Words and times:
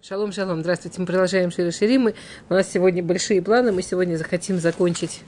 Шалом, 0.00 0.30
шалом, 0.30 0.60
здравствуйте. 0.60 1.00
Мы 1.00 1.06
продолжаем 1.06 1.50
Шири 1.50 1.70
Ширимы. 1.70 2.14
У 2.48 2.54
нас 2.54 2.70
сегодня 2.70 3.02
большие 3.02 3.42
планы. 3.42 3.72
Мы 3.72 3.82
сегодня 3.82 4.16
захотим 4.16 4.60
закончить 4.60 5.22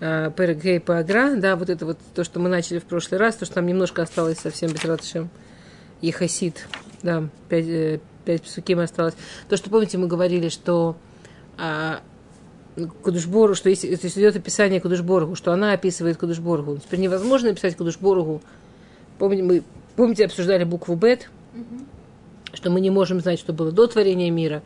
э, 0.00 0.30
Перегей 0.34 0.80
по 0.80 0.98
Агра. 0.98 1.34
Да, 1.36 1.56
вот 1.56 1.68
это 1.68 1.84
вот 1.84 1.98
то, 2.14 2.24
что 2.24 2.40
мы 2.40 2.48
начали 2.48 2.78
в 2.78 2.84
прошлый 2.84 3.20
раз, 3.20 3.36
то, 3.36 3.44
что 3.44 3.56
нам 3.56 3.66
немножко 3.66 4.00
осталось 4.02 4.38
совсем 4.38 4.72
без 4.72 4.84
Ратышем. 4.84 5.28
Ехасид. 6.00 6.66
Да, 7.02 7.28
пять, 7.50 7.66
э, 7.66 8.00
пять 8.24 8.42
псуким 8.42 8.78
осталось. 8.78 9.14
То, 9.50 9.56
что, 9.58 9.68
помните, 9.68 9.98
мы 9.98 10.06
говорили, 10.06 10.48
что 10.48 10.96
э, 11.58 11.96
Кудушбору, 13.02 13.54
что 13.54 13.68
если, 13.68 13.88
если 13.88 14.08
идет 14.08 14.36
описание 14.36 14.80
Кудушборгу, 14.80 15.34
что 15.34 15.52
она 15.52 15.72
описывает 15.72 16.16
Кудушборгу. 16.16 16.78
Теперь 16.78 17.00
невозможно 17.00 17.50
написать 17.50 17.76
Кудушборгу. 17.76 18.40
Помните, 19.18 19.42
мы, 19.42 19.62
помните, 19.96 20.24
обсуждали 20.24 20.64
букву 20.64 20.94
Бет? 20.94 21.28
Mm-hmm 21.54 21.93
что 22.54 22.70
мы 22.70 22.80
не 22.80 22.90
можем 22.90 23.20
знать, 23.20 23.38
что 23.38 23.52
было 23.52 23.72
до 23.72 23.86
творения 23.86 24.30
мира, 24.30 24.62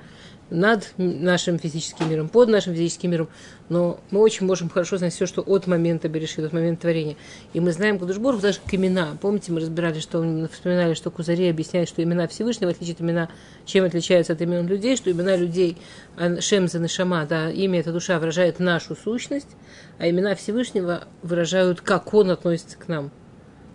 над 0.51 0.89
нашим 0.97 1.59
физическим 1.59 2.11
миром, 2.11 2.29
под 2.29 2.49
нашим 2.49 2.75
физическим 2.75 3.11
миром, 3.11 3.29
но 3.69 4.01
мы 4.11 4.21
очень 4.21 4.47
можем 4.47 4.69
хорошо 4.69 4.97
знать 4.97 5.13
все, 5.13 5.27
что 5.27 5.43
от 5.43 5.67
момента 5.67 6.09
Берешит, 6.09 6.45
от 6.45 6.53
момента 6.53 6.83
творения. 6.83 7.17
И 7.53 7.61
мы 7.61 7.73
знаем 7.73 7.99
Кудушборг 7.99 8.41
даже 8.41 8.61
как 8.65 8.75
имена. 8.75 9.17
Помните, 9.21 9.53
мы 9.53 9.61
разбирали, 9.61 10.01
что 10.01 10.49
вспоминали, 10.51 10.95
что 10.95 11.11
Кузари 11.11 11.49
объясняет, 11.49 11.89
что 11.89 12.03
имена 12.03 12.27
Всевышнего 12.29 12.71
отличают 12.71 13.01
имена, 13.01 13.29
чем 13.67 13.85
отличаются 13.85 14.33
от 14.33 14.41
имен 14.41 14.67
людей, 14.67 14.97
что 14.97 15.11
имена 15.11 15.37
людей, 15.37 15.77
Шемза 16.41 16.87
Шама, 16.89 17.27
да, 17.27 17.51
имя 17.51 17.81
это 17.81 17.93
душа 17.93 18.19
выражает 18.19 18.59
нашу 18.59 18.97
сущность, 18.97 19.49
а 19.99 20.09
имена 20.09 20.35
Всевышнего 20.35 21.05
выражают, 21.23 21.81
как 21.81 22.15
он 22.15 22.31
относится 22.31 22.79
к 22.79 22.89
нам, 22.89 23.11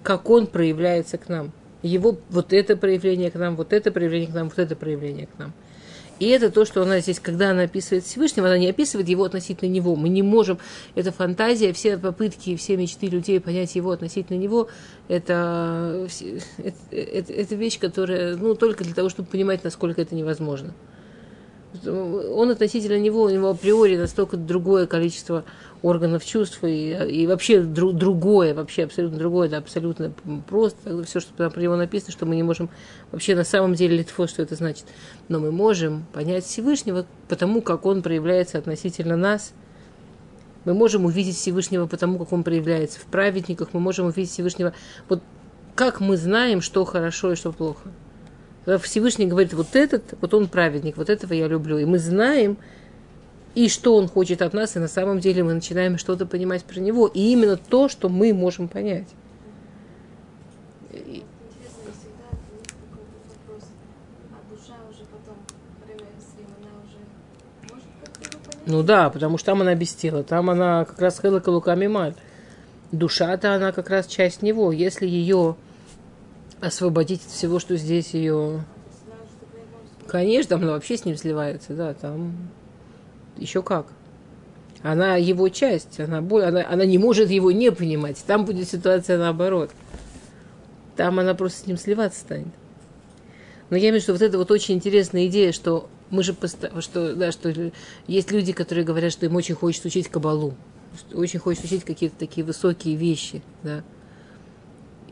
как 0.02 0.30
он 0.30 0.48
проявляется 0.48 1.18
к 1.18 1.30
нам 1.30 1.52
его 1.84 2.18
вот 2.30 2.54
это 2.54 2.76
проявление 2.76 3.30
к 3.30 3.36
нам, 3.36 3.56
вот 3.56 3.74
это 3.74 3.92
проявление 3.92 4.30
к 4.30 4.34
нам, 4.34 4.50
вот 4.50 4.58
это 4.58 4.76
проявление 4.76 5.28
к 5.28 5.38
нам. 5.38 5.54
И 6.20 6.28
это 6.28 6.52
то, 6.52 6.64
что 6.64 6.82
она 6.84 7.00
здесь, 7.00 7.20
когда 7.20 7.52
она 7.52 7.64
описывает 7.64 8.06
Всевышнего, 8.06 8.48
она 8.48 8.58
не 8.58 8.70
описывает 8.70 9.10
его 9.10 9.24
относительно 9.24 9.70
него. 9.70 9.96
Мы 9.96 10.10
не 10.10 10.22
можем, 10.22 10.60
это 10.96 11.12
фантазия, 11.12 11.74
все 11.74 11.98
попытки, 11.98 12.56
все 12.56 12.78
мечты 12.78 13.08
людей 13.08 13.40
понять 13.40 13.76
его 13.76 13.92
относительно 13.92 14.38
него, 14.38 14.70
это, 15.08 16.08
это, 16.58 16.78
это, 16.92 17.34
это 17.34 17.56
вещь, 17.56 17.80
которая, 17.80 18.38
ну, 18.38 18.56
только 18.56 18.84
для 18.84 18.94
того, 18.94 19.10
чтобы 19.10 19.28
понимать, 19.28 19.64
насколько 19.64 20.02
это 20.02 20.16
невозможно. 20.16 20.74
Он 21.84 22.52
относительно 22.52 23.00
него, 23.00 23.24
у 23.24 23.30
него 23.30 23.50
априори 23.50 23.98
настолько 23.98 24.38
другое 24.38 24.86
количество 24.86 25.44
органов 25.84 26.26
чувств 26.26 26.64
и, 26.64 26.92
и 26.94 27.28
вообще 27.28 27.62
дру, 27.62 27.92
другое, 27.92 28.56
вообще 28.56 28.86
абсолютно 28.86 29.20
другое, 29.20 29.50
да, 29.50 29.58
абсолютно 29.58 30.14
просто, 30.48 31.04
все, 31.04 31.20
что 31.20 31.34
там 31.34 31.52
про 31.52 31.62
него 31.62 31.76
написано, 31.76 32.14
что 32.14 32.26
мы 32.26 32.36
не 32.36 32.42
можем 32.42 32.70
вообще 33.12 33.36
на 33.36 33.44
самом 33.44 33.76
деле 33.76 33.98
литфо, 33.98 34.26
что 34.26 34.42
это 34.42 34.56
значит. 34.56 34.86
Но 35.28 35.40
мы 35.40 35.52
можем 35.52 36.06
понять 36.14 36.46
Всевышнего 36.46 37.06
потому, 37.28 37.62
как 37.62 37.86
он 37.86 38.02
проявляется 38.02 38.58
относительно 38.58 39.18
нас. 39.18 39.54
Мы 40.64 40.74
можем 40.74 41.04
увидеть 41.04 41.36
Всевышнего 41.36 41.86
потому, 41.86 42.18
как 42.18 42.32
он 42.32 42.44
проявляется 42.44 43.02
в 43.02 43.04
праведниках, 43.04 43.70
мы 43.74 43.82
можем 43.82 44.08
увидеть 44.08 44.32
Всевышнего, 44.32 44.74
вот 45.10 45.22
как 45.76 46.00
мы 46.00 46.16
знаем, 46.16 46.62
что 46.62 46.86
хорошо 46.86 47.34
и 47.34 47.36
что 47.36 47.52
плохо. 47.52 47.90
Всевышний 48.82 49.26
говорит, 49.26 49.52
вот 49.52 49.76
этот, 49.76 50.14
вот 50.22 50.34
он 50.34 50.48
праведник, 50.48 50.96
вот 50.96 51.10
этого 51.10 51.34
я 51.34 51.50
люблю. 51.50 51.78
И 51.78 51.84
мы 51.84 52.00
знаем, 52.00 52.58
и 53.56 53.70
что 53.70 53.96
он 53.96 54.08
хочет 54.08 54.42
от 54.42 54.54
нас, 54.54 54.76
и 54.76 54.80
на 54.80 54.88
самом 54.88 55.20
деле 55.20 55.44
мы 55.44 55.54
начинаем 55.54 55.98
что-то 55.98 56.26
понимать 56.26 56.64
про 56.64 56.80
него. 56.80 57.08
И 57.08 57.32
именно 57.32 57.58
то, 57.58 57.88
что 57.88 58.10
мы 58.10 58.34
можем 58.34 58.68
понять. 58.68 59.08
Ну 68.66 68.82
да, 68.82 69.10
потому 69.10 69.38
что 69.38 69.48
там 69.48 69.62
она 69.62 69.76
без 69.76 69.94
тела, 69.94 70.24
там 70.24 70.50
она 70.50 70.86
как 70.86 70.98
раз 71.00 71.20
хела 71.20 71.40
калуками 71.42 71.88
маль. 71.88 72.16
Душа-то 72.92 73.56
она 73.56 73.72
как 73.72 73.90
раз 73.90 74.08
часть 74.08 74.42
него. 74.42 74.72
Если 74.72 75.06
ее 75.06 75.58
освободить 76.62 77.26
от 77.26 77.32
всего, 77.32 77.60
что 77.60 77.76
здесь 77.76 78.14
ее... 78.14 78.64
Конечно, 80.08 80.52
там 80.52 80.62
она 80.64 80.72
вообще 80.74 80.96
с 80.98 81.06
ним 81.06 81.18
сливается, 81.18 81.74
да, 81.74 81.94
там 81.94 82.34
еще 83.38 83.62
как. 83.62 83.88
Она 84.82 85.16
его 85.16 85.48
часть, 85.50 86.00
она, 86.00 86.18
она, 86.18 86.66
она 86.70 86.86
не 86.86 86.98
может 86.98 87.30
его 87.30 87.52
не 87.52 87.72
понимать. 87.72 88.22
Там 88.28 88.44
будет 88.46 88.70
ситуация 88.70 89.18
наоборот. 89.18 89.72
Там 90.98 91.20
она 91.20 91.34
просто 91.34 91.60
с 91.60 91.68
ним 91.68 91.78
сливаться 91.78 92.20
станет. 92.20 92.54
Но 93.70 93.78
я 93.78 93.90
имею 93.90 93.94
в 93.94 93.96
виду, 93.96 94.04
что 94.04 94.14
вот 94.14 94.22
это 94.22 94.38
вот 94.38 94.52
очень 94.52 94.76
интересная 94.76 95.28
идея, 95.28 95.52
что 95.52 95.90
мы 96.10 96.22
же 96.22 96.36
что, 96.80 97.16
да, 97.16 97.32
что 97.32 97.72
есть 98.08 98.32
люди, 98.32 98.54
которые 98.54 98.86
говорят, 98.86 99.12
что 99.12 99.26
им 99.26 99.36
очень 99.36 99.56
хочется 99.56 99.88
учить 99.88 100.10
кабалу, 100.10 100.54
очень 101.14 101.40
хочется 101.40 101.66
учить 101.66 101.84
какие-то 101.84 102.18
такие 102.20 102.46
высокие 102.46 102.96
вещи, 102.96 103.42
да. 103.64 103.84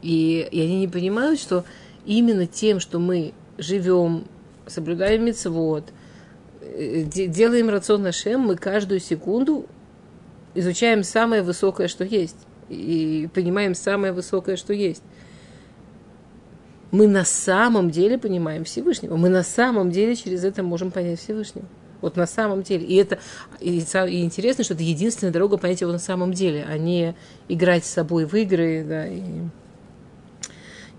И, 0.01 0.47
и 0.51 0.61
они 0.61 0.79
не 0.79 0.87
понимают, 0.87 1.39
что 1.39 1.63
именно 2.05 2.45
тем, 2.45 2.79
что 2.79 2.99
мы 2.99 3.33
живем, 3.57 4.25
соблюдаем 4.67 5.25
мецвод, 5.25 5.85
делаем 6.73 7.69
рацион 7.69 8.03
Нашем, 8.03 8.41
мы 8.41 8.55
каждую 8.55 8.99
секунду 8.99 9.65
изучаем 10.53 11.03
самое 11.03 11.41
высокое, 11.43 11.87
что 11.87 12.03
есть. 12.03 12.37
И 12.69 13.29
понимаем 13.33 13.75
самое 13.75 14.13
высокое, 14.13 14.55
что 14.55 14.73
есть. 14.73 15.03
Мы 16.91 17.07
на 17.07 17.25
самом 17.25 17.89
деле 17.89 18.17
понимаем 18.17 18.63
Всевышнего. 18.63 19.15
Мы 19.15 19.29
на 19.29 19.43
самом 19.43 19.91
деле 19.91 20.15
через 20.15 20.43
это 20.43 20.63
можем 20.63 20.91
понять 20.91 21.19
Всевышнего. 21.19 21.65
Вот 22.01 22.15
на 22.15 22.25
самом 22.25 22.63
деле. 22.63 22.85
И 22.85 22.95
это 22.95 23.19
и, 23.59 23.79
и 23.79 24.23
интересно, 24.23 24.63
что 24.63 24.73
это 24.73 24.83
единственная 24.83 25.31
дорога 25.31 25.57
понять 25.57 25.81
его 25.81 25.91
на 25.91 25.99
самом 25.99 26.33
деле, 26.33 26.65
а 26.67 26.77
не 26.77 27.15
играть 27.47 27.85
с 27.85 27.89
собой 27.89 28.25
в 28.25 28.33
игры. 28.35 28.85
Да, 28.87 29.07
и... 29.07 29.21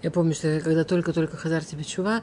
Я 0.02 0.10
помню, 0.10 0.34
что 0.34 0.60
когда 0.60 0.84
только-только 0.84 1.36
Хазар 1.36 1.64
Тебечува, 1.64 2.22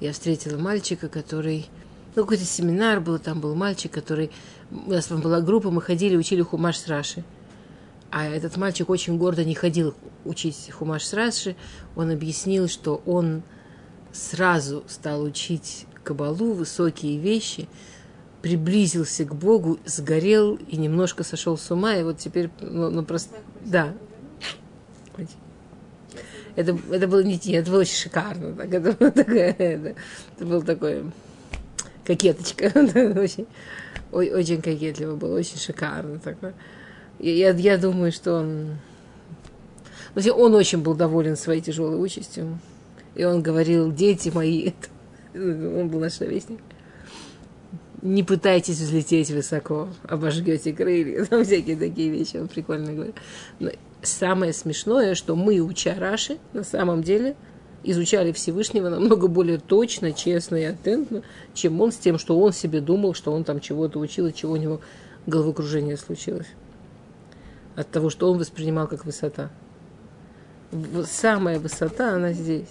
я 0.00 0.12
встретила 0.12 0.58
мальчика, 0.58 1.08
который 1.08 1.68
ну, 2.16 2.22
какой-то 2.22 2.44
семинар 2.44 3.00
был, 3.00 3.18
там 3.18 3.40
был 3.40 3.54
мальчик, 3.54 3.92
который... 3.92 4.30
У 4.70 4.90
нас 4.90 5.06
там 5.06 5.20
была 5.20 5.40
группа, 5.40 5.70
мы 5.70 5.80
ходили, 5.80 6.16
учили 6.16 6.42
хумаш 6.42 6.78
с 6.78 6.88
Раши. 6.88 7.24
А 8.10 8.26
этот 8.26 8.56
мальчик 8.56 8.90
очень 8.90 9.16
гордо 9.16 9.44
не 9.44 9.54
ходил 9.54 9.94
учить 10.24 10.70
хумаш 10.72 11.04
с 11.04 11.12
Раши. 11.12 11.56
Он 11.94 12.10
объяснил, 12.10 12.68
что 12.68 13.02
он 13.06 13.42
сразу 14.12 14.82
стал 14.88 15.22
учить 15.22 15.86
кабалу, 16.02 16.52
высокие 16.52 17.18
вещи, 17.18 17.68
приблизился 18.42 19.24
к 19.24 19.34
Богу, 19.34 19.78
сгорел 19.84 20.56
и 20.56 20.76
немножко 20.76 21.22
сошел 21.22 21.56
с 21.56 21.70
ума, 21.70 21.94
и 21.94 22.02
вот 22.02 22.18
теперь, 22.18 22.50
ну, 22.60 22.90
ну 22.90 23.04
просто, 23.04 23.36
да. 23.64 23.94
Это, 26.56 26.76
это 26.90 27.06
было 27.06 27.22
не 27.22 27.36
это 27.54 27.70
было 27.70 27.80
очень 27.80 27.94
шикарно. 27.94 28.54
Так, 28.54 28.74
это, 28.74 28.92
было 28.92 29.10
такое, 29.12 29.52
это, 29.58 29.94
это 30.36 30.46
был 30.46 30.62
такой 30.62 31.04
кокеточка. 32.10 32.72
очень, 33.20 33.46
очень 34.12 34.62
кокетливо 34.62 35.16
было, 35.16 35.38
очень 35.38 35.58
шикарно. 35.58 36.18
Такое. 36.18 36.54
Я, 37.18 37.50
я 37.50 37.78
думаю, 37.78 38.12
что 38.12 38.40
он... 38.40 38.78
Он 40.16 40.54
очень 40.54 40.82
был 40.82 40.94
доволен 40.94 41.36
своей 41.36 41.60
тяжелой 41.60 41.96
участью. 41.96 42.58
И 43.14 43.24
он 43.24 43.42
говорил, 43.42 43.92
дети 43.92 44.30
мои, 44.34 44.72
он 45.34 45.88
был 45.88 46.00
наш 46.00 46.20
ровесник, 46.20 46.60
не 48.02 48.24
пытайтесь 48.24 48.78
взлететь 48.78 49.30
высоко, 49.30 49.88
обожгете 50.08 50.72
крылья, 50.72 51.24
там 51.30 51.44
всякие 51.44 51.76
такие 51.76 52.10
вещи, 52.10 52.38
он 52.38 52.48
прикольно 52.48 52.92
говорит. 52.92 53.14
Но 53.60 53.70
самое 54.02 54.52
смешное, 54.52 55.14
что 55.14 55.36
мы, 55.36 55.60
уча 55.60 55.94
Раши, 55.96 56.38
на 56.52 56.64
самом 56.64 57.02
деле– 57.02 57.36
изучали 57.82 58.32
Всевышнего 58.32 58.88
намного 58.88 59.28
более 59.28 59.58
точно, 59.58 60.12
честно 60.12 60.56
и 60.56 60.64
атентно, 60.64 61.22
чем 61.54 61.80
он 61.80 61.92
с 61.92 61.96
тем, 61.96 62.18
что 62.18 62.38
он 62.38 62.52
себе 62.52 62.80
думал, 62.80 63.14
что 63.14 63.32
он 63.32 63.44
там 63.44 63.60
чего-то 63.60 63.98
учил, 63.98 64.26
и 64.26 64.34
чего 64.34 64.52
у 64.52 64.56
него 64.56 64.80
головокружение 65.26 65.96
случилось. 65.96 66.48
От 67.76 67.88
того, 67.90 68.10
что 68.10 68.30
он 68.30 68.38
воспринимал 68.38 68.86
как 68.86 69.04
высота. 69.04 69.50
Самая 71.06 71.58
высота, 71.58 72.14
она 72.14 72.32
здесь. 72.32 72.68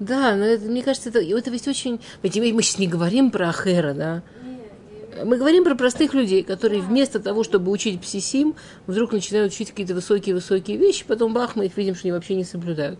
Да, 0.00 0.34
но 0.34 0.44
это, 0.44 0.64
мне 0.66 0.82
кажется, 0.82 1.08
это, 1.08 1.20
это 1.20 1.50
ведь 1.50 1.68
очень... 1.68 2.00
Мы 2.22 2.30
сейчас 2.30 2.78
не 2.78 2.88
говорим 2.88 3.30
про 3.30 3.48
Ахера, 3.48 3.94
да, 3.94 4.22
мы 5.22 5.36
говорим 5.36 5.64
про 5.64 5.74
простых 5.74 6.14
людей, 6.14 6.42
которые 6.42 6.80
вместо 6.80 7.20
того, 7.20 7.44
чтобы 7.44 7.70
учить 7.70 8.00
псисим, 8.00 8.54
вдруг 8.86 9.12
начинают 9.12 9.52
учить 9.52 9.70
какие-то 9.70 9.94
высокие-высокие 9.94 10.76
вещи, 10.76 11.04
потом 11.06 11.32
бах, 11.32 11.56
мы 11.56 11.66
их 11.66 11.76
видим, 11.76 11.94
что 11.94 12.08
они 12.08 12.12
вообще 12.12 12.34
не 12.34 12.44
соблюдают. 12.44 12.98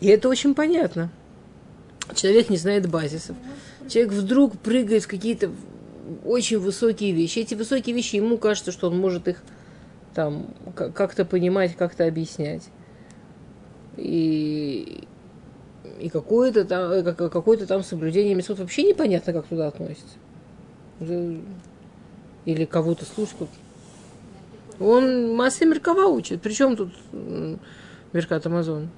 И 0.00 0.08
это 0.08 0.28
очень 0.28 0.54
понятно. 0.54 1.10
Человек 2.14 2.50
не 2.50 2.56
знает 2.56 2.88
базисов. 2.88 3.36
Человек 3.88 4.12
вдруг 4.12 4.58
прыгает 4.58 5.04
в 5.04 5.08
какие-то 5.08 5.50
очень 6.24 6.58
высокие 6.58 7.12
вещи. 7.12 7.40
Эти 7.40 7.54
высокие 7.54 7.94
вещи, 7.94 8.16
ему 8.16 8.38
кажется, 8.38 8.72
что 8.72 8.88
он 8.88 8.98
может 8.98 9.28
их 9.28 9.42
там 10.14 10.54
как-то 10.74 11.24
понимать, 11.24 11.76
как-то 11.76 12.06
объяснять. 12.06 12.62
И, 13.96 15.06
и 16.00 16.08
какое-то 16.08 16.64
там, 16.64 16.90
э, 16.90 17.12
какое-то 17.14 17.66
там 17.66 17.82
соблюдение 17.82 18.34
месот 18.34 18.58
вообще 18.58 18.82
непонятно, 18.82 19.32
как 19.32 19.46
туда 19.46 19.68
относится. 19.68 20.18
Или 21.00 22.64
кого-то 22.64 23.04
слушать. 23.04 23.48
Он 24.80 25.34
массы 25.34 25.64
Меркава 25.66 26.06
учит. 26.06 26.42
Причем 26.42 26.76
тут 26.76 26.92
Меркат 28.12 28.46
Амазон? 28.46 28.90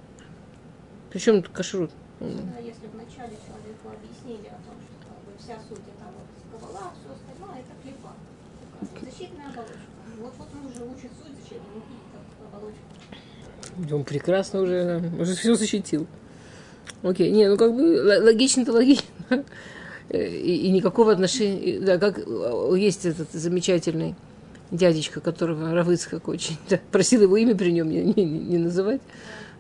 Причем 1.11 1.43
тут 1.43 1.53
кашрут? 1.53 1.91
Ну, 2.21 2.29
если 2.61 2.87
вначале 2.93 3.37
человеку 3.47 3.89
объяснили 3.89 4.49
о 4.49 4.59
том, 4.65 4.77
что 4.81 5.07
как 5.07 5.19
бы, 5.25 5.33
вся 5.39 5.57
суть 5.69 5.85
это 5.87 6.07
вот 6.17 6.61
кабала, 6.61 6.93
все 6.93 7.13
остальное 7.13 7.61
это 7.61 7.73
клипа. 7.83 8.13
Защитная 9.03 9.49
оболочка. 9.49 9.79
Вот, 10.19 10.33
вот 10.39 10.49
он 10.55 10.67
уже 10.67 10.83
учит 10.85 11.11
суть 11.23 11.35
защитную 11.39 11.83
оболочку. 12.53 13.95
Он 13.95 14.05
прекрасно 14.05 14.61
уже, 14.63 15.13
уже 15.19 15.35
все 15.35 15.55
защитил. 15.55 16.07
Окей, 17.03 17.31
не, 17.31 17.49
ну 17.49 17.57
как 17.57 17.75
бы 17.75 18.03
логично-то 18.23 18.73
логично. 18.73 19.05
И, 20.11 20.67
и 20.67 20.71
никакого 20.71 21.13
отношения, 21.13 21.81
да, 21.81 21.99
как 21.99 22.21
есть 22.77 23.07
этот 23.07 23.33
замечательный 23.33 24.15
дядечка, 24.71 25.21
которого 25.21 25.73
Равыцкак 25.73 26.29
очень 26.29 26.57
да, 26.69 26.81
просил 26.91 27.23
его 27.23 27.37
имя 27.37 27.57
при 27.57 27.73
нем 27.73 27.89
не, 27.89 28.03
не, 28.03 28.25
не 28.25 28.59
называть. 28.59 29.01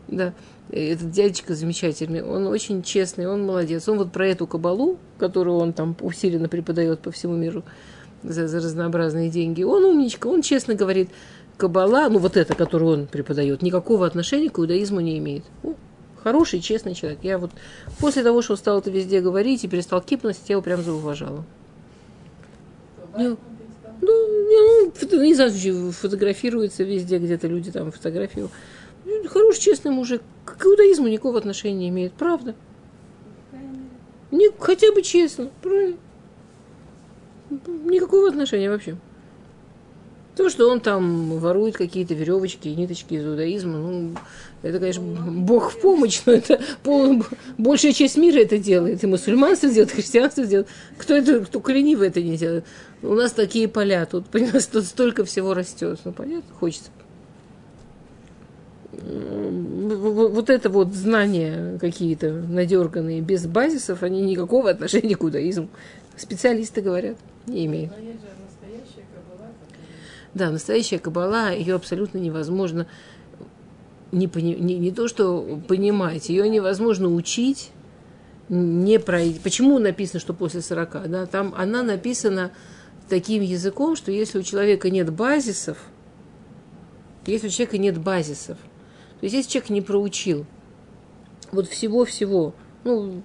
Да. 0.08 0.32
Этот 0.70 1.10
дядечка 1.12 1.54
замечательный, 1.54 2.25
он 2.25 2.46
очень 2.48 2.82
честный, 2.82 3.28
он 3.28 3.46
молодец. 3.46 3.88
Он 3.88 3.98
вот 3.98 4.10
про 4.10 4.26
эту 4.26 4.48
кабалу, 4.48 4.98
которую 5.19 5.58
он 5.58 5.72
там 5.72 5.96
усиленно 6.00 6.49
преподает 6.49 7.00
по 7.00 7.12
всему 7.12 7.37
миру 7.37 7.62
за, 8.25 8.49
за 8.49 8.58
разнообразные 8.58 9.31
деньги, 9.31 9.62
он 9.62 9.84
умничка, 9.84 10.26
он 10.26 10.42
честно 10.42 10.75
говорит, 10.75 11.10
кабала, 11.56 12.08
ну 12.08 12.19
вот 12.19 12.37
это, 12.37 12.54
которую 12.54 12.92
он 12.92 13.06
преподает, 13.06 13.62
никакого 13.62 14.06
отношения 14.06 14.50
к 14.50 14.58
иудаизму 14.58 15.00
не 15.00 15.19
имеет. 15.19 15.44
Ну, 16.26 16.32
хороший, 16.32 16.61
честный 16.61 16.94
человек. 16.94 17.20
Я 17.23 17.38
вот 17.38 17.52
после 18.00 18.25
того, 18.25 18.43
что 18.43 18.56
стал 18.56 18.81
это 18.81 18.90
везде 18.90 19.20
говорить 19.20 19.62
и 19.62 19.69
перестал 19.69 20.00
кипнуть, 20.00 20.37
я 20.49 20.55
его 20.55 20.62
прям 20.62 20.82
зауважала. 20.82 21.44
Ну, 23.17 23.38
ну, 24.02 24.93
ну, 25.12 25.23
не 25.23 25.34
знаю, 25.37 25.93
фотографируется 25.93 26.82
везде, 26.82 27.19
где-то 27.19 27.46
люди 27.46 27.70
там 27.70 27.93
фотографируют. 27.93 28.50
Ну, 29.05 29.28
хороший, 29.28 29.61
честный 29.61 29.93
мужик. 29.93 30.20
К 30.44 30.67
иудаизму 30.67 31.06
никакого 31.06 31.38
отношения 31.38 31.78
не 31.78 31.88
имеет, 31.90 32.12
правда? 32.12 32.56
Не, 34.32 34.50
хотя 34.58 34.90
бы 34.93 35.02
честно, 35.02 35.49
правильно? 35.62 35.96
Никакого 37.84 38.28
отношения 38.28 38.69
вообще. 38.69 38.96
То, 40.37 40.50
что 40.50 40.69
он 40.69 40.81
там 40.81 41.38
ворует 41.38 41.76
какие-то 41.76 42.12
веревочки 42.12 42.69
и 42.69 42.75
ниточки 42.75 43.14
из 43.14 43.25
иудаизма, 43.25 43.78
ну, 43.78 44.17
это, 44.66 44.78
конечно, 44.78 45.02
Бог 45.02 45.72
в 45.72 45.80
помощь, 45.80 46.22
но 46.26 46.32
это 46.32 46.60
пол, 46.82 47.24
большая 47.58 47.92
часть 47.92 48.16
мира 48.16 48.38
это 48.38 48.58
делает. 48.58 49.02
И 49.02 49.06
мусульманство 49.06 49.68
делает, 49.68 49.92
и 49.92 49.96
христианство 49.96 50.44
делает. 50.44 50.68
Кто 50.98 51.14
это, 51.14 51.44
кто 51.44 51.62
ленивый 51.70 52.08
это 52.08 52.22
не 52.22 52.36
делает? 52.36 52.64
У 53.02 53.14
нас 53.14 53.32
такие 53.32 53.68
поля, 53.68 54.06
тут, 54.06 54.26
понимаешь, 54.30 54.66
тут 54.66 54.84
столько 54.84 55.24
всего 55.24 55.54
растет. 55.54 56.00
Ну, 56.04 56.12
понятно, 56.12 56.54
хочется. 56.54 56.90
Вот 58.92 60.48
это 60.50 60.70
вот 60.70 60.94
знания 60.94 61.78
какие-то 61.78 62.32
надерганные, 62.32 63.20
без 63.20 63.46
базисов, 63.46 64.02
они 64.02 64.22
никакого 64.22 64.70
отношения 64.70 65.16
к 65.16 65.22
иудаизму. 65.22 65.68
Специалисты 66.16 66.80
говорят, 66.80 67.16
не 67.46 67.66
имеют. 67.66 67.92
Да, 70.36 70.50
настоящая 70.50 70.98
кабала, 70.98 71.50
ее 71.50 71.74
абсолютно 71.74 72.18
невозможно 72.18 72.86
не, 74.16 74.30
не, 74.34 74.78
не 74.78 74.90
то, 74.90 75.08
что 75.08 75.60
понимать, 75.68 76.28
ее 76.28 76.48
невозможно 76.48 77.12
учить, 77.12 77.70
не 78.48 78.98
пройти. 78.98 79.38
Почему 79.38 79.78
написано, 79.78 80.20
что 80.20 80.32
после 80.32 80.62
40? 80.62 81.10
Да? 81.10 81.26
Там 81.26 81.54
она 81.56 81.82
написана 81.82 82.52
таким 83.08 83.42
языком, 83.42 83.94
что 83.94 84.10
если 84.10 84.38
у 84.38 84.42
человека 84.42 84.90
нет 84.90 85.12
базисов, 85.12 85.78
если 87.26 87.48
у 87.48 87.50
человека 87.50 87.78
нет 87.78 87.98
базисов, 87.98 88.56
то 89.20 89.24
есть 89.24 89.34
если 89.34 89.50
человек 89.50 89.70
не 89.70 89.80
проучил 89.80 90.46
вот 91.52 91.68
всего-всего, 91.68 92.54
ну, 92.84 93.22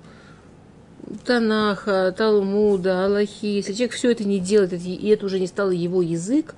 Танаха, 1.26 2.14
Талмуда, 2.16 3.06
Аллахи, 3.06 3.46
если 3.46 3.74
человек 3.74 3.94
все 3.94 4.12
это 4.12 4.24
не 4.24 4.40
делает, 4.40 4.74
и 4.74 5.08
это 5.08 5.26
уже 5.26 5.40
не 5.40 5.48
стало 5.48 5.72
его 5.72 6.02
язык, 6.02 6.56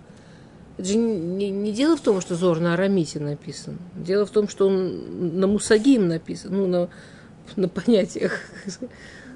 это 0.83 0.91
же 0.91 0.97
не, 0.97 1.49
не 1.49 1.71
дело 1.71 1.95
в 1.95 2.01
том, 2.01 2.19
что 2.19 2.35
Зор 2.35 2.59
на 2.59 2.73
арамите 2.73 3.19
написан. 3.21 3.79
Дело 3.95 4.25
в 4.25 4.31
том, 4.31 4.49
что 4.49 4.67
он 4.67 5.39
на 5.39 5.47
мусагим 5.47 6.09
написан, 6.09 6.51
ну, 6.51 6.67
на, 6.67 6.89
на 7.55 7.69
понятиях. 7.69 8.39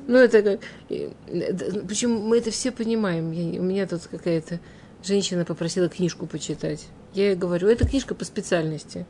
Ну, 0.10 0.16
это 0.20 0.42
как... 0.42 0.62
Причем 0.88 2.12
мы 2.12 2.38
это 2.38 2.50
все 2.50 2.72
понимаем. 2.72 3.34
Я, 3.34 3.60
у 3.60 3.64
меня 3.64 3.86
тут 3.86 4.08
какая-то 4.10 4.62
женщина 5.04 5.44
попросила 5.44 5.90
книжку 5.90 6.28
почитать. 6.28 6.88
Я 7.14 7.32
ей 7.32 7.36
говорю, 7.36 7.68
это 7.68 7.86
книжка 7.86 8.16
по 8.16 8.24
специальности. 8.24 9.06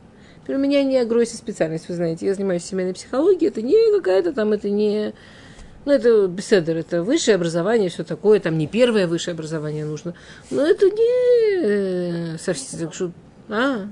У 0.48 0.58
меня 0.58 0.82
не 0.82 0.98
агроси 0.98 1.36
специальность, 1.36 1.88
вы 1.88 1.94
знаете. 1.94 2.26
Я 2.26 2.34
занимаюсь 2.34 2.64
семейной 2.64 2.94
психологией. 2.94 3.48
Это 3.48 3.62
не 3.62 3.96
какая-то 3.96 4.32
там, 4.32 4.52
это 4.52 4.70
не 4.70 5.14
ну, 5.88 5.94
это 5.94 6.26
беседер, 6.26 6.76
это 6.76 7.02
высшее 7.02 7.36
образование, 7.36 7.88
все 7.88 8.04
такое, 8.04 8.40
там 8.40 8.58
не 8.58 8.66
первое 8.66 9.06
высшее 9.06 9.32
образование 9.32 9.86
нужно. 9.86 10.12
Но 10.50 10.62
это 10.62 10.84
не 10.84 11.64
э, 11.64 12.36
совсем, 12.38 12.92
что, 12.92 13.10
а, 13.48 13.88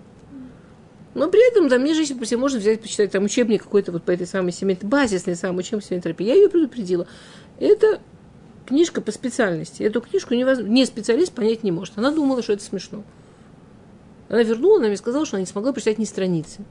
но 1.14 1.31
при 1.31 1.50
этом 1.50 1.70
там 1.70 1.81
мне 1.81 1.94
женщина 1.94 2.22
себе 2.26 2.37
можно 2.37 2.58
взять, 2.58 2.82
почитать 2.82 3.12
там 3.12 3.25
учебник 3.25 3.62
какой-то 3.62 3.93
вот 3.93 4.02
по 4.02 4.10
этой 4.10 4.26
самой 4.26 4.52
семейной, 4.52 4.87
базисный 4.87 5.37
сам 5.37 5.56
учебник 5.56 5.87
семейной 5.87 6.02
терапии. 6.02 6.26
Я 6.26 6.34
ее 6.34 6.50
предупредила. 6.50 7.06
Это 7.58 8.02
книжка 8.66 9.00
по 9.00 9.10
специальности. 9.10 9.82
Эту 9.82 10.02
книжку 10.02 10.34
невозможно, 10.34 10.70
не 10.70 10.84
специалист 10.84 11.32
понять 11.32 11.62
не 11.62 11.72
может. 11.72 11.96
Она 11.96 12.10
думала, 12.10 12.43
что 12.43 12.52
это 12.52 12.62
смешно. 12.62 13.04
Она 14.28 14.43
вернула, 14.43 14.81
она 14.81 14.88
мне 14.88 14.98
сказала, 14.98 15.25
что 15.25 15.37
она 15.37 15.40
не 15.40 15.46
смогла 15.46 15.72
прочитать 15.72 15.96
ни 15.96 16.04
страницы. 16.04 16.62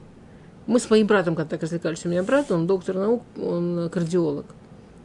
Мы 0.68 0.78
с 0.78 0.88
моим 0.88 1.08
братом 1.08 1.34
как 1.34 1.48
так 1.48 1.62
развлекались. 1.62 2.06
У 2.06 2.08
меня 2.08 2.22
брат, 2.22 2.52
он 2.52 2.68
доктор 2.68 2.94
наук, 2.94 3.24
он 3.36 3.90
кардиолог. 3.92 4.46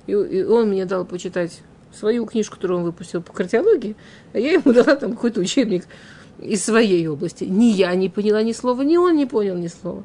И, 0.07 0.12
и 0.12 0.44
он 0.44 0.69
мне 0.69 0.86
дал 0.86 1.06
почитать 1.06 1.62
свою 1.94 2.25
книжку, 2.25 2.56
которую 2.56 2.80
он 2.80 2.86
выпустил 2.86 3.21
по 3.21 3.33
кардиологии, 3.33 3.95
а 4.33 4.39
я 4.39 4.53
ему 4.53 4.74
дала 4.74 4.95
там 4.95 5.13
какой-то 5.13 5.39
учебник 5.39 5.86
из 6.39 6.63
своей 6.63 7.07
области. 7.07 7.44
Ни 7.44 7.65
я 7.65 7.94
не 7.95 8.09
поняла 8.09 8.42
ни 8.44 8.51
слова, 8.51 8.81
ни 8.81 8.98
он 8.98 9.15
не 9.15 9.25
понял 9.25 9.56
ни 9.56 9.68
слова. 9.68 10.03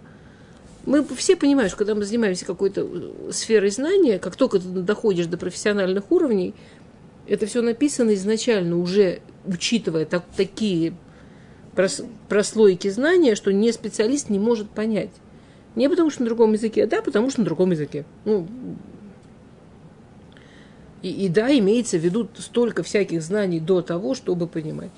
Мы 0.85 1.05
все 1.17 1.35
понимаем, 1.37 1.69
что 1.69 1.79
когда 1.79 1.95
мы 1.95 2.05
занимаемся 2.05 2.45
какой-то 2.45 2.83
э, 2.83 3.33
сферой 3.33 3.71
знания, 3.71 4.19
как 4.19 4.37
только 4.37 4.61
ты 4.61 4.69
доходишь 4.69 5.27
до 5.27 5.37
профессиональных 5.37 6.13
уровней, 6.13 6.55
это 7.27 7.47
все 7.47 7.61
написано 7.61 8.15
изначально, 8.15 8.79
уже 8.79 9.21
учитывая 9.45 10.05
так, 10.05 10.25
такие 10.37 10.95
прос, 11.75 12.03
прослойки 12.29 12.89
знания, 12.89 13.35
что 13.35 13.53
не 13.53 13.73
специалист 13.73 14.31
не 14.31 14.39
может 14.39 14.71
понять. 14.71 15.11
Не 15.75 15.91
потому 15.91 16.11
что 16.11 16.23
на 16.23 16.27
другом 16.27 16.53
языке, 16.53 16.85
а 16.85 16.87
да, 16.87 17.03
потому 17.03 17.31
что 17.31 17.41
на 17.41 17.47
другом 17.47 17.73
языке. 17.73 18.05
Ну, 18.25 18.47
и, 21.03 21.27
и 21.27 21.29
да, 21.29 21.57
имеется 21.59 21.99
в 21.99 22.01
виду 22.01 22.29
столько 22.39 22.83
всяких 22.83 23.23
знаний 23.23 23.61
до 23.61 23.83
того, 23.83 24.15
чтобы 24.15 24.47
понимать. 24.47 24.91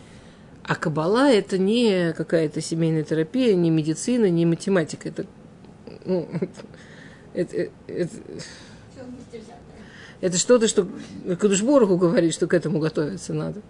А 0.62 0.74
кабала 0.74 1.30
это 1.30 1.58
не 1.58 2.12
какая-то 2.12 2.60
семейная 2.60 3.02
терапия, 3.02 3.54
не 3.54 3.70
медицина, 3.70 4.28
не 4.28 4.44
математика. 4.44 5.08
Это, 5.08 5.26
ну, 6.04 6.28
это, 7.34 7.70
это, 7.86 8.16
это 10.20 10.36
что-то, 10.36 10.68
что 10.68 10.88
Кадушборгу 11.38 11.96
говорит, 11.96 12.34
что 12.34 12.46
к 12.46 12.54
этому 12.54 12.80
готовиться 12.80 13.32
надо. 13.32 13.62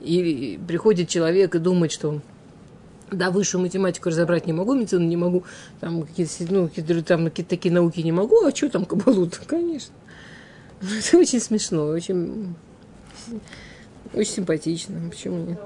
И 0.00 0.58
приходит 0.66 1.08
человек 1.08 1.54
и 1.54 1.58
думает, 1.58 1.92
что 1.92 2.20
да, 3.10 3.30
высшую 3.30 3.62
математику 3.62 4.08
разобрать 4.08 4.46
не 4.46 4.52
могу, 4.52 4.74
медицину 4.74 5.04
не 5.04 5.16
могу, 5.16 5.44
там 5.80 6.02
какие-то, 6.02 6.32
ну, 6.52 6.68
какие-то 6.68 7.44
такие 7.44 7.74
науки 7.74 8.00
не 8.00 8.12
могу, 8.12 8.44
а 8.44 8.54
что 8.54 8.68
там 8.68 8.84
кабалу-то, 8.84 9.40
конечно. 9.46 9.94
Это 10.80 11.18
очень 11.18 11.40
смешно, 11.40 11.86
очень, 11.86 12.54
очень 14.14 14.32
симпатично. 14.32 14.98
Почему 15.10 15.44
нет? 15.44 15.60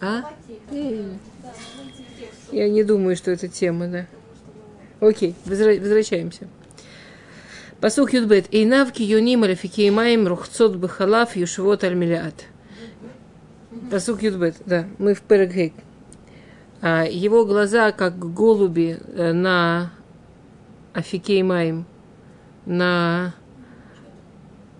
А? 0.00 0.30
Я 2.50 2.68
не 2.68 2.84
думаю, 2.84 3.16
что 3.16 3.30
это 3.30 3.48
тема, 3.48 3.86
да. 3.86 4.06
Окей, 5.00 5.34
возвращаемся. 5.46 6.48
Посук 7.80 8.12
Юдбет. 8.12 8.46
Эйнавки 8.52 9.02
юним 9.02 9.42
аляфикеймаем 9.42 10.28
рухцот 10.28 10.76
бахалав 10.76 11.34
юшвот 11.34 11.82
альмилиат. 11.82 12.44
Посук 13.90 14.22
Юдбет, 14.22 14.56
да, 14.66 14.86
мы 14.98 15.14
в 15.14 15.22
Перегейк. 15.22 15.74
А, 16.80 17.04
его 17.04 17.44
глаза, 17.44 17.90
как 17.90 18.18
голуби 18.18 18.98
э, 19.14 19.32
на 19.32 19.92
Афикеймаем, 20.92 21.84
на 22.66 23.34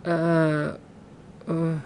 э, 0.04 0.76
э, 1.46 1.76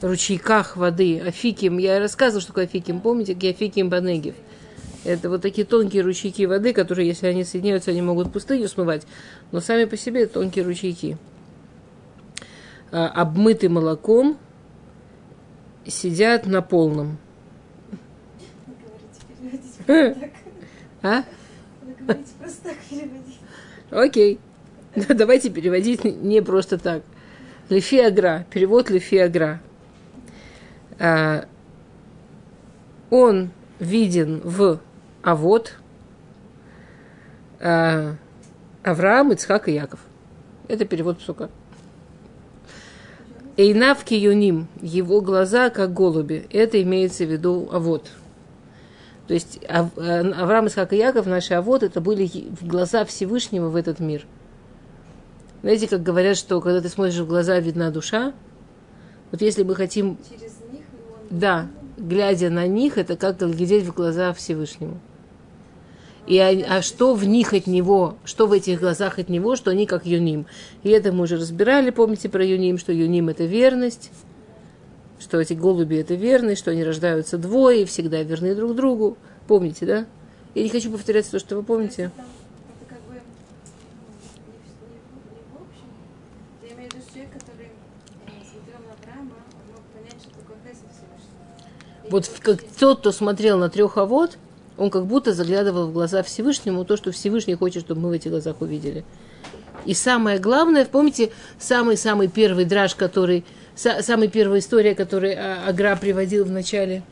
ручейках 0.00 0.76
воды. 0.76 1.20
Афиким, 1.20 1.78
я 1.78 1.98
рассказывала, 1.98 2.40
что 2.40 2.52
такое 2.52 2.64
афиким, 2.64 3.00
помните, 3.00 3.36
афиким 3.48 3.88
банегив. 3.88 4.34
Это 5.04 5.28
вот 5.28 5.42
такие 5.42 5.66
тонкие 5.66 6.02
ручейки 6.02 6.44
воды, 6.44 6.72
которые, 6.72 7.06
если 7.06 7.26
они 7.26 7.44
соединяются, 7.44 7.90
они 7.90 8.00
могут 8.00 8.32
пустыню 8.32 8.68
смывать, 8.68 9.06
но 9.52 9.60
сами 9.60 9.84
по 9.84 9.96
себе 9.96 10.26
тонкие 10.26 10.64
ручейки. 10.64 11.18
А, 12.90 13.08
обмыты 13.08 13.68
молоком, 13.68 14.38
сидят 15.86 16.46
на 16.46 16.62
полном. 16.62 17.18
А? 21.02 21.24
Окей. 23.90 24.40
Давайте 25.08 25.50
переводить 25.50 26.04
не 26.04 26.42
просто 26.42 26.78
так. 26.78 27.02
Лефиагра. 27.68 28.46
Перевод 28.50 28.90
Лефиагра. 28.90 29.60
А, 30.98 31.46
он 33.10 33.50
виден 33.78 34.40
в 34.44 34.80
Авод, 35.22 35.74
а, 37.60 38.14
Авраам, 38.82 39.32
Ицхак 39.32 39.68
и 39.68 39.72
Яков. 39.72 40.00
Это 40.68 40.84
перевод 40.84 41.18
псука. 41.18 41.50
Эйнав 43.56 44.08
юним, 44.10 44.68
его 44.80 45.20
глаза 45.20 45.70
как 45.70 45.92
голуби. 45.92 46.46
Это 46.50 46.82
имеется 46.82 47.24
в 47.24 47.30
виду 47.30 47.68
Авод. 47.72 48.10
То 49.26 49.34
есть 49.34 49.60
Ав, 49.68 49.96
э, 49.96 50.30
Авраам, 50.32 50.66
Исхак 50.66 50.92
и 50.92 50.96
Яков, 50.96 51.26
наши 51.26 51.54
Авод, 51.54 51.82
это 51.82 52.00
были 52.00 52.30
глаза 52.60 53.04
Всевышнего 53.04 53.68
в 53.68 53.76
этот 53.76 54.00
мир. 54.00 54.26
Знаете, 55.64 55.88
как 55.88 56.02
говорят, 56.02 56.36
что 56.36 56.60
когда 56.60 56.82
ты 56.82 56.90
смотришь 56.90 57.16
в 57.16 57.26
глаза, 57.26 57.58
видна 57.58 57.90
душа. 57.90 58.34
Вот 59.30 59.40
если 59.40 59.62
мы 59.62 59.74
хотим... 59.74 60.18
Через 60.28 60.58
них? 60.70 60.82
Да, 61.30 61.68
глядя 61.96 62.50
на 62.50 62.66
них, 62.66 62.98
это 62.98 63.16
как 63.16 63.38
глядеть 63.38 63.86
в 63.86 63.94
глаза 63.94 64.34
Всевышнему. 64.34 65.00
И 66.26 66.38
а, 66.38 66.50
а 66.68 66.82
что 66.82 67.14
в 67.14 67.24
них 67.24 67.54
от 67.54 67.66
него, 67.66 68.18
что 68.26 68.46
в 68.46 68.52
этих 68.52 68.78
глазах 68.78 69.18
от 69.18 69.30
него, 69.30 69.56
что 69.56 69.70
они 69.70 69.86
как 69.86 70.04
юним. 70.04 70.44
И 70.82 70.90
это 70.90 71.12
мы 71.12 71.22
уже 71.22 71.38
разбирали, 71.38 71.88
помните 71.88 72.28
про 72.28 72.44
юним, 72.44 72.76
что 72.76 72.92
юним 72.92 73.30
это 73.30 73.44
верность, 73.44 74.10
что 75.18 75.40
эти 75.40 75.54
голуби 75.54 75.96
это 75.96 76.12
верность, 76.12 76.60
что 76.60 76.72
они 76.72 76.84
рождаются 76.84 77.38
двое 77.38 77.82
и 77.82 77.84
всегда 77.86 78.22
верны 78.22 78.54
друг 78.54 78.74
другу. 78.74 79.16
Помните, 79.46 79.86
да? 79.86 80.06
Я 80.54 80.62
не 80.62 80.68
хочу 80.68 80.90
повторять 80.90 81.30
то, 81.30 81.38
что 81.38 81.56
вы 81.56 81.62
помните. 81.62 82.10
Вот 92.14 92.30
как 92.42 92.62
тот, 92.78 93.00
кто 93.00 93.10
смотрел 93.10 93.58
на 93.58 93.68
трех 93.68 93.98
авод, 93.98 94.38
он 94.78 94.90
как 94.90 95.04
будто 95.04 95.32
заглядывал 95.32 95.88
в 95.88 95.92
глаза 95.92 96.22
Всевышнему, 96.22 96.84
то, 96.84 96.96
что 96.96 97.10
Всевышний 97.10 97.56
хочет, 97.56 97.82
чтобы 97.82 98.02
мы 98.02 98.10
в 98.10 98.12
этих 98.12 98.30
глазах 98.30 98.60
увидели. 98.60 99.04
И 99.84 99.94
самое 99.94 100.38
главное, 100.38 100.84
помните, 100.84 101.32
самый-самый 101.58 102.28
первый 102.28 102.66
драж, 102.66 102.94
который, 102.94 103.44
самая 103.74 104.28
первая 104.28 104.60
история, 104.60 104.94
которую 104.94 105.34
а, 105.36 105.66
Агра 105.66 105.96
приводил 105.96 106.44
в 106.44 106.52
начале, 106.52 107.02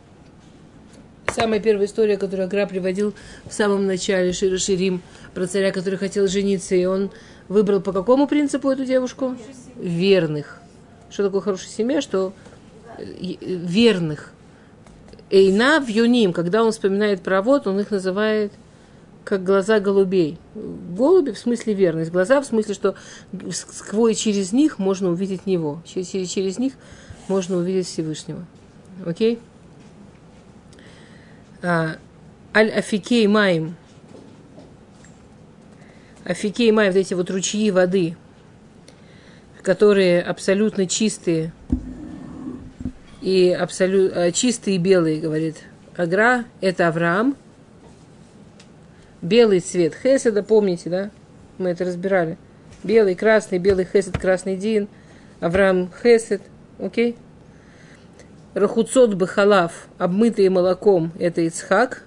самая 1.35 1.59
первая 1.59 1.88
история, 1.88 2.16
которую 2.16 2.47
Агра 2.47 2.66
приводил 2.66 3.12
в 3.44 3.52
самом 3.52 3.88
начале 3.88 4.32
Шира 4.32 4.56
Ширим, 4.56 5.02
про 5.35 5.49
царя, 5.49 5.73
который 5.73 5.97
хотел 5.97 6.28
жениться, 6.28 6.76
и 6.76 6.85
он 6.85 7.11
выбрал 7.49 7.80
по 7.80 7.90
какому 7.90 8.28
принципу 8.28 8.71
эту 8.71 8.85
девушку? 8.85 9.35
Верных. 9.75 10.61
Что 11.11 11.25
такое 11.25 11.40
хорошая 11.40 11.71
семья? 11.71 12.00
Что 12.00 12.32
э, 12.99 13.35
верных. 13.40 14.31
Эйна 15.32 15.80
в 15.80 15.88
юним, 15.88 16.34
когда 16.34 16.62
он 16.62 16.72
вспоминает 16.72 17.22
про 17.22 17.40
вод, 17.40 17.66
он 17.66 17.80
их 17.80 17.90
называет 17.90 18.52
как 19.24 19.42
глаза 19.42 19.80
голубей. 19.80 20.38
Голуби 20.54 21.30
в 21.30 21.38
смысле 21.38 21.72
верность, 21.72 22.10
глаза 22.10 22.40
в 22.42 22.44
смысле, 22.44 22.74
что 22.74 22.94
сквозь 23.50 24.18
через 24.18 24.52
них 24.52 24.78
можно 24.78 25.08
увидеть 25.08 25.46
него, 25.46 25.82
через, 25.86 26.08
через, 26.08 26.28
через 26.28 26.58
них 26.58 26.74
можно 27.28 27.56
увидеть 27.56 27.86
Всевышнего. 27.86 28.44
Окей? 29.06 29.38
А, 31.62 31.96
Аль-Афикей 32.54 33.26
Маим. 33.26 33.76
Афикей 36.24 36.72
Маим, 36.72 36.92
вот 36.92 36.98
эти 36.98 37.14
вот 37.14 37.30
ручьи 37.30 37.70
воды, 37.70 38.18
которые 39.62 40.20
абсолютно 40.20 40.86
чистые, 40.86 41.54
и 43.22 43.50
абсолютно 43.50 44.18
э, 44.18 44.32
чистый 44.32 44.74
и 44.74 44.78
белый, 44.78 45.20
говорит 45.20 45.56
Агра, 45.96 46.44
это 46.60 46.88
Авраам. 46.88 47.36
Белый 49.22 49.60
цвет 49.60 49.94
Хеседа, 49.94 50.42
помните, 50.42 50.90
да? 50.90 51.10
Мы 51.58 51.70
это 51.70 51.84
разбирали. 51.84 52.36
Белый, 52.82 53.14
красный, 53.14 53.58
белый 53.58 53.86
Хесед, 53.90 54.18
красный 54.18 54.56
Дин. 54.56 54.88
Авраам 55.38 55.90
Хесед, 56.02 56.42
окей? 56.80 57.16
Рахуцот 58.54 59.14
Бахалав, 59.14 59.86
обмытые 59.98 60.50
молоком, 60.50 61.12
это 61.20 61.40
Ицхак. 61.42 62.04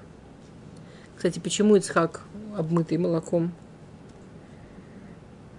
Кстати, 1.16 1.40
почему 1.40 1.78
Ицхак 1.78 2.22
обмытый 2.58 2.98
молоком? 2.98 3.54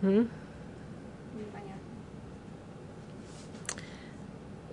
М? 0.02 0.28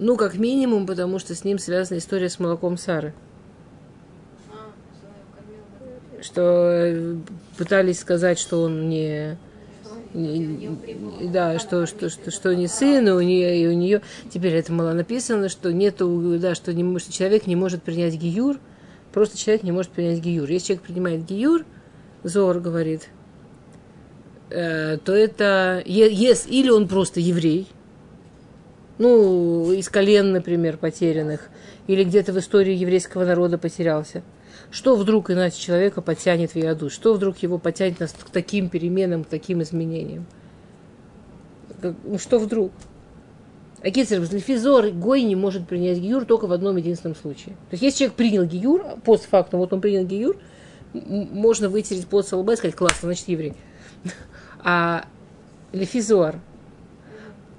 Ну, 0.05 0.17
как 0.17 0.36
минимум, 0.36 0.86
потому 0.86 1.17
что 1.17 1.33
с 1.33 1.45
ним 1.45 1.57
связана 1.57 1.98
история 1.98 2.27
с 2.27 2.38
молоком 2.38 2.77
Сары. 2.77 3.13
Что 6.22 6.41
э, 6.41 7.15
пытались 7.57 8.00
сказать, 8.00 8.38
что 8.38 8.63
он 8.63 8.89
не, 8.89 9.38
не, 10.13 10.77
да, 11.31 11.57
что, 11.57 11.86
что, 11.86 12.10
что, 12.10 12.31
что 12.31 12.53
не 12.53 12.67
сын, 12.67 13.07
и 13.07 13.12
у 13.12 13.22
нее, 13.22 13.63
и 13.63 13.65
у 13.65 13.72
нее 13.72 14.01
теперь 14.29 14.55
это 14.55 14.74
было 14.74 14.91
написано, 14.91 15.48
что 15.48 15.72
нету, 15.72 16.38
да, 16.38 16.53
что, 16.53 16.74
не, 16.74 17.00
что 17.00 17.13
человек 17.13 17.48
не 17.48 17.55
может 17.55 17.81
принять 17.81 18.15
гиюр, 18.15 18.60
просто 19.13 19.38
человек 19.38 19.63
не 19.63 19.72
может 19.72 19.93
принять 19.93 20.19
гиюр. 20.19 20.50
Если 20.50 20.67
человек 20.67 20.83
принимает 20.83 21.24
гиюр, 21.24 21.63
Зор 22.24 22.60
говорит, 22.60 23.07
э, 24.50 24.98
то 24.98 25.13
это, 25.13 25.81
yes, 25.86 26.45
или 26.50 26.69
он 26.69 26.89
просто 26.89 27.22
еврей, 27.22 27.69
ну, 29.03 29.74
из 29.74 29.89
колен, 29.89 30.31
например, 30.31 30.77
потерянных, 30.77 31.50
или 31.88 32.05
где-то 32.05 32.31
в 32.31 32.39
истории 32.39 32.74
еврейского 32.74 33.25
народа 33.25 33.57
потерялся. 33.57 34.24
Что 34.72 34.95
вдруг 34.95 35.29
иначе 35.29 35.60
человека 35.60 36.01
потянет 36.01 36.51
в 36.51 36.55
яду? 36.55 36.89
Что 36.89 37.13
вдруг 37.13 37.38
его 37.39 37.57
потянет 37.57 38.00
нас 38.00 38.13
к 38.13 38.29
таким 38.29 38.69
переменам, 38.69 39.25
к 39.25 39.27
таким 39.27 39.62
изменениям? 39.62 40.25
Ну, 41.81 42.17
что 42.17 42.39
вдруг? 42.39 42.72
Акицер, 43.81 44.22
Лефизор, 44.22 44.91
Гой 44.91 45.24
не 45.24 45.36
может 45.36 45.67
принять 45.67 45.98
гиюр 45.98 46.24
только 46.24 46.48
в 46.48 46.53
одном 46.53 46.77
единственном 46.77 47.17
случае. 47.17 47.55
То 47.69 47.74
есть, 47.74 47.83
если 47.83 47.98
человек 48.00 48.15
принял 48.15 48.45
гиюр, 48.45 48.86
постфактум, 49.03 49.60
вот 49.60 49.74
он 49.74 49.81
принял 49.81 50.05
гиюр, 50.05 50.38
можно 50.93 51.67
вытереть 51.67 52.07
под 52.07 52.25
со 52.25 52.39
и 52.39 52.55
сказать, 52.55 52.75
классно, 52.75 53.07
значит, 53.07 53.27
еврей. 53.27 53.53
А 54.65 55.05
Лефизор, 55.74 56.38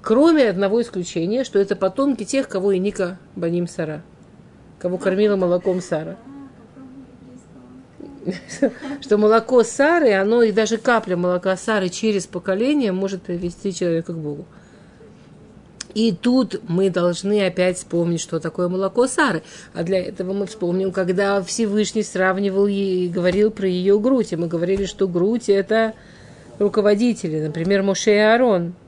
Кроме 0.05 0.49
одного 0.49 0.83
исключения, 0.83 1.43
что 1.43 1.57
это 1.57 1.75
потомки 1.75 2.25
тех, 2.25 2.47
кого 2.47 2.73
и 2.73 2.77
Ника 2.77 3.17
Баним 3.35 3.67
Сара, 3.67 4.03
кого 4.77 4.99
кормила 4.99 5.35
молоком 5.35 5.81
Сара. 5.81 6.15
Что 9.01 9.17
молоко 9.17 9.63
Сары, 9.63 10.13
оно 10.13 10.43
и 10.43 10.51
даже 10.51 10.77
капля 10.77 11.17
молока 11.17 11.57
Сары 11.57 11.89
через 11.89 12.27
поколение 12.27 12.91
может 12.91 13.23
привести 13.23 13.73
человека 13.73 14.13
к 14.13 14.17
Богу. 14.17 14.45
И 15.95 16.11
тут 16.11 16.61
мы 16.67 16.91
должны 16.91 17.43
опять 17.43 17.77
вспомнить, 17.77 18.21
что 18.21 18.39
такое 18.39 18.67
молоко 18.67 19.07
Сары. 19.07 19.41
А 19.73 19.81
для 19.81 20.03
этого 20.03 20.33
мы 20.33 20.45
вспомним, 20.45 20.91
когда 20.91 21.41
Всевышний 21.41 22.03
сравнивал 22.03 22.67
и 22.67 23.07
говорил 23.07 23.49
про 23.49 23.67
ее 23.67 23.99
грудь. 23.99 24.33
И 24.33 24.35
мы 24.35 24.45
говорили, 24.47 24.85
что 24.85 25.07
грудь– 25.07 25.45
это 25.49 25.95
руководители, 26.59 27.41
например, 27.41 27.81
Моше 27.81 28.11
и 28.11 28.19
Аарон– 28.19 28.75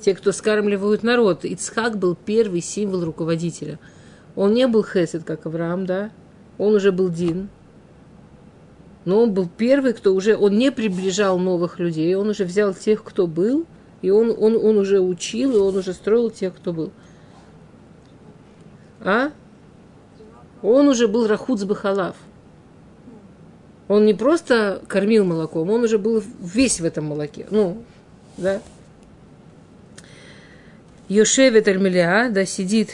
те, 0.00 0.14
кто 0.14 0.32
скармливают 0.32 1.02
народ. 1.02 1.44
Ицхак 1.44 1.98
был 1.98 2.14
первый 2.14 2.60
символ 2.60 3.04
руководителя. 3.04 3.78
Он 4.36 4.54
не 4.54 4.66
был 4.66 4.84
хесед, 4.84 5.24
как 5.24 5.46
Авраам, 5.46 5.86
да? 5.86 6.10
Он 6.58 6.74
уже 6.74 6.92
был 6.92 7.08
Дин. 7.08 7.48
Но 9.04 9.22
он 9.22 9.32
был 9.32 9.48
первый, 9.48 9.92
кто 9.92 10.14
уже, 10.14 10.36
он 10.36 10.58
не 10.58 10.70
приближал 10.70 11.38
новых 11.38 11.78
людей, 11.78 12.14
он 12.14 12.28
уже 12.28 12.44
взял 12.44 12.74
тех, 12.74 13.02
кто 13.02 13.26
был, 13.26 13.66
и 14.02 14.10
он, 14.10 14.30
он, 14.30 14.56
он 14.56 14.76
уже 14.76 15.00
учил, 15.00 15.56
и 15.56 15.58
он 15.58 15.76
уже 15.76 15.94
строил 15.94 16.30
тех, 16.30 16.54
кто 16.54 16.72
был. 16.72 16.90
А? 19.00 19.30
Он 20.62 20.88
уже 20.88 21.08
был 21.08 21.26
Рахуц 21.26 21.64
Бахалав. 21.64 22.16
Он 23.88 24.04
не 24.04 24.14
просто 24.14 24.82
кормил 24.86 25.24
молоком, 25.24 25.70
он 25.70 25.82
уже 25.82 25.98
был 25.98 26.22
весь 26.40 26.80
в 26.80 26.84
этом 26.84 27.06
молоке. 27.06 27.46
Ну, 27.50 27.82
да. 28.36 28.60
Йошевет 31.10 31.66
Альмелиа, 31.66 32.30
да 32.30 32.46
сидит 32.46 32.90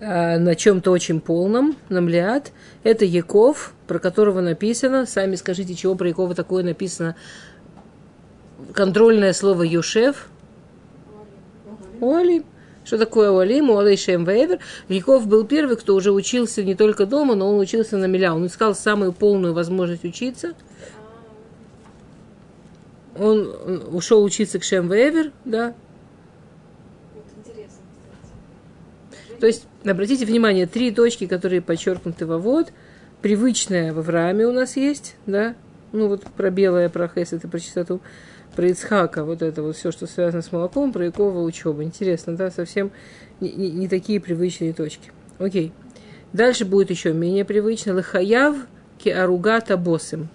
а, 0.00 0.38
на 0.38 0.54
чем-то 0.54 0.92
очень 0.92 1.20
полном, 1.20 1.74
на 1.88 2.00
млиад. 2.00 2.52
Это 2.84 3.04
Яков, 3.04 3.74
про 3.88 3.98
которого 3.98 4.40
написано, 4.40 5.06
сами 5.06 5.34
скажите, 5.34 5.74
чего 5.74 5.96
про 5.96 6.06
Якова 6.06 6.36
такое 6.36 6.62
написано, 6.62 7.16
контрольное 8.72 9.32
слово 9.32 9.64
Юшев. 9.64 10.28
Уалим. 11.98 12.44
Что 12.84 12.96
такое 12.96 13.32
Уалим, 13.32 13.70
Уалей 13.70 13.96
Шем 13.96 14.24
Вейвер? 14.24 14.60
Яков 14.88 15.26
был 15.26 15.44
первый, 15.44 15.76
кто 15.76 15.96
уже 15.96 16.12
учился 16.12 16.62
не 16.62 16.76
только 16.76 17.06
дома, 17.06 17.34
но 17.34 17.50
он 17.50 17.58
учился 17.58 17.96
на 17.96 18.04
миля. 18.04 18.34
Он 18.34 18.46
искал 18.46 18.76
самую 18.76 19.12
полную 19.12 19.52
возможность 19.52 20.04
учиться. 20.04 20.52
Он 23.18 23.82
ушел 23.90 24.22
учиться 24.22 24.60
к 24.60 24.62
Шем 24.62 24.88
Вейвер, 24.88 25.32
да, 25.44 25.74
То 29.40 29.46
есть, 29.46 29.66
обратите 29.84 30.24
внимание, 30.26 30.66
три 30.66 30.90
точки, 30.90 31.26
которые 31.26 31.60
подчеркнуты 31.60 32.26
во 32.26 32.38
вот, 32.38 32.72
привычная 33.22 33.92
в 33.92 33.98
Аврааме 33.98 34.46
у 34.46 34.52
нас 34.52 34.76
есть, 34.76 35.16
да, 35.26 35.54
ну 35.92 36.08
вот 36.08 36.24
про 36.24 36.50
белое, 36.50 36.88
про 36.88 37.08
Хес, 37.08 37.32
это 37.32 37.48
про 37.48 37.58
чистоту, 37.58 38.00
про 38.54 38.68
Ицхака, 38.68 39.24
вот 39.24 39.42
это 39.42 39.62
вот 39.62 39.76
все, 39.76 39.90
что 39.90 40.06
связано 40.06 40.42
с 40.42 40.52
молоком, 40.52 40.92
про 40.92 41.06
Якова 41.06 41.40
учеба. 41.40 41.82
Интересно, 41.82 42.36
да, 42.36 42.50
совсем 42.50 42.90
не, 43.40 43.52
не, 43.52 43.70
не 43.70 43.88
такие 43.88 44.20
привычные 44.20 44.72
точки. 44.72 45.10
Окей. 45.38 45.72
Дальше 46.32 46.64
будет 46.64 46.90
еще 46.90 47.12
менее 47.12 47.44
привычно. 47.44 47.94
Лахаяв 47.94 48.56
ки 48.98 49.08
аругата 49.08 49.76
босым. 49.76 50.28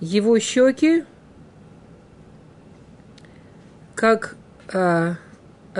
Его 0.00 0.38
щеки 0.38 1.04
как 3.94 4.36
а, 4.72 5.16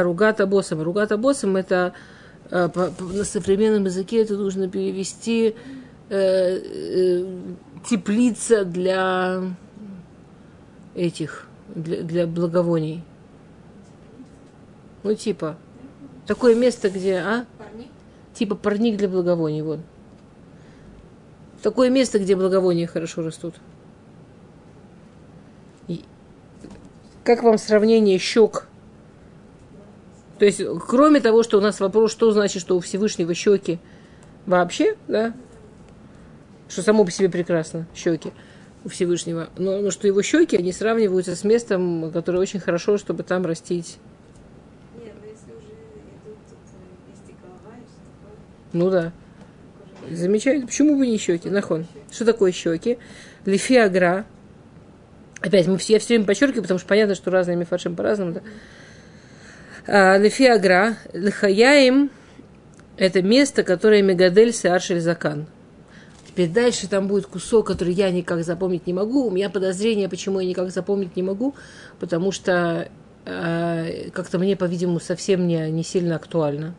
Ругата 0.03 0.47
босом. 0.47 0.83
Ругата 0.83 1.17
босом 1.17 1.57
это 1.57 1.93
э, 2.51 2.69
на 2.99 3.25
современном 3.25 3.85
языке 3.85 4.23
это 4.23 4.37
нужно 4.37 4.69
перевести 4.69 5.55
э, 6.09 6.59
э, 6.59 7.25
теплица 7.89 8.65
для 8.65 9.43
этих, 10.95 11.47
для, 11.75 12.03
для 12.03 12.27
благовоний. 12.27 13.03
Ну, 15.03 15.15
типа, 15.15 15.57
такое 16.27 16.55
место, 16.55 16.91
где, 16.91 17.17
а? 17.19 17.47
Парник? 17.59 17.89
Типа 18.35 18.55
парник 18.55 18.97
для 18.97 19.09
благовоний, 19.09 19.63
вот. 19.63 19.81
Такое 21.63 21.91
место, 21.91 22.19
где 22.19 22.37
благовония 22.37 22.87
хорошо 22.87 23.23
растут. 23.23 23.55
И 25.89 26.05
как 27.25 27.43
вам 27.43 27.59
сравнение 27.59 28.19
щек 28.19 28.67
то 30.41 30.47
есть, 30.47 30.63
кроме 30.89 31.21
того, 31.21 31.43
что 31.43 31.59
у 31.59 31.61
нас 31.61 31.81
вопрос, 31.81 32.13
что 32.13 32.33
значит, 32.33 32.63
что 32.63 32.75
у 32.75 32.81
Всевышнего 32.81 33.35
щеки 33.35 33.79
вообще, 34.47 34.97
да, 35.07 35.35
что 36.67 36.81
само 36.81 37.05
по 37.05 37.11
себе 37.11 37.29
прекрасно, 37.29 37.87
щеки 37.95 38.33
у 38.83 38.89
Всевышнего, 38.89 39.51
но, 39.59 39.83
но 39.83 39.91
что 39.91 40.07
его 40.07 40.23
щеки, 40.23 40.57
они 40.57 40.73
сравниваются 40.73 41.37
с 41.37 41.45
местом, 41.45 42.11
которое 42.11 42.39
очень 42.39 42.59
хорошо, 42.59 42.97
чтобы 42.97 43.23
там 43.23 43.45
растить. 43.45 43.99
Нет, 44.99 45.13
но 45.21 45.27
если 45.27 45.53
уже 45.53 45.75
идут 46.25 46.39
тут 46.49 47.37
голова 47.43 47.77
все 47.87 48.01
такое. 48.07 48.33
Ну 48.73 48.89
да. 48.89 49.13
Замечательно. 50.11 50.69
Почему 50.69 50.97
бы 50.97 51.07
не 51.07 51.19
щеки? 51.19 51.51
Нахон. 51.51 51.85
Что 52.11 52.25
такое 52.25 52.53
щеки? 52.53 52.97
Лифиагра. 53.45 54.25
Опять, 55.43 55.67
мы 55.67 55.77
все, 55.77 55.93
я 55.93 55.99
все 55.99 56.15
время 56.15 56.25
подчеркиваю, 56.25 56.63
потому 56.63 56.79
что 56.79 56.89
понятно, 56.89 57.15
что 57.15 57.31
разные 57.31 57.59
мифаршим 57.59 57.95
по-разному. 57.95 58.33
Да? 58.33 58.41
А, 58.41 58.80
Лефиагра, 59.91 60.99
Лехаяим– 61.13 62.11
это 62.97 63.23
место, 63.23 63.65
которое 63.65 64.03
Мегадель 64.03 64.53
Сеаршель 64.53 65.01
Закан. 65.01 65.47
Теперь 66.29 66.49
дальше 66.49 66.87
там 66.87 67.09
будет 67.09 67.27
кусок, 67.27 67.67
который 67.67 67.93
я 67.93 68.13
никак 68.13 68.45
запомнить 68.45 68.87
не 68.87 68.93
могу. 68.93 69.27
У 69.27 69.33
меня 69.33 69.51
подозрение, 69.51 70.09
почему 70.09 70.39
я 70.39 70.49
никак 70.49 70.71
запомнить 70.71 71.17
не 71.17 71.25
могу, 71.25 71.57
потому 71.99 72.31
что 72.31 72.89
э, 73.25 74.11
как-то 74.13 74.39
мне, 74.39 74.55
по-видимому, 74.55 75.01
совсем 75.01 75.49
не, 75.49 75.69
не 75.73 75.83
сильно 75.83 76.15
актуально. 76.15 76.77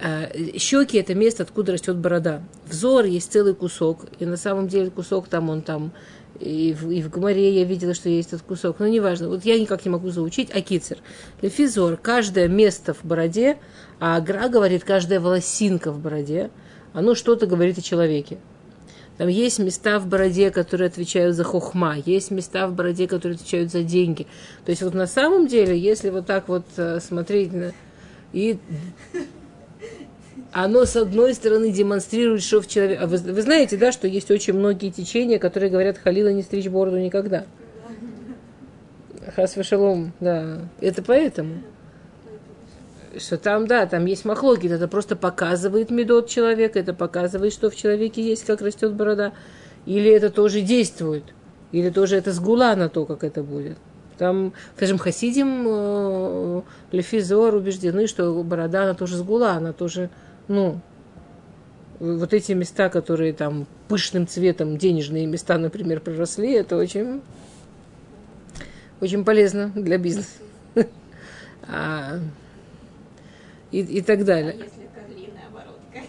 Э, 0.00 0.56
щеки– 0.56 0.98
это 0.98 1.16
место, 1.16 1.42
откуда 1.42 1.72
растет 1.72 1.96
борода. 1.96 2.44
Взор 2.70 3.06
есть 3.06 3.32
целый 3.32 3.56
кусок, 3.56 4.06
и 4.20 4.24
на 4.24 4.36
самом 4.36 4.68
деле 4.68 4.90
кусок 4.90 5.26
там, 5.26 5.50
он 5.50 5.62
там 5.62 5.90
и 6.40 6.74
в, 6.74 6.90
и 6.90 7.02
в 7.02 7.10
Гумаре 7.10 7.54
я 7.54 7.64
видела, 7.64 7.94
что 7.94 8.08
есть 8.08 8.32
этот 8.32 8.42
кусок, 8.42 8.78
но 8.78 8.88
неважно. 8.88 9.28
Вот 9.28 9.44
я 9.44 9.58
никак 9.58 9.84
не 9.84 9.90
могу 9.90 10.10
заучить 10.10 10.54
Акицер. 10.54 10.98
Лефизор, 11.42 11.96
каждое 11.96 12.48
место 12.48 12.94
в 12.94 13.04
бороде, 13.04 13.58
а 14.00 14.16
Агра 14.16 14.48
говорит, 14.48 14.84
каждая 14.84 15.20
волосинка 15.20 15.92
в 15.92 16.00
бороде, 16.00 16.50
оно 16.92 17.14
что-то 17.14 17.46
говорит 17.46 17.78
о 17.78 17.82
человеке. 17.82 18.38
Там 19.16 19.28
есть 19.28 19.60
места 19.60 20.00
в 20.00 20.08
бороде, 20.08 20.50
которые 20.50 20.88
отвечают 20.88 21.36
за 21.36 21.44
хохма, 21.44 21.96
есть 22.04 22.32
места 22.32 22.66
в 22.66 22.74
бороде, 22.74 23.06
которые 23.06 23.36
отвечают 23.36 23.70
за 23.70 23.84
деньги. 23.84 24.26
То 24.64 24.70
есть 24.70 24.82
вот 24.82 24.94
на 24.94 25.06
самом 25.06 25.46
деле, 25.46 25.78
если 25.78 26.10
вот 26.10 26.26
так 26.26 26.48
вот 26.48 26.64
э, 26.76 26.98
смотреть 27.00 27.52
на... 27.52 27.72
И 28.32 28.58
оно, 30.54 30.84
с 30.84 30.94
одной 30.94 31.34
стороны, 31.34 31.72
демонстрирует, 31.72 32.42
что 32.42 32.62
в 32.62 32.68
человеке... 32.68 33.00
А 33.02 33.06
вы, 33.08 33.16
вы 33.18 33.42
знаете, 33.42 33.76
да, 33.76 33.90
что 33.90 34.06
есть 34.06 34.30
очень 34.30 34.54
многие 34.54 34.90
течения, 34.90 35.40
которые 35.40 35.68
говорят, 35.68 35.98
Халила 35.98 36.28
не 36.28 36.42
стричь 36.42 36.68
бороду 36.68 36.96
никогда. 36.96 37.44
Хас 39.34 39.56
шалом, 39.62 40.12
да. 40.20 40.60
Это 40.80 41.02
поэтому. 41.02 41.56
Что 43.18 43.36
там, 43.36 43.66
да, 43.66 43.86
там 43.86 44.06
есть 44.06 44.24
махлоки, 44.24 44.68
это 44.68 44.86
просто 44.86 45.16
показывает 45.16 45.90
медот 45.90 46.28
человека, 46.28 46.78
это 46.78 46.94
показывает, 46.94 47.52
что 47.52 47.68
в 47.68 47.74
человеке 47.74 48.22
есть, 48.22 48.44
как 48.44 48.60
растет 48.60 48.92
борода. 48.94 49.32
Или 49.86 50.08
это 50.10 50.30
тоже 50.30 50.60
действует, 50.60 51.24
или 51.72 51.90
тоже 51.90 52.16
это 52.16 52.32
сгула 52.32 52.76
на 52.76 52.88
то, 52.88 53.06
как 53.06 53.24
это 53.24 53.42
будет. 53.42 53.76
Там, 54.18 54.52
скажем, 54.76 54.98
хасидим 54.98 55.64
э, 55.66 56.62
Лефизор 56.92 57.56
убеждены, 57.56 58.06
что 58.06 58.32
борода, 58.44 58.84
она 58.84 58.94
тоже 58.94 59.16
сгула, 59.16 59.52
она 59.52 59.72
тоже 59.72 60.10
ну, 60.48 60.80
вот 62.00 62.34
эти 62.34 62.52
места, 62.52 62.88
которые 62.88 63.32
там 63.32 63.66
пышным 63.88 64.26
цветом, 64.26 64.76
денежные 64.76 65.26
места, 65.26 65.58
например, 65.58 66.00
проросли, 66.00 66.52
это 66.52 66.76
очень, 66.76 67.22
очень 69.00 69.24
полезно 69.24 69.70
для 69.74 69.98
бизнеса. 69.98 70.28
А, 71.66 72.18
и, 73.72 73.80
и 73.80 74.02
так 74.02 74.26
далее. 74.26 74.52
А 74.52 74.54
если 74.56 74.86
козлиная 74.94 75.46
оборотка? 75.48 76.02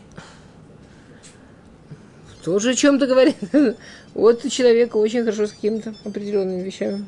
Тоже 2.44 2.72
о 2.72 2.76
чем-то 2.76 3.08
говорит. 3.08 3.38
Вот 4.14 4.44
у 4.46 4.50
человека 4.50 4.98
очень 4.98 5.22
хорошо 5.22 5.48
с 5.48 5.52
какими-то 5.52 5.94
определенными 6.04 6.62
вещами. 6.62 7.06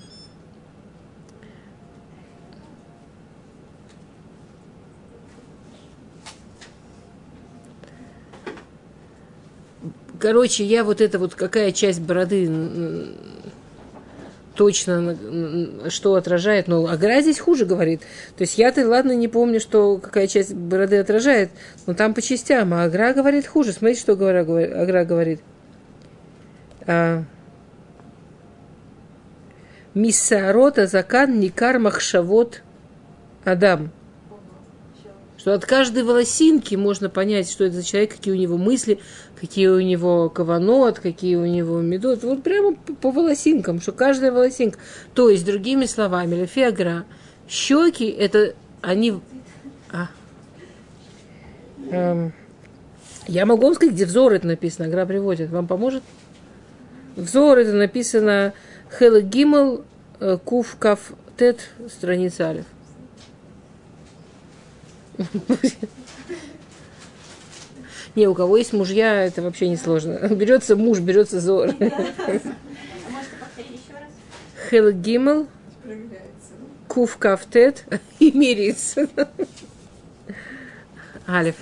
Короче, 10.20 10.64
я 10.64 10.84
вот 10.84 11.02
это 11.02 11.20
вот 11.20 11.36
какая 11.36 11.72
часть 11.72 12.02
бороды 12.02 12.50
точно 14.56 15.16
что 15.90 16.16
отражает, 16.16 16.68
но 16.68 16.88
Агра 16.88 17.22
здесь 17.22 17.40
хуже 17.40 17.66
говорит. 17.66 18.02
То 18.36 18.42
есть 18.42 18.58
я-то, 18.58 18.88
ладно, 18.88 19.12
не 19.12 19.28
помню, 19.28 19.60
что 19.60 19.98
какая 19.98 20.28
часть 20.28 20.54
бороды 20.54 20.98
отражает, 20.98 21.52
но 21.86 21.94
там 21.94 22.14
по 22.14 22.22
частям, 22.22 22.74
а 22.74 22.84
Агра 22.84 23.14
говорит 23.14 23.46
хуже. 23.46 23.72
Смотрите, 23.72 24.02
что 24.02 24.14
Агра, 24.14 24.42
Агра 24.42 25.06
говорит. 25.06 25.42
А, 26.88 27.24
Миссарота 29.94 30.88
закан 30.88 31.40
никар 31.40 31.80
махшавот 31.80 32.62
Адам 33.46 33.92
что 35.48 35.54
от 35.54 35.66
каждой 35.66 36.04
волосинки 36.04 36.76
можно 36.76 37.08
понять, 37.08 37.50
что 37.50 37.64
это 37.64 37.78
за 37.78 37.84
человек, 37.84 38.18
какие 38.18 38.34
у 38.34 38.38
него 38.38 38.58
мысли, 38.58 39.00
какие 39.40 39.68
у 39.68 39.80
него 39.80 40.30
каванот, 40.30 41.00
какие 41.00 41.38
у 41.38 41.46
него 41.46 41.80
медот. 41.80 42.22
Вот 42.24 42.44
прямо 42.44 42.76
по, 42.76 42.94
по 42.94 43.12
волосинкам, 43.12 43.80
что 43.80 43.94
каждая 43.94 44.34
волосинка. 44.34 44.78
То 45.14 45.30
есть, 45.30 45.46
другими 45.46 45.86
словами, 45.86 46.36
лефиагра, 46.36 47.06
щеки, 47.48 48.10
это 48.10 48.56
они... 48.82 49.22
А. 49.90 50.10
Эм, 51.92 52.34
я 53.30 53.46
могу 53.46 53.68
вам 53.68 53.76
сказать, 53.76 53.96
где 53.96 54.06
взор 54.06 54.34
это 54.34 54.48
написано, 54.48 54.90
Агра 54.90 55.06
приводит. 55.06 55.50
Вам 55.50 55.66
поможет? 55.66 56.04
Взор 57.16 57.60
это 57.60 57.72
написано 57.72 58.52
Хела 59.00 59.22
Гимл 59.22 59.86
э, 60.20 60.38
Кув 60.44 60.76
Каф 60.78 61.14
Тет, 61.38 61.70
страница 61.88 62.50
Алиф. 62.50 62.66
Не, 68.16 68.28
у 68.28 68.34
кого 68.34 68.58
есть 68.58 68.74
мужья, 68.74 69.24
это 69.26 69.42
вообще 69.42 69.70
не 69.70 69.78
сложно. 69.78 70.28
Берется 70.30 70.76
муж, 70.76 71.00
берется 71.00 71.40
зор. 71.40 71.70
Хел 74.70 74.92
Гимел, 74.92 75.48
Кув 76.88 77.18
Кафтет 77.18 77.86
и 78.20 78.32
мирится. 78.32 79.08
Алиф. 81.28 81.56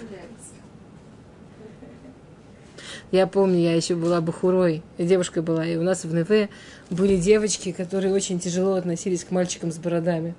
Я 3.12 3.28
помню, 3.28 3.60
я 3.60 3.76
еще 3.76 3.96
была 3.96 4.20
бухурой, 4.22 4.82
девушка 4.98 5.42
была, 5.42 5.66
и 5.66 5.78
у 5.78 5.84
нас 5.84 6.06
в 6.06 6.14
НВ 6.14 6.50
были 6.90 7.18
девочки, 7.18 7.72
которые 7.72 8.14
очень 8.14 8.40
тяжело 8.40 8.74
относились 8.76 9.24
к 9.24 9.32
мальчикам 9.32 9.72
с 9.72 9.78
бородами. 9.78 10.36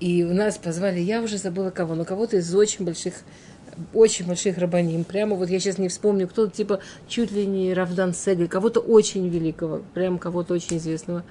И 0.00 0.24
у 0.24 0.32
нас 0.32 0.56
позвали, 0.56 0.98
я 0.98 1.20
уже 1.20 1.36
забыла 1.36 1.70
кого, 1.70 1.94
но 1.94 2.06
кого-то 2.06 2.38
из 2.38 2.54
очень 2.54 2.86
больших, 2.86 3.14
очень 3.92 4.26
больших 4.26 4.56
рабаним. 4.56 5.04
Прямо 5.04 5.36
вот 5.36 5.50
я 5.50 5.60
сейчас 5.60 5.76
не 5.76 5.88
вспомню, 5.88 6.26
кто 6.26 6.46
типа 6.46 6.80
чуть 7.06 7.30
ли 7.32 7.44
не 7.46 7.74
Равдан 7.74 8.14
Сегель, 8.14 8.48
кого-то 8.48 8.80
очень 8.80 9.28
великого, 9.28 9.82
прям 9.92 10.18
кого-то 10.18 10.54
очень 10.54 10.78
известного 10.78 11.22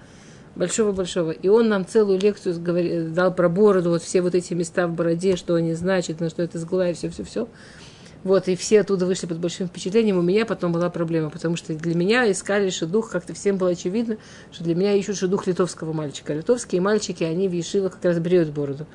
большого-большого. 0.56 1.32
И 1.32 1.48
он 1.48 1.70
нам 1.70 1.86
целую 1.86 2.20
лекцию 2.20 3.12
дал 3.12 3.34
про 3.34 3.50
бороду, 3.50 3.90
вот 3.90 4.04
все 4.04 4.22
вот 4.22 4.36
эти 4.36 4.54
места 4.54 4.88
в 4.88 4.94
бороде, 4.94 5.36
что 5.36 5.56
они 5.56 5.74
значат, 5.74 6.20
на 6.20 6.30
что 6.30 6.44
это 6.44 6.60
сгла 6.60 6.90
и 6.90 6.94
все-все-все. 6.94 7.48
Вот, 8.24 8.50
и 8.50 8.56
все 8.56 8.82
оттуда 8.82 9.06
вышли 9.06 9.28
под 9.28 9.40
большим 9.40 9.68
впечатлением. 9.68 10.18
У 10.18 10.22
меня 10.22 10.46
потом 10.46 10.74
была 10.74 10.90
проблема, 10.90 11.30
потому 11.30 11.56
что 11.56 11.74
для 11.74 11.96
меня 11.96 12.30
искали 12.30 12.70
шедух, 12.70 13.12
как-то 13.12 13.34
всем 13.34 13.58
было 13.58 13.70
очевидно, 13.70 14.18
что 14.52 14.64
для 14.66 14.76
меня 14.76 14.94
ищут 14.94 15.18
шедух 15.18 15.48
литовского 15.48 15.94
мальчика. 15.94 16.34
Литовские 16.34 16.82
мальчики, 16.82 17.24
они 17.24 17.48
в 17.48 17.54
Ешивах 17.54 17.94
как 17.94 18.06
раз 18.06 18.20
бреют 18.20 18.50
бороду. 18.50 18.86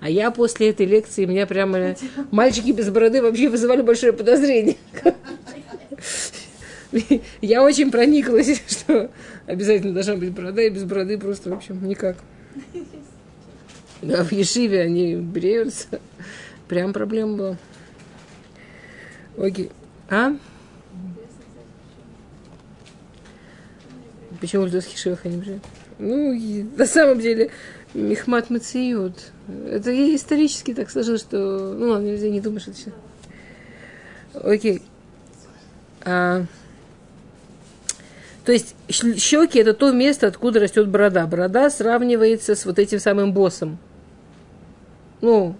А 0.00 0.10
я 0.10 0.32
после 0.32 0.70
этой 0.70 0.86
лекции, 0.86 1.26
меня 1.26 1.46
прямо 1.46 1.94
мальчики 2.32 2.72
без 2.72 2.90
бороды 2.90 3.22
вообще 3.22 3.48
вызывали 3.48 3.82
большое 3.82 4.12
подозрение. 4.12 4.76
Я 7.40 7.62
очень 7.62 7.90
прониклась, 7.90 8.60
что 8.68 9.10
обязательно 9.46 9.94
должна 9.94 10.16
быть 10.16 10.32
борода, 10.32 10.60
и 10.62 10.68
без 10.68 10.84
бороды 10.84 11.18
просто, 11.18 11.50
в 11.50 11.54
общем, 11.54 11.86
никак. 11.88 12.16
Да, 14.02 14.24
в 14.24 14.32
Ешиве 14.32 14.82
они 14.82 15.16
бреются. 15.16 16.00
Прям 16.68 16.92
проблема 16.92 17.36
была. 17.36 17.56
Окей. 19.38 19.70
А? 20.08 20.36
Почему 24.40 24.66
в 24.66 24.70
Хишевах 24.84 25.24
они 25.24 25.36
бреют? 25.36 25.62
Ну, 25.98 26.34
на 26.76 26.86
самом 26.86 27.20
деле, 27.20 27.50
Мехмат 27.94 28.50
Мациют. 28.50 29.32
Это 29.68 29.92
исторически 30.16 30.74
так 30.74 30.90
сложилось, 30.90 31.20
что... 31.20 31.74
Ну, 31.78 31.90
ладно, 31.90 32.06
нельзя 32.06 32.28
не 32.28 32.40
что 32.60 32.72
это. 32.72 32.92
Окей. 34.34 34.82
А... 36.04 36.44
То 38.44 38.50
есть 38.50 38.74
щеки 38.88 39.60
это 39.60 39.72
то 39.72 39.92
место, 39.92 40.26
откуда 40.26 40.58
растет 40.58 40.88
борода. 40.88 41.26
Борода 41.26 41.70
сравнивается 41.70 42.56
с 42.56 42.64
вот 42.66 42.80
этим 42.80 42.98
самым 42.98 43.32
боссом. 43.32 43.78
Ну, 45.20 45.54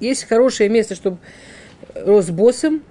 есть 0.00 0.24
хорошее 0.24 0.68
место, 0.68 0.94
чтобы 0.94 1.16
рос 1.94 2.30
боссом, 2.30 2.82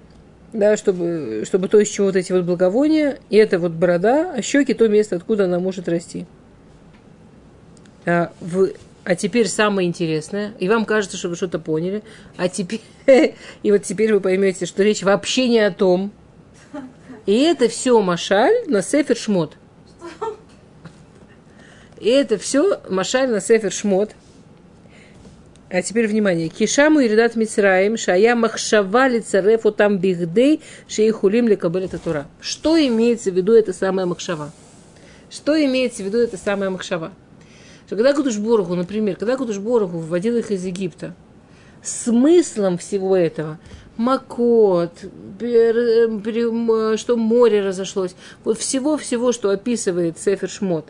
да, 0.52 0.76
чтобы, 0.76 1.44
чтобы 1.46 1.68
то, 1.68 1.78
из 1.78 1.88
чего 1.88 2.06
вот 2.06 2.16
эти 2.16 2.32
вот 2.32 2.44
благовония, 2.44 3.18
и 3.30 3.36
это 3.36 3.58
вот 3.58 3.72
борода, 3.72 4.32
а 4.36 4.42
щеки 4.42 4.74
то 4.74 4.88
место, 4.88 5.16
откуда 5.16 5.44
она 5.44 5.60
может 5.60 5.88
расти. 5.88 6.26
А, 8.06 8.32
в, 8.40 8.70
а 9.04 9.14
теперь 9.14 9.48
самое 9.48 9.88
интересное, 9.88 10.52
и 10.58 10.68
вам 10.68 10.84
кажется, 10.84 11.16
что 11.16 11.28
вы 11.28 11.36
что-то 11.36 11.58
поняли, 11.58 12.02
а 12.36 12.48
теперь, 12.48 12.80
и 13.62 13.72
вот 13.72 13.82
теперь 13.82 14.12
вы 14.12 14.20
поймете, 14.20 14.66
что 14.66 14.82
речь 14.82 15.02
вообще 15.02 15.48
не 15.48 15.60
о 15.60 15.70
том, 15.70 16.12
и 17.26 17.38
это 17.42 17.68
все 17.68 18.00
Машаль 18.00 18.64
на 18.66 18.82
Сефер 18.82 19.16
Шмот. 19.16 19.56
И 22.00 22.08
это 22.08 22.38
все 22.38 22.80
Машаль 22.88 23.28
на 23.28 23.40
Сефер 23.40 23.70
Шмот. 23.70 24.12
А 25.72 25.82
теперь 25.82 26.08
внимание. 26.08 26.48
Кишаму 26.48 26.98
и 26.98 27.06
Редат 27.06 27.36
Мицраим, 27.36 27.96
Шая 27.96 28.34
Махшава 28.34 29.06
Лицарефу 29.06 29.70
там 29.70 29.98
бихдей, 29.98 30.60
Шейхулим 30.88 31.46
Лекабель 31.46 31.88
Татура. 31.88 32.26
Что 32.40 32.76
имеется 32.76 33.30
в 33.30 33.36
виду 33.36 33.52
это 33.52 33.72
самая 33.72 34.04
Махшава? 34.04 34.50
Что 35.30 35.54
имеется 35.64 36.02
в 36.02 36.06
виду 36.06 36.18
это 36.18 36.36
самая 36.36 36.70
Махшава? 36.70 37.12
Что 37.86 37.94
когда 37.94 38.14
Кудушборгу, 38.14 38.74
например, 38.74 39.14
когда 39.14 39.36
Кудушборгу 39.36 39.98
вводил 39.98 40.36
их 40.36 40.50
из 40.50 40.64
Египта, 40.64 41.14
смыслом 41.84 42.76
всего 42.76 43.16
этого 43.16 43.60
Макот, 43.96 44.92
что 45.38 47.16
море 47.16 47.60
разошлось, 47.60 48.16
вот 48.42 48.58
всего-всего, 48.58 49.30
что 49.30 49.50
описывает 49.50 50.18
Сефер 50.18 50.48
Шмот, 50.48 50.88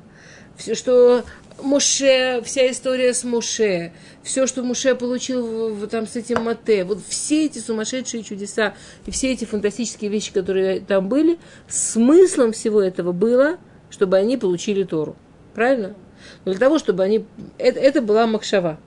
все, 0.57 0.75
что 0.75 1.23
Муше, 1.63 2.41
вся 2.45 2.71
история 2.71 3.15
с 3.15 3.25
Муше, 3.25 3.93
все, 4.23 4.47
что 4.47 4.63
Муше 4.63 4.95
получил 4.95 5.75
в, 5.75 5.87
там 5.87 6.07
с 6.07 6.17
этим 6.17 6.43
Мате, 6.43 6.85
вот 6.85 6.99
все 7.09 7.47
эти 7.47 7.59
сумасшедшие 7.59 8.23
чудеса 8.23 8.75
и 9.07 9.11
все 9.11 9.33
эти 9.33 9.45
фантастические 9.45 10.11
вещи, 10.11 10.33
которые 10.33 10.81
там 10.81 11.09
были, 11.09 11.39
смыслом 11.69 12.53
всего 12.53 12.81
этого 12.81 13.13
было, 13.13 13.59
чтобы 13.91 14.17
они 14.17 14.37
получили 14.37 14.85
Тору. 14.85 15.17
Правильно? 15.55 15.95
Но 16.45 16.53
для 16.53 16.61
того, 16.61 16.79
чтобы 16.79 17.03
они... 17.03 17.25
Это, 17.59 17.81
это 17.81 18.03
была 18.03 18.27
Макшава. 18.27 18.79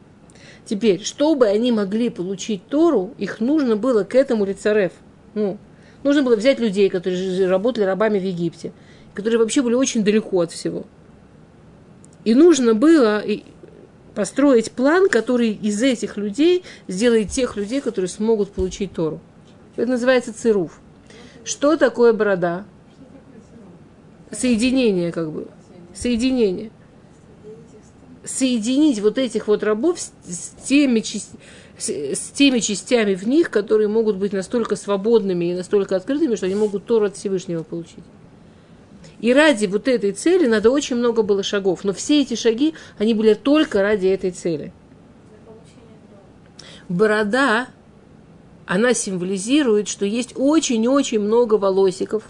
Теперь, 0.65 1.03
чтобы 1.03 1.47
они 1.47 1.71
могли 1.71 2.09
получить 2.09 2.67
Тору, 2.67 3.13
их 3.17 3.39
нужно 3.39 3.75
было 3.75 4.03
к 4.03 4.15
этому 4.15 4.45
лицарев. 4.45 4.93
Ну, 5.33 5.57
нужно 6.03 6.23
было 6.23 6.35
взять 6.35 6.59
людей, 6.59 6.89
которые 6.89 7.47
работали 7.47 7.83
рабами 7.83 8.19
в 8.19 8.23
Египте, 8.23 8.71
которые 9.13 9.39
вообще 9.39 9.61
были 9.61 9.73
очень 9.73 10.03
далеко 10.03 10.41
от 10.41 10.51
всего. 10.51 10.85
И 12.23 12.33
нужно 12.33 12.73
было 12.73 13.23
построить 14.15 14.71
план, 14.71 15.09
который 15.09 15.51
из 15.51 15.81
этих 15.81 16.17
людей 16.17 16.63
сделает 16.87 17.29
тех 17.29 17.57
людей, 17.57 17.81
которые 17.81 18.09
смогут 18.09 18.51
получить 18.51 18.93
Тору. 18.93 19.19
Это 19.75 19.89
называется 19.89 20.33
цируф. 20.33 20.79
Что 21.43 21.77
такое 21.77 22.13
борода? 22.13 22.65
Соединение, 24.31 25.11
как 25.11 25.31
бы. 25.31 25.47
Соединение. 25.93 26.71
Соединить 28.23 28.99
вот 28.99 29.17
этих 29.17 29.47
вот 29.47 29.63
рабов 29.63 29.99
с, 29.99 30.49
теми, 30.63 31.03
с 31.77 32.31
теми 32.31 32.59
частями 32.59 33.15
в 33.15 33.27
них, 33.27 33.49
которые 33.49 33.89
могут 33.89 34.15
быть 34.15 34.31
настолько 34.31 34.75
свободными 34.75 35.45
и 35.45 35.53
настолько 35.53 35.95
открытыми, 35.95 36.35
что 36.35 36.45
они 36.45 36.55
могут 36.55 36.85
Тору 36.85 37.07
от 37.07 37.17
Всевышнего 37.17 37.63
получить. 37.63 38.03
И 39.23 39.33
ради 39.33 39.67
вот 39.67 39.87
этой 39.87 40.11
цели 40.11 40.47
надо 40.47 40.69
очень 40.69 40.97
много 40.97 41.23
было 41.23 41.43
шагов. 41.43 41.85
Но 41.85 41.93
все 41.93 42.21
эти 42.21 42.35
шаги, 42.35 42.73
они 42.97 43.13
были 43.13 43.35
только 43.35 43.81
ради 43.81 44.07
этой 44.07 44.31
цели. 44.31 44.73
Борода, 46.89 47.67
она 48.65 48.93
символизирует, 48.93 49.87
что 49.87 50.05
есть 50.05 50.33
очень-очень 50.35 51.21
много 51.21 51.53
волосиков, 51.53 52.23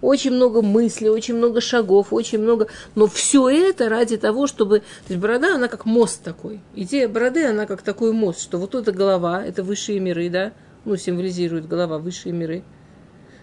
очень 0.00 0.30
много 0.30 0.62
мыслей, 0.62 1.08
очень 1.10 1.34
много 1.34 1.60
шагов, 1.60 2.12
очень 2.12 2.38
много... 2.38 2.68
Но 2.94 3.08
все 3.08 3.48
это 3.48 3.88
ради 3.88 4.16
того, 4.16 4.46
чтобы... 4.46 4.78
То 4.78 4.84
есть 5.08 5.20
борода, 5.20 5.56
она 5.56 5.66
как 5.66 5.86
мост 5.86 6.22
такой. 6.22 6.60
Идея 6.76 7.08
бороды, 7.08 7.46
она 7.46 7.66
как 7.66 7.82
такой 7.82 8.12
мост, 8.12 8.40
что 8.40 8.58
вот 8.58 8.76
эта 8.76 8.92
голова, 8.92 9.44
это 9.44 9.64
высшие 9.64 9.98
миры, 9.98 10.30
да? 10.30 10.52
Ну, 10.84 10.96
символизирует 10.96 11.66
голова 11.66 11.98
высшие 11.98 12.32
миры. 12.32 12.62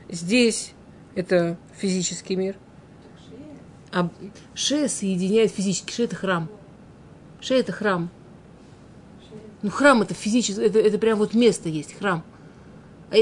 Здесь 0.10 0.72
это 1.14 1.58
физический 1.78 2.38
мир. 2.38 2.56
А 3.96 4.10
шея 4.54 4.90
соединяет 4.90 5.52
физически. 5.52 5.94
Шея– 5.94 6.08
это 6.08 6.18
храм. 6.18 6.50
Шея– 7.40 7.60
это 7.62 7.72
храм. 7.72 8.10
Ну, 9.62 9.70
храм– 9.70 10.02
это 10.04 10.14
физически, 10.14 10.60
это, 10.60 10.80
это 10.80 10.98
прям 10.98 11.18
вот 11.18 11.34
место 11.34 11.70
есть, 11.70 11.98
храм. 11.98 12.22
А, 13.10 13.16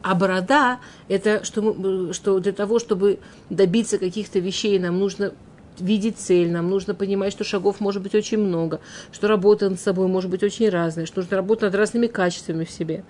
а 0.00 0.14
борода– 0.14 0.80
это 1.08 1.44
что, 1.44 1.60
мы, 1.60 2.14
что 2.14 2.38
для 2.38 2.52
того, 2.52 2.78
чтобы 2.78 3.18
добиться 3.50 3.98
каких-то 3.98 4.38
вещей, 4.38 4.78
нам 4.78 4.98
нужно 4.98 5.34
видеть 5.78 6.16
цель, 6.16 6.50
нам 6.50 6.70
нужно 6.70 6.94
понимать, 6.94 7.32
что 7.32 7.44
шагов 7.44 7.78
может 7.80 8.02
быть 8.02 8.14
очень 8.14 8.38
много, 8.38 8.80
что 9.12 9.28
работа 9.28 9.68
над 9.68 9.78
собой 9.78 10.06
может 10.08 10.30
быть 10.30 10.42
очень 10.42 10.70
разная, 10.70 11.04
что 11.04 11.20
нужно 11.20 11.36
работать 11.36 11.64
над 11.64 11.74
разными 11.74 12.06
качествами 12.06 12.64
в 12.64 12.70
себе. 12.70 13.04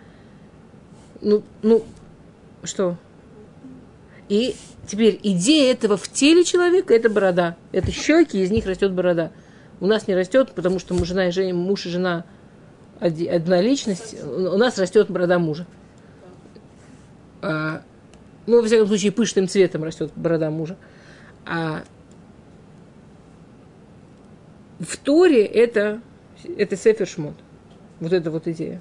Ну, 1.20 1.44
ну, 1.62 1.84
что? 2.64 2.96
И 4.28 4.56
теперь 4.86 5.20
идея 5.22 5.72
этого 5.72 5.96
в 5.96 6.08
теле 6.08 6.44
человека– 6.44 6.94
это 6.94 7.08
борода. 7.08 7.56
Это 7.72 7.90
щеки, 7.92 8.42
из 8.42 8.50
них 8.50 8.66
растет 8.66 8.92
борода. 8.92 9.30
У 9.80 9.86
нас 9.86 10.08
не 10.08 10.14
растет, 10.14 10.52
потому 10.54 10.78
что 10.78 10.94
мы 10.94 11.04
жена 11.04 11.28
и 11.28 11.30
жена, 11.30 11.54
муж 11.54 11.86
и 11.86 11.90
жена 11.90 12.24
одна 12.98 13.60
личность. 13.60 14.16
У 14.22 14.56
нас 14.56 14.78
растет 14.78 15.10
борода 15.10 15.38
мужа. 15.38 15.66
А, 17.42 17.82
ну, 18.46 18.60
во 18.60 18.66
всяком 18.66 18.88
случае, 18.88 19.12
пышным 19.12 19.48
цветом 19.48 19.84
растет 19.84 20.12
борода 20.16 20.50
мужа. 20.50 20.76
А 21.44 21.84
в 24.80 24.96
Торе 24.96 25.44
это, 25.44 26.00
это 26.56 26.76
Сефер 26.76 27.06
Шмот. 27.06 27.34
Вот 28.00 28.12
эта 28.12 28.30
вот 28.30 28.46
идея. 28.48 28.80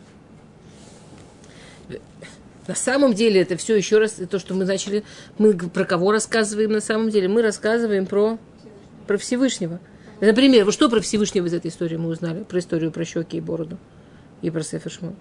На 2.67 2.75
самом 2.75 3.13
деле 3.13 3.41
это 3.41 3.57
все 3.57 3.75
еще 3.75 3.99
раз, 3.99 4.19
то, 4.29 4.39
что 4.39 4.55
мы 4.55 4.65
начали, 4.65 5.03
мы 5.37 5.53
про 5.53 5.85
кого 5.85 6.11
рассказываем 6.11 6.71
на 6.71 6.81
самом 6.81 7.09
деле? 7.09 7.27
Мы 7.27 7.41
рассказываем 7.41 8.05
про, 8.05 8.39
про 9.05 9.17
Всевышнего. 9.17 9.79
Например, 10.19 10.71
что 10.71 10.89
про 10.89 11.01
Всевышнего 11.01 11.45
из 11.45 11.53
этой 11.53 11.67
истории 11.67 11.97
мы 11.97 12.09
узнали? 12.09 12.43
Про 12.43 12.59
историю 12.59 12.91
про 12.91 13.05
щеки 13.05 13.37
и 13.37 13.41
бороду. 13.41 13.77
и 14.41 14.49
про 14.49 14.63
Сефер 14.63 14.91
Шмот. 14.91 15.13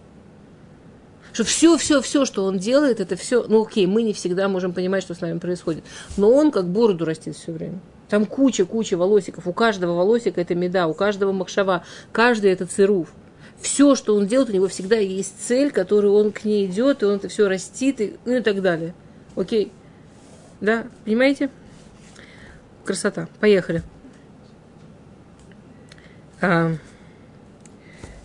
Что 1.32 1.42
все, 1.42 1.76
все, 1.76 2.00
все, 2.00 2.24
что 2.24 2.44
он 2.44 2.58
делает, 2.58 3.00
это 3.00 3.16
все, 3.16 3.44
ну 3.48 3.64
окей, 3.64 3.86
мы 3.86 4.02
не 4.02 4.12
всегда 4.12 4.48
можем 4.48 4.72
понимать, 4.72 5.02
что 5.02 5.14
с 5.14 5.20
нами 5.20 5.38
происходит. 5.40 5.82
Но 6.16 6.30
он 6.30 6.52
как 6.52 6.68
бороду 6.68 7.04
растет 7.04 7.36
все 7.36 7.50
время. 7.50 7.80
Там 8.08 8.24
куча, 8.24 8.64
куча 8.64 8.96
волосиков. 8.96 9.46
У 9.48 9.52
каждого 9.52 9.94
волосика 9.96 10.40
это 10.40 10.54
меда, 10.54 10.86
у 10.86 10.94
каждого 10.94 11.32
махшава, 11.32 11.82
каждый 12.12 12.52
это 12.52 12.66
цирув. 12.66 13.08
Все, 13.64 13.94
что 13.94 14.14
он 14.14 14.26
делает, 14.26 14.50
у 14.50 14.52
него 14.52 14.68
всегда 14.68 14.96
есть 14.96 15.36
цель, 15.40 15.70
которую 15.70 16.12
он 16.12 16.32
к 16.32 16.44
ней 16.44 16.66
идет, 16.66 17.02
и 17.02 17.06
он 17.06 17.14
это 17.14 17.28
все 17.28 17.48
растит, 17.48 17.98
и, 17.98 18.14
ну 18.26 18.36
и 18.36 18.42
так 18.42 18.60
далее. 18.60 18.94
Окей. 19.36 19.72
Да, 20.60 20.86
понимаете? 21.06 21.48
Красота. 22.84 23.26
Поехали. 23.40 23.82
А, 26.42 26.74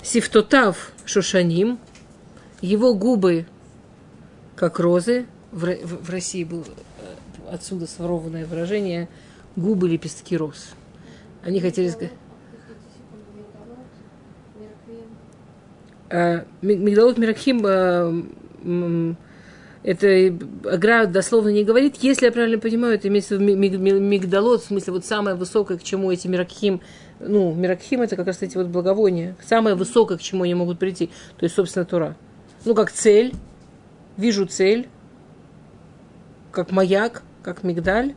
Сифтотав 0.04 0.92
Шушаним, 1.06 1.80
его 2.60 2.94
губы 2.94 3.46
как 4.58 4.78
розы. 4.80 5.26
В, 5.54 5.64
в, 5.64 6.06
в 6.06 6.10
России 6.10 6.44
был 6.44 6.66
э, 6.66 7.54
отсюда 7.54 7.88
сворованное 7.88 8.46
выражение 8.46 9.08
губы 9.56 9.88
лепестки 9.88 10.36
роз. 10.36 10.72
Они 11.46 11.62
хотели 11.62 11.88
сказать... 11.88 12.12
Мигдалот 16.62 17.18
Мирахим 17.18 17.66
э, 17.66 19.16
это 19.84 20.38
Агра 20.70 21.06
дословно 21.06 21.50
не 21.50 21.64
говорит. 21.64 21.98
Если 22.02 22.26
я 22.26 22.32
правильно 22.32 22.60
понимаю, 22.60 22.96
это 22.96 23.08
имеется 23.08 23.38
в 23.38 23.42
виду 23.42 23.80
мигдалот, 24.00 24.62
в 24.64 24.68
смысле 24.68 24.94
вот 24.94 25.06
самое 25.06 25.36
высокое, 25.36 25.78
к 25.78 25.84
чему 25.84 26.12
эти 26.12 26.28
Миракхим, 26.28 26.82
ну, 27.20 27.54
Миракхим 27.54 28.02
это 28.02 28.16
как 28.16 28.28
раз 28.28 28.42
эти 28.42 28.58
вот 28.58 28.68
благовония, 28.68 29.38
самое 29.46 29.76
высокое, 29.76 30.18
к 30.18 30.22
чему 30.22 30.44
они 30.44 30.54
могут 30.54 30.80
прийти, 30.80 31.08
то 31.38 31.44
есть, 31.46 31.56
собственно, 31.56 31.86
Тура. 31.86 32.16
Ну, 32.66 32.76
как 32.76 32.92
цель, 32.92 33.34
вижу 34.18 34.46
цель, 34.46 34.90
как 36.52 36.72
маяк, 36.72 37.24
как 37.42 37.64
мигдаль. 37.64 38.16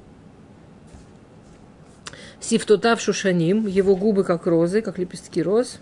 Сифтотав 2.40 3.00
шушаним, 3.00 3.68
его 3.68 3.94
губы 3.94 4.24
как 4.24 4.46
розы, 4.46 4.82
как 4.82 4.98
лепестки 4.98 5.40
роз. 5.40 5.78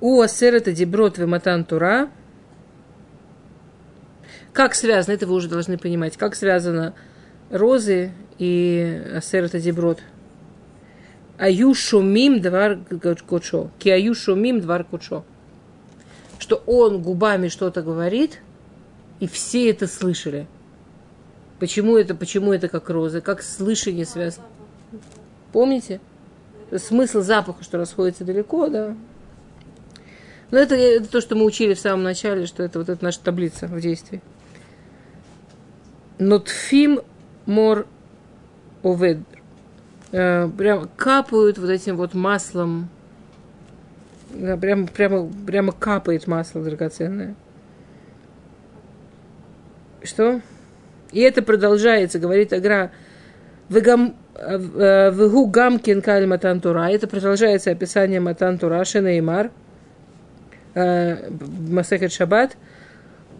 У 0.00 0.20
асерета 0.20 0.72
деброт 0.72 1.18
матан 1.18 1.64
тура– 1.64 2.10
как 4.58 4.74
связано, 4.74 5.14
это 5.14 5.24
вы 5.24 5.34
уже 5.34 5.48
должны 5.48 5.78
понимать, 5.78 6.16
как 6.16 6.34
связано 6.34 6.92
розы 7.48 8.10
и 8.38 9.04
асерта 9.14 9.60
деброд. 9.60 10.00
Аю 11.38 11.74
шумим 11.74 12.40
двар 12.40 12.80
кучо. 13.28 13.70
Ки 13.78 13.90
аю 13.90 14.16
шумим 14.16 14.60
двар 14.60 14.82
кучо. 14.82 15.22
Что 16.40 16.56
он 16.66 17.00
губами 17.00 17.46
что-то 17.46 17.82
говорит, 17.82 18.40
и 19.20 19.28
все 19.28 19.70
это 19.70 19.86
слышали. 19.86 20.48
Почему 21.60 21.96
это, 21.96 22.16
почему 22.16 22.52
это 22.52 22.66
как 22.66 22.90
розы, 22.90 23.20
как 23.20 23.42
слышание 23.42 24.06
связано? 24.06 24.46
Помните? 25.52 26.00
Смысл 26.76 27.20
запаха, 27.20 27.62
что 27.62 27.78
расходится 27.78 28.24
далеко, 28.24 28.66
да. 28.66 28.96
Но 30.50 30.58
это, 30.58 30.74
это 30.74 31.08
то, 31.10 31.20
что 31.20 31.36
мы 31.36 31.44
учили 31.44 31.74
в 31.74 31.80
самом 31.80 32.02
начале, 32.02 32.46
что 32.46 32.62
это 32.62 32.78
вот 32.78 32.88
эта 32.88 33.04
наша 33.04 33.20
таблица 33.20 33.66
в 33.66 33.80
действии. 33.80 34.22
Нотфим 36.18 37.00
мор 37.46 37.86
овед. 38.82 39.18
Э, 40.10 40.48
прям 40.48 40.88
капают 40.96 41.58
вот 41.58 41.68
этим 41.68 41.96
вот 41.96 42.14
маслом. 42.14 42.88
Да, 44.30 44.56
прямо, 44.56 44.86
прямо, 44.86 45.30
прямо 45.46 45.72
капает 45.72 46.26
масло 46.26 46.62
драгоценное. 46.62 47.34
Что? 50.02 50.40
И 51.12 51.20
это 51.20 51.42
продолжается, 51.42 52.18
говорит 52.18 52.52
Агра. 52.52 52.90
Вегу 53.68 54.14
э, 54.38 55.50
гамкин 55.50 56.00
каль 56.00 56.26
матантура. 56.26 56.90
Это 56.90 57.06
продолжается 57.06 57.70
описание 57.70 58.20
матантура. 58.20 58.82
Шенеймар. 58.84 59.46
Э, 59.46 59.50
Масехет 60.78 62.12
Шаббат. 62.12 62.56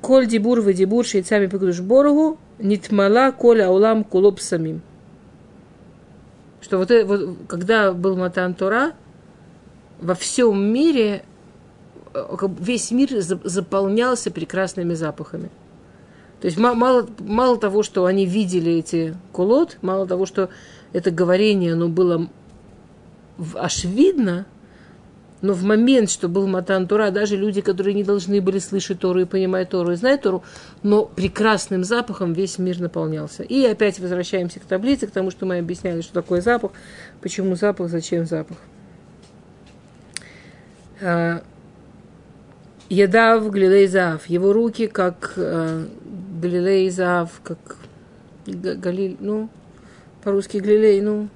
Коль 0.01 0.27
дибур 0.27 0.61
в 0.61 0.73
дибур 0.73 1.05
шейцами 1.05 1.47
пикдуш 1.47 1.81
борогу, 1.81 2.39
нитмала 2.59 3.33
коля 3.33 3.69
улам 3.69 4.05
кулоп 4.05 4.41
самим. 4.41 4.81
Что 6.61 6.79
вот, 6.79 6.91
вот 7.05 7.37
когда 7.49 7.93
был 7.93 8.17
Матан 8.17 8.55
Тора, 8.55 8.93
во 10.01 10.15
всем 10.15 10.73
мире 10.73 11.25
весь 12.61 12.91
мир 12.93 13.09
заполнялся 13.21 14.31
прекрасными 14.31 14.95
запахами. 14.95 15.51
То 16.41 16.47
есть 16.47 16.57
мало, 16.57 17.09
мало 17.19 17.59
того, 17.59 17.83
что 17.83 18.05
они 18.05 18.25
видели 18.25 18.73
эти 18.75 19.17
кулот, 19.33 19.79
мало 19.83 20.07
того, 20.07 20.27
что 20.27 20.51
это 20.93 21.11
говорение 21.11 21.73
оно 21.73 21.89
было 21.89 22.29
аж 23.57 23.85
видно– 23.85 24.47
но 25.41 25.53
в 25.53 25.63
момент, 25.63 26.11
что 26.11 26.29
был 26.29 26.47
Матан 26.47 26.89
Тура, 26.89 27.11
даже 27.11 27.37
люди, 27.37 27.61
которые 27.61 27.95
не 27.95 28.05
должны 28.05 28.41
были 28.41 28.59
слышать 28.59 28.99
Тору 29.01 29.21
и 29.21 29.25
понимать 29.25 29.71
Тору 29.71 29.93
и 29.93 29.97
знать 29.97 30.23
Тору, 30.23 30.43
но 30.83 31.05
прекрасным 31.05 31.85
запахом 31.85 32.33
весь 32.33 32.59
мир 32.59 32.81
наполнялся. 32.81 33.43
И 33.43 33.65
опять 33.65 34.01
возвращаемся 34.01 34.61
к 34.61 34.65
таблице, 34.65 35.07
к 35.07 35.11
тому, 35.11 35.31
что 35.31 35.47
мы 35.47 35.59
объясняли, 35.59 36.01
что 36.01 36.13
такое 36.15 36.41
запах, 36.41 36.73
почему 37.21 37.55
запах, 37.55 37.89
зачем 37.89 38.27
запах. 38.27 38.57
А, 41.01 41.43
Едав 42.89 43.51
Галилей 43.51 43.87
его 44.29 44.53
руки 44.53 44.87
как 44.87 45.35
э, 45.37 45.87
Галилей 46.41 46.91
как 47.45 47.77
Галиль, 48.47 49.17
ну, 49.21 49.51
по-русски 50.25 50.57
Галилей, 50.57 51.01
ну, 51.03 51.29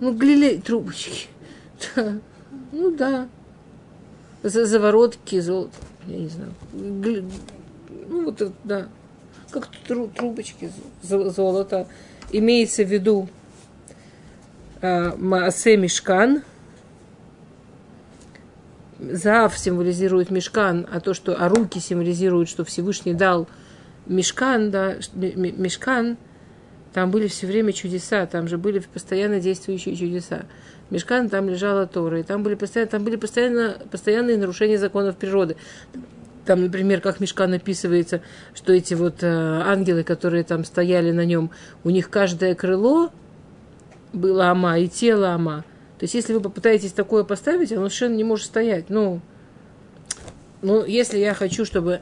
ну, 0.00 0.14
Галилей, 0.14 0.60
трубочки. 0.60 1.28
Ну 2.72 2.90
да. 2.96 3.28
За 4.42 4.66
заворотки 4.66 5.40
золота. 5.40 5.76
Я 6.06 6.18
не 6.18 6.28
знаю. 6.28 6.52
Ну 6.72 8.24
вот 8.24 8.40
это, 8.40 8.52
да. 8.64 8.88
Как 9.50 9.68
тру 9.86 10.08
трубочки 10.08 10.70
золота. 11.02 11.86
Имеется 12.32 12.84
в 12.84 12.90
виду 12.90 13.28
а, 14.82 15.14
Маасе 15.16 15.76
Мешкан. 15.76 16.42
Заав 18.98 19.58
символизирует 19.58 20.30
Мешкан, 20.30 20.86
а 20.90 21.00
то, 21.00 21.12
что 21.12 21.36
а 21.38 21.50
руки 21.50 21.80
символизируют, 21.80 22.48
что 22.48 22.64
Всевышний 22.64 23.12
дал 23.12 23.46
Мешкан, 24.06 24.70
да, 24.70 24.96
Мешкан, 25.14 26.16
там 26.94 27.10
были 27.10 27.26
все 27.28 27.46
время 27.46 27.74
чудеса, 27.74 28.24
там 28.24 28.48
же 28.48 28.56
были 28.56 28.78
постоянно 28.78 29.38
действующие 29.38 29.96
чудеса. 29.96 30.46
Мешкан, 30.90 31.28
там 31.28 31.48
лежала 31.48 31.86
Тора, 31.86 32.20
и 32.20 32.22
там 32.22 32.42
были 32.42 32.54
постоянно, 32.54 32.90
там 32.90 33.04
были 33.04 33.16
постоянно, 33.16 33.76
постоянные 33.90 34.36
нарушения 34.36 34.78
законов 34.78 35.16
природы. 35.16 35.56
Там, 36.44 36.62
например, 36.62 37.00
как 37.00 37.18
Мешкан 37.18 37.52
описывается, 37.54 38.22
что 38.54 38.72
эти 38.72 38.94
вот 38.94 39.22
э, 39.22 39.26
ангелы, 39.26 40.04
которые 40.04 40.44
там 40.44 40.64
стояли 40.64 41.10
на 41.10 41.24
нем, 41.24 41.50
у 41.82 41.90
них 41.90 42.08
каждое 42.08 42.54
крыло 42.54 43.10
было 44.12 44.50
ама 44.50 44.78
и 44.78 44.86
тело 44.86 45.34
ама. 45.34 45.64
То 45.98 46.04
есть, 46.04 46.14
если 46.14 46.32
вы 46.32 46.40
попытаетесь 46.40 46.92
такое 46.92 47.24
поставить, 47.24 47.72
оно 47.72 47.88
совершенно 47.88 48.14
не 48.14 48.24
может 48.24 48.46
стоять. 48.46 48.90
Ну, 48.90 49.20
ну, 50.62 50.84
если 50.84 51.18
я 51.18 51.34
хочу, 51.34 51.64
чтобы 51.64 52.00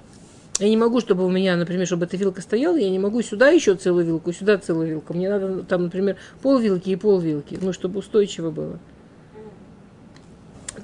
я 0.61 0.69
не 0.69 0.77
могу, 0.77 1.01
чтобы 1.01 1.25
у 1.25 1.31
меня, 1.31 1.57
например, 1.57 1.87
чтобы 1.87 2.07
эта 2.07 2.17
вилка 2.17 2.41
стояла, 2.41 2.77
я 2.77 2.89
не 2.89 2.99
могу 3.01 3.23
сюда 3.23 3.49
еще 3.49 3.75
целую 3.75 4.07
вилку, 4.07 4.33
сюда 4.33 4.57
целую 4.57 4.89
вилку. 4.89 5.13
Мне 5.13 5.29
надо 5.29 5.65
там, 5.65 5.85
например, 5.85 6.17
пол 6.43 6.59
вилки 6.59 6.91
и 6.91 6.97
пол 6.97 7.19
вилки, 7.19 7.59
ну, 7.61 7.73
чтобы 7.73 7.99
устойчиво 7.99 8.51
было. 8.51 8.79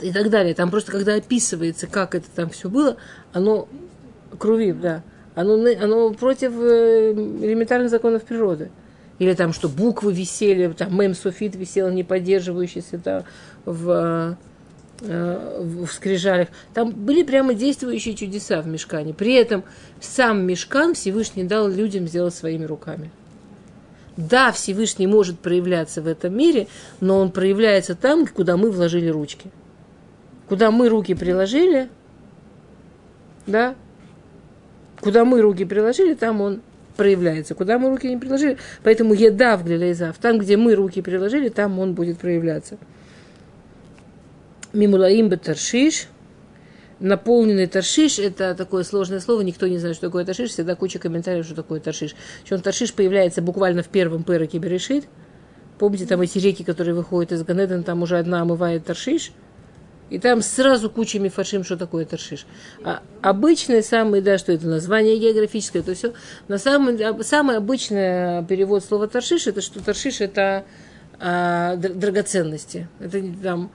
И 0.01 0.13
так 0.13 0.31
далее. 0.31 0.55
Там 0.55 0.71
просто, 0.71 0.91
когда 0.91 1.15
описывается, 1.15 1.87
как 1.87 2.15
это 2.15 2.27
там 2.35 2.51
все 2.51 2.69
было, 2.69 2.97
оно 3.33 3.69
круви, 4.39 4.73
да, 4.73 5.03
оно, 5.35 5.55
оно 5.55 6.13
против 6.15 6.53
э, 6.57 7.13
элементарных 7.13 7.91
законов 7.91 8.25
природы. 8.25 8.71
Или 9.21 9.35
там, 9.35 9.53
что 9.53 9.69
буквы 9.69 10.13
висели, 10.13 10.73
там 10.73 10.99
мем 10.99 11.15
суфит 11.15 11.55
висел, 11.55 11.91
не 11.91 12.03
поддерживающийся 12.03 12.99
да, 12.99 13.25
в 13.65 14.37
в 15.01 15.87
скрижалях. 15.87 16.49
Там 16.75 16.91
были 16.91 17.23
прямо 17.23 17.55
действующие 17.55 18.15
чудеса 18.15 18.61
в 18.61 18.67
мешкане. 18.67 19.15
При 19.15 19.35
этом 19.35 19.65
сам 20.01 20.45
мешкан 20.47 20.95
Всевышний 20.95 21.45
дал 21.45 21.69
людям 21.69 22.07
сделать 22.07 22.35
своими 22.35 22.65
руками. 22.65 23.11
Да, 24.17 24.53
Всевышний 24.53 25.07
может 25.07 25.39
проявляться 25.39 26.03
в 26.03 26.07
этом 26.07 26.37
мире, 26.37 26.67
но 27.01 27.19
он 27.19 27.31
проявляется 27.31 27.95
там, 27.95 28.27
куда 28.27 28.57
мы 28.57 28.71
вложили 28.71 29.09
ручки. 29.09 29.51
Куда 30.49 30.71
мы 30.71 30.89
руки 30.89 31.15
приложили, 31.15 31.89
да, 33.47 33.77
куда 35.01 35.25
мы 35.25 35.41
руки 35.41 35.65
приложили, 35.65 36.15
там 36.15 36.41
он 36.41 36.61
проявляется. 36.97 37.55
Куда 37.55 37.79
мы 37.79 37.89
руки 37.89 38.09
не 38.09 38.19
приложили, 38.19 38.59
поэтому 38.83 39.15
еда 39.15 39.57
в 39.57 39.65
Глилейзав, 39.65 40.19
там, 40.19 40.39
где 40.39 40.57
мы 40.57 40.75
руки 40.75 41.01
приложили, 41.01 41.49
там 41.49 41.79
он 41.79 41.95
будет 41.95 42.19
проявляться. 42.19 42.77
Мимулаим 44.73 45.31
Таршиш. 45.39 46.09
Наполненный 46.99 47.67
Таршиш– 47.67 48.19
это 48.19 48.55
такое 48.55 48.85
сложное 48.85 49.21
слово, 49.21 49.41
никто 49.41 49.67
не 49.67 49.79
знает, 49.79 49.97
что 49.97 50.09
такое 50.09 50.25
Таршиш, 50.25 50.51
всегда 50.51 50.75
куча 50.75 50.99
комментариев, 50.99 51.47
что 51.47 51.55
такое 51.55 51.81
Таршиш. 51.81 52.15
Причем 52.43 52.61
Таршиш 52.61 52.93
появляется 52.93 53.41
буквально 53.41 53.83
в 53.83 53.89
первом 53.89 54.23
пэроке 54.23 54.59
Берешит. 54.59 55.07
Помните, 55.79 56.05
там 56.05 56.21
эти 56.21 56.39
реки, 56.39 56.63
которые 56.63 56.95
выходят 56.95 57.33
из 57.33 57.43
Ганеден, 57.43 57.85
там 57.85 58.03
уже 58.03 58.19
одна 58.19 58.43
омывает 58.43 58.85
Таршиш– 58.85 59.33
и 60.11 60.19
там 60.19 60.43
сразу 60.43 60.91
куча 60.91 61.21
мифашим, 61.21 61.63
что 61.63 61.77
такое 61.77 62.05
Таршиш. 62.05 62.45
А 62.85 63.01
обычный 63.23 63.83
самый, 63.83 64.21
да, 64.21 64.39
что 64.39 64.53
это 64.53 64.67
название 64.67 65.17
географическое, 65.19 65.83
то 65.83 65.95
все. 65.95 66.13
На 66.49 66.59
самый, 66.59 67.23
самый 67.23 67.57
обычный 67.57 68.45
перевод 68.45 68.85
слова 68.85 69.07
Таршиш, 69.07 69.47
это 69.47 69.61
что 69.61 69.83
Таршиш 69.83 70.21
это 70.21 70.65
а, 71.21 71.77
драгоценности. 71.77 72.89
Это 72.99 73.23
там, 73.41 73.71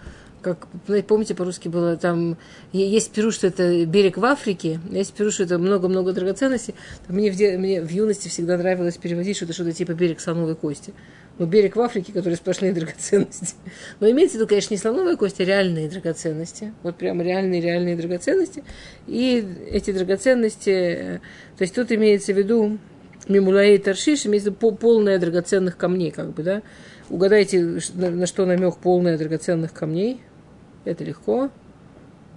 как, 0.45 0.67
помните, 1.07 1.33
по-русски 1.33 1.69
было 1.69 1.97
там, 1.97 2.37
есть 2.71 3.11
перу, 3.11 3.31
что 3.31 3.47
это 3.47 3.83
берег 3.87 4.17
в 4.17 4.25
Африке, 4.25 4.79
есть 4.91 5.13
перу, 5.13 5.31
что 5.31 5.41
это 5.41 5.57
много-много 5.57 6.13
драгоценностей. 6.13 6.75
Мне 7.07 7.31
в, 7.31 7.35
мне 7.57 7.81
в 7.81 7.89
юности 7.89 8.27
всегда 8.27 8.55
нравилось 8.55 8.97
переводить, 8.97 9.37
что 9.37 9.45
это 9.45 9.55
что-то 9.55 9.71
типа 9.71 9.93
берег 9.93 10.19
слоновой 10.19 10.55
кости 10.55 10.93
ну, 11.37 11.47
берег 11.47 11.75
в 11.75 11.81
Африке, 11.81 12.13
который 12.13 12.35
сплошные 12.35 12.73
драгоценности. 12.73 13.55
Но 13.99 14.09
имеется 14.09 14.37
в 14.37 14.39
виду, 14.39 14.47
конечно, 14.47 14.73
не 14.73 14.77
слоновая 14.77 15.17
кость, 15.17 15.41
а 15.41 15.43
реальные 15.43 15.89
драгоценности. 15.89 16.73
Вот 16.83 16.95
прямо 16.95 17.23
реальные-реальные 17.23 17.95
драгоценности. 17.97 18.63
И 19.07 19.45
эти 19.69 19.91
драгоценности, 19.91 20.69
э, 20.69 21.19
то 21.57 21.63
есть 21.63 21.75
тут 21.75 21.91
имеется 21.91 22.33
в 22.33 22.37
виду 22.37 22.77
мимулаи 23.27 23.77
таршиш, 23.77 24.25
имеется 24.27 24.51
в 24.51 24.55
виду 24.55 24.75
полная 24.75 25.19
драгоценных 25.19 25.75
камней, 25.75 26.11
как 26.11 26.33
бы, 26.33 26.43
да. 26.43 26.61
Угадайте, 27.09 27.79
на 27.93 28.25
что 28.25 28.45
намек 28.45 28.77
полная 28.77 29.17
драгоценных 29.17 29.73
камней. 29.73 30.21
Это 30.85 31.03
легко. 31.03 31.49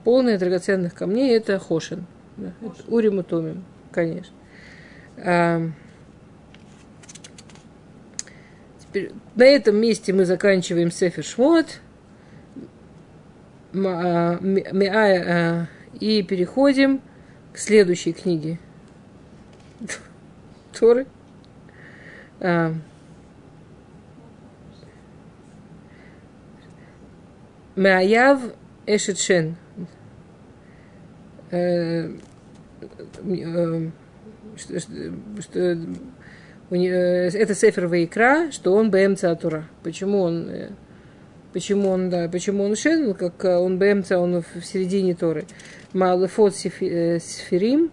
Полная 0.05 0.39
драгоценных 0.39 0.95
камней– 0.95 1.37
это 1.37 1.59
хошин. 1.59 2.07
Да, 2.37 2.53
Урим 2.89 3.21
и 3.21 3.23
Томим, 3.23 3.65
конечно. 3.93 4.35
на 5.17 5.73
этом 9.37 9.77
месте 9.77 10.13
мы 10.13 10.25
заканчиваем 10.25 10.91
Сефер 10.91 11.25
Шмот. 11.25 11.81
А, 13.75 14.39
а, 14.41 15.67
и 16.01 16.23
переходим 16.23 17.03
к 17.53 17.59
следующей 17.59 18.13
книге. 18.13 18.59
Торы. 20.79 21.07
А, 22.41 22.73
Маяв 27.79 28.41
Эшетшен. 28.87 29.57
Э, 31.51 32.11
э, 33.25 33.91
что, 34.57 34.81
что, 35.41 35.79
Э, 36.71 37.29
это 37.29 37.55
Сефер 37.55 37.87
Вайкра, 37.87 38.51
что 38.51 38.75
он 38.75 38.91
БМЦ 38.91 39.25
Тура. 39.41 39.65
Почему 39.83 40.21
он, 40.21 40.49
э, 40.49 40.71
почему 41.53 41.89
он, 41.89 42.11
да, 42.11 42.29
почему 42.29 42.65
он 42.65 42.77
Шен, 42.77 43.07
ну, 43.07 43.15
как 43.15 43.45
э, 43.45 43.57
он 43.57 43.79
БМЦ, 43.79 44.13
он 44.13 44.43
в 44.43 44.65
середине 44.65 45.15
Торы. 45.15 45.47
Маалефот 45.95 46.55
Сферим, 46.55 47.91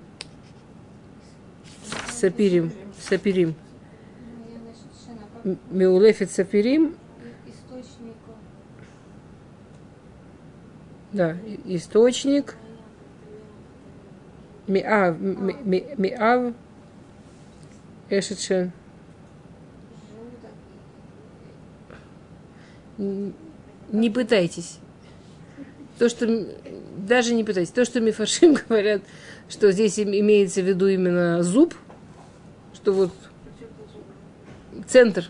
Сапирим, 2.09 2.71
Сапирим. 2.99 3.55
Меулефит 5.71 6.31
Сапирим. 6.31 6.95
Да, 11.15 11.37
источник. 11.63 12.55
Миав, 14.67 15.15
миав, 15.17 16.53
Эшетшен. 18.09 18.73
Не 22.97 24.09
пытайтесь. 24.09 24.79
То, 25.97 26.09
что 26.09 26.49
даже 26.97 27.33
не 27.33 27.45
пытайтесь. 27.45 27.71
То, 27.71 27.85
что 27.85 28.01
Мифашим 28.01 28.57
говорят, 28.67 29.01
что 29.47 29.71
здесь 29.71 29.97
имеется 29.97 30.61
в 30.61 30.65
виду 30.65 30.87
именно 30.87 31.41
зуб, 31.43 31.75
что 32.73 32.91
вот 32.91 33.13
центр. 34.85 35.29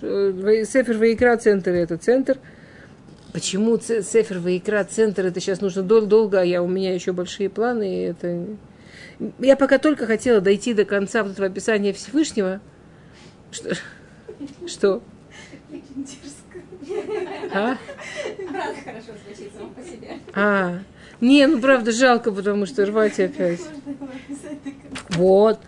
Сефер 0.00 0.96
Ваикра 0.96 1.36
центр 1.36 1.72
это 1.72 1.98
центр. 1.98 2.38
Почему 3.36 3.78
Сефер 3.78 4.38
Ваикра 4.38 4.82
центр? 4.84 5.26
Это 5.26 5.40
сейчас 5.40 5.60
нужно 5.60 5.82
дол- 5.82 6.06
долго, 6.06 6.40
а 6.40 6.42
я, 6.42 6.62
у 6.62 6.66
меня 6.66 6.94
еще 6.94 7.12
большие 7.12 7.50
планы, 7.50 7.94
и 7.94 8.00
это 8.04 8.46
я 9.40 9.58
пока 9.58 9.76
только 9.76 10.06
хотела 10.06 10.40
дойти 10.40 10.72
до 10.72 10.86
конца 10.86 11.22
вот 11.22 11.32
этого 11.32 11.48
описания 11.48 11.92
Всевышнего. 11.92 12.62
Что? 13.50 13.74
Что? 14.66 15.02
А? 17.52 17.76
Правда 18.48 18.80
хорошо 18.82 19.12
звучит 19.26 19.52
сам 19.54 19.68
по 19.74 19.82
себе. 19.82 20.12
А, 20.32 20.78
не, 21.20 21.46
ну 21.46 21.60
правда 21.60 21.92
жалко, 21.92 22.32
потому 22.32 22.64
что 22.64 22.86
рвать 22.86 23.20
опять. 23.20 23.60
Вот. 25.10 25.60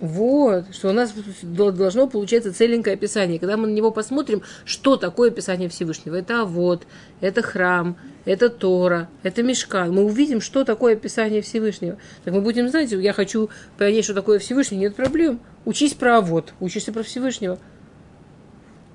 Вот, 0.00 0.74
что 0.74 0.88
у 0.88 0.92
нас 0.92 1.12
должно 1.42 2.06
получаться 2.06 2.54
целенькое 2.54 2.94
описание. 2.94 3.38
Когда 3.38 3.58
мы 3.58 3.66
на 3.66 3.72
него 3.72 3.90
посмотрим, 3.90 4.42
что 4.64 4.96
такое 4.96 5.30
описание 5.30 5.68
Всевышнего. 5.68 6.16
Это 6.16 6.46
вот, 6.46 6.86
это 7.20 7.42
храм, 7.42 7.98
это 8.24 8.48
Тора, 8.48 9.10
это 9.22 9.42
Мешкан. 9.42 9.94
Мы 9.94 10.04
увидим, 10.04 10.40
что 10.40 10.64
такое 10.64 10.94
описание 10.94 11.42
Всевышнего. 11.42 11.98
Так 12.24 12.32
мы 12.32 12.40
будем 12.40 12.70
знать, 12.70 12.90
я 12.92 13.12
хочу 13.12 13.50
понять, 13.76 14.04
что 14.04 14.14
такое 14.14 14.38
Всевышний, 14.38 14.78
нет 14.78 14.96
проблем. 14.96 15.38
Учись 15.66 15.92
про 15.92 16.22
вот, 16.22 16.54
учишься 16.60 16.92
про 16.92 17.02
Всевышнего. 17.02 17.58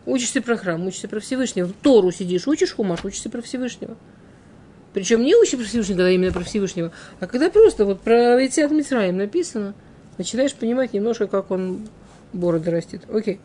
Учишься 0.08 0.42
про 0.42 0.58
храм, 0.58 0.88
учишься 0.88 1.08
про 1.08 1.20
Всевышнего. 1.20 1.72
Тору 1.84 2.12
сидишь, 2.12 2.48
учишь 2.48 2.74
хумаш, 2.74 3.06
учишься 3.06 3.30
про 3.30 3.44
Всевышнего. 3.44 3.96
Причем 4.94 5.22
не 5.22 5.36
учишься 5.36 5.58
про 5.58 5.66
Всевышнего, 5.66 5.98
когда 5.98 6.10
именно 6.10 6.32
про 6.32 6.44
Всевышнего, 6.44 6.92
а 7.20 7.28
когда 7.28 7.52
просто 7.52 7.86
вот 7.86 8.02
про 8.02 8.44
Ицят 8.44 8.72
Митраем 8.72 9.18
написано– 9.18 9.76
начинаешь 10.18 10.54
понимать 10.56 10.94
немножко, 10.94 11.28
как 11.28 11.52
он 11.52 11.88
бороды 12.34 12.72
растет. 12.72 13.02
Окей. 13.12 13.40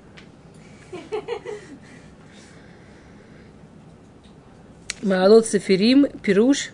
Маалот 5.03 5.47
Сафирим, 5.47 6.07
Пируш. 6.23 6.71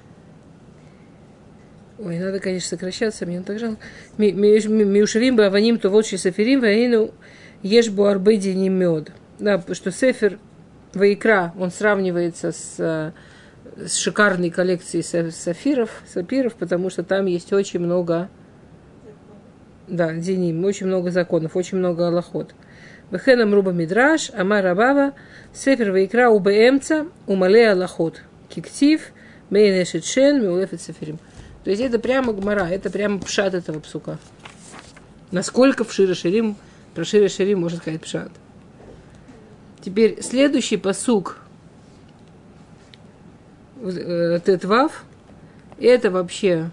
Ой, 1.99 2.19
надо, 2.19 2.41
конечно, 2.41 2.69
сокращаться, 2.69 3.25
мне 3.25 3.41
так 3.41 3.59
жалко. 3.59 3.79
Миушарим 4.19 5.37
Баваним, 5.37 5.79
то 5.79 5.89
вот 5.91 6.07
Сафирим, 6.07 6.61
Ваину 6.61 7.13
Еш 7.63 7.89
Буарбеди 7.89 8.55
не 8.55 8.69
мед. 8.69 9.13
Да, 9.39 9.63
что 9.73 9.91
Сефер 9.91 10.39
Ваикра, 10.95 11.53
он 11.59 11.71
сравнивается 11.71 12.53
с, 12.53 13.13
с 13.77 13.97
шикарной 13.97 14.51
коллекцией 14.51 15.03
сафиров, 15.31 16.03
сапиров, 16.07 16.55
потому 16.55 16.91
что 16.91 17.03
там 17.03 17.27
есть 17.27 17.53
очень 17.53 17.81
много 17.81 18.29
да, 19.89 20.13
Диним, 20.13 20.65
очень 20.65 20.87
много 20.87 21.11
законов, 21.11 21.57
очень 21.57 21.79
много 21.79 22.09
аллахот. 22.09 22.55
Вехенам 23.11 23.55
руба 23.55 23.73
мидраш, 23.73 24.31
амар 24.31 24.67
абава, 24.67 25.13
сефер 25.55 25.93
вейкра 25.93 26.29
у 26.29 26.41
бэмца, 26.41 27.07
умале 27.27 27.71
аллахот. 27.71 28.23
Киктив, 28.49 29.13
мейн 29.51 29.83
эшетшен, 29.83 30.43
миулефет 30.43 30.81
сеферим. 30.81 31.19
То 31.65 31.71
есть 31.71 31.83
это 31.83 31.99
прямо 31.99 32.33
гмара, 32.33 32.69
это 32.69 32.91
прямо 32.91 33.19
пшат 33.19 33.55
этого 33.55 33.81
псука. 33.81 34.19
Насколько 35.33 35.85
в 35.85 35.93
Шире 35.93 36.15
Ширим, 36.15 36.57
про 36.95 37.05
Шире 37.05 37.29
Ширим 37.29 37.61
можно 37.61 37.79
сказать 37.79 38.01
пшат. 38.01 38.31
Теперь 39.85 40.23
следующий 40.23 40.77
посук 40.77 41.39
э, 43.83 44.41
Тетвав, 44.45 45.05
это 45.81 46.11
вообще 46.11 46.71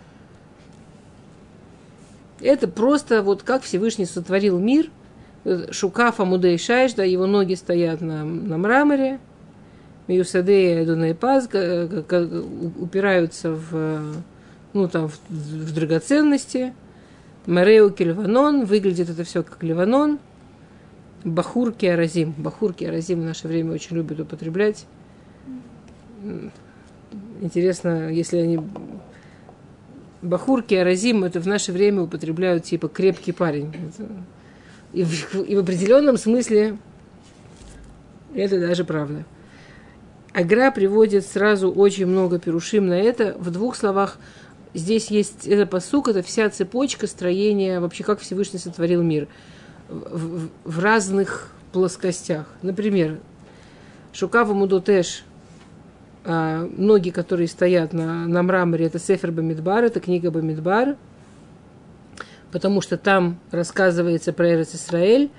это 2.43 2.67
просто 2.67 3.21
вот 3.21 3.43
как 3.43 3.63
Всевышний 3.63 4.05
сотворил 4.05 4.59
мир. 4.59 4.89
Шукафа 5.71 6.23
Мудей 6.23 6.57
Шайш, 6.57 6.93
да, 6.93 7.03
его 7.03 7.25
ноги 7.25 7.55
стоят 7.55 8.01
на, 8.01 8.23
на 8.23 8.57
мраморе. 8.57 9.19
Миюсадея 10.07 10.85
Дунайпаз 10.85 11.47
упираются 11.47 13.51
в, 13.51 14.15
ну, 14.73 14.87
там, 14.87 15.09
в, 15.09 15.19
в 15.29 15.73
драгоценности. 15.73 16.73
Мареуки 17.45 18.03
Ливанон, 18.03 18.65
выглядит 18.65 19.09
это 19.09 19.23
все 19.23 19.43
как 19.43 19.61
Ливанон. 19.63 20.19
Бахурки 21.23 21.85
Аразим. 21.85 22.33
Бахурки 22.37 22.85
Аразим 22.85 23.21
в 23.21 23.25
наше 23.25 23.47
время 23.47 23.73
очень 23.73 23.95
любят 23.95 24.19
употреблять. 24.19 24.85
Интересно, 27.41 28.09
если 28.09 28.37
они 28.37 28.59
Бахурки, 30.23 30.73
аразим, 30.73 31.25
это 31.25 31.41
в 31.41 31.47
наше 31.47 31.73
время 31.73 32.01
употребляют 32.01 32.63
типа 32.63 32.87
крепкий 32.87 33.33
парень. 33.33 33.73
И 34.93 35.03
в, 35.03 35.35
и 35.35 35.55
в 35.55 35.59
определенном 35.59 36.17
смысле 36.17 36.77
это 38.33 38.59
даже 38.59 38.85
правда. 38.85 39.25
Агра 40.33 40.71
приводит 40.71 41.25
сразу 41.25 41.71
очень 41.71 42.07
много 42.07 42.39
перушим 42.39 42.87
на 42.87 42.93
это. 42.93 43.35
В 43.37 43.51
двух 43.51 43.75
словах 43.75 44.17
здесь 44.73 45.11
есть 45.11 45.45
это 45.45 45.65
посук, 45.65 46.07
это 46.07 46.23
вся 46.23 46.49
цепочка 46.49 47.05
строения, 47.05 47.79
вообще 47.79 48.03
как 48.03 48.19
Всевышний 48.19 48.59
сотворил 48.59 49.03
мир 49.03 49.27
в, 49.89 50.45
в, 50.45 50.49
в 50.63 50.79
разных 50.79 51.51
плоскостях. 51.73 52.47
Например, 52.61 53.19
Шукава 54.13 54.53
Мудотеш, 54.53 55.25
а, 56.25 56.69
ноги, 56.77 57.09
которые 57.09 57.47
стоят 57.47 57.91
на, 57.91 58.27
на 58.27 58.43
мраморе, 58.43 58.85
это 58.85 58.99
Сефер 58.99 59.31
Бамидбар, 59.31 59.83
это 59.83 59.99
книга 59.99 60.31
Бамидбар, 60.31 60.95
потому 62.51 62.81
что 62.81 62.97
там 62.97 63.39
рассказывается 63.51 64.31
про 64.31 64.53
Эрец 64.53 64.73
Исраэль, 64.73 65.29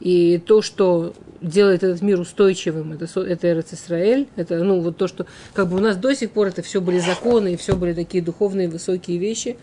и 0.00 0.38
то, 0.44 0.60
что 0.60 1.14
делает 1.40 1.82
этот 1.82 2.02
мир 2.02 2.20
устойчивым, 2.20 2.92
это, 2.92 3.06
это 3.20 3.52
Эрец 3.52 3.72
Исраэль, 3.72 4.28
это, 4.36 4.62
ну, 4.62 4.80
вот 4.80 4.98
то, 4.98 5.08
что, 5.08 5.26
как 5.54 5.68
бы 5.68 5.76
у 5.76 5.80
нас 5.80 5.96
до 5.96 6.14
сих 6.14 6.30
пор 6.30 6.48
это 6.48 6.60
все 6.60 6.80
были 6.80 6.98
законы, 6.98 7.54
и 7.54 7.56
все 7.56 7.74
были 7.74 7.94
такие 7.94 8.22
духовные 8.22 8.68
высокие 8.68 9.18
вещи. 9.18 9.56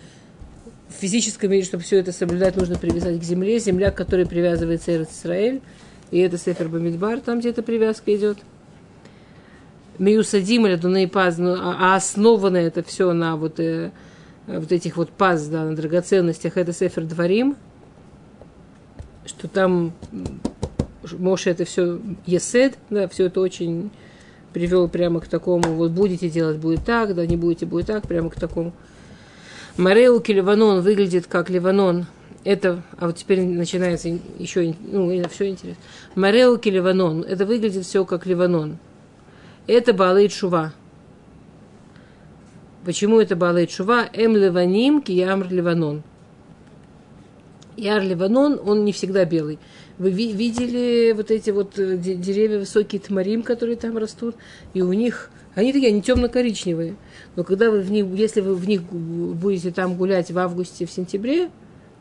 В 0.89 0.93
физическом 0.93 1.51
мире, 1.51 1.63
чтобы 1.63 1.83
все 1.83 1.99
это 1.99 2.11
соблюдать, 2.11 2.55
нужно 2.55 2.77
привязать 2.77 3.19
к 3.19 3.23
земле, 3.23 3.59
земля, 3.59 3.91
к 3.91 3.95
которой 3.95 4.25
привязывается 4.25 4.95
Эрец 4.95 5.09
Исраэль, 5.11 5.61
и 6.09 6.19
это 6.19 6.37
Сефер 6.37 6.69
Бамидбар, 6.69 7.19
там 7.19 7.39
где 7.39 7.49
эта 7.49 7.61
привязка 7.61 8.15
идет. 8.15 8.39
Миюсадим 9.99 10.65
или 10.67 10.75
Дунайпаз, 10.75 11.37
ну, 11.37 11.53
а, 11.53 11.77
а 11.79 11.95
основано 11.95 12.57
это 12.57 12.83
все 12.83 13.13
на 13.13 13.35
вот, 13.35 13.59
э, 13.59 13.91
вот 14.47 14.71
этих 14.71 14.97
вот 14.97 15.09
паз, 15.09 15.47
да, 15.47 15.65
на 15.65 15.75
драгоценностях, 15.75 16.57
это 16.57 16.73
Сефер 16.73 17.03
Дворим, 17.03 17.55
что 19.25 19.47
там 19.47 19.93
Моше 21.17 21.51
это 21.51 21.65
все 21.65 21.99
есед, 22.25 22.77
да, 22.89 23.07
все 23.07 23.25
это 23.25 23.41
очень 23.41 23.91
привел 24.53 24.87
прямо 24.87 25.19
к 25.19 25.27
такому, 25.27 25.73
вот 25.73 25.91
будете 25.91 26.29
делать, 26.29 26.57
будет 26.57 26.83
так, 26.83 27.15
да, 27.15 27.25
не 27.25 27.37
будете, 27.37 27.65
будет 27.65 27.87
так, 27.87 28.07
прямо 28.07 28.29
к 28.29 28.35
такому. 28.35 28.73
Мареуки 29.77 30.31
Ливанон 30.31 30.81
выглядит 30.81 31.27
как 31.27 31.49
Ливанон. 31.49 32.05
Это, 32.43 32.81
а 32.97 33.05
вот 33.05 33.17
теперь 33.17 33.41
начинается 33.41 34.09
еще, 34.39 34.73
ну, 34.91 35.11
это 35.11 35.29
все 35.29 35.47
интересно. 35.47 35.81
Мареуки 36.15 36.69
Ливанон, 36.69 37.21
это 37.21 37.45
выглядит 37.45 37.85
все 37.85 38.03
как 38.03 38.25
Ливанон. 38.25 38.77
Это 39.67 39.93
Балей 39.93 40.29
Шува. 40.29 40.73
Почему 42.83 43.19
это 43.19 43.35
Балей 43.35 43.69
Шува? 43.69 44.09
Эм 44.13 44.35
Ливаним, 44.35 45.01
Киямр 45.01 45.47
Ливанон. 45.49 46.03
Яр 47.77 48.01
Ливанон, 48.01 48.59
он 48.63 48.85
не 48.85 48.91
всегда 48.91 49.23
белый. 49.23 49.59
Вы 49.97 50.09
видели 50.09 51.13
вот 51.13 51.31
эти 51.31 51.51
вот 51.51 51.77
э, 51.77 51.95
деревья 51.97 52.59
высокие 52.59 52.99
тмарим, 52.99 53.43
которые 53.43 53.77
там 53.77 53.97
растут, 53.97 54.35
и 54.73 54.81
у 54.81 54.93
них, 54.93 55.29
они 55.55 55.71
такие, 55.71 55.89
они 55.89 56.01
темно-коричневые. 56.01 56.95
Но 57.35 57.43
когда 57.43 57.69
вы 57.69 57.81
в 57.81 57.91
них, 57.91 58.07
если 58.07 58.41
вы 58.41 58.55
в 58.55 58.67
них 58.67 58.81
будете 58.81 59.71
там 59.71 59.95
гулять 59.95 60.31
в 60.31 60.37
августе, 60.39 60.85
в 60.85 60.91
сентябре, 60.91 61.49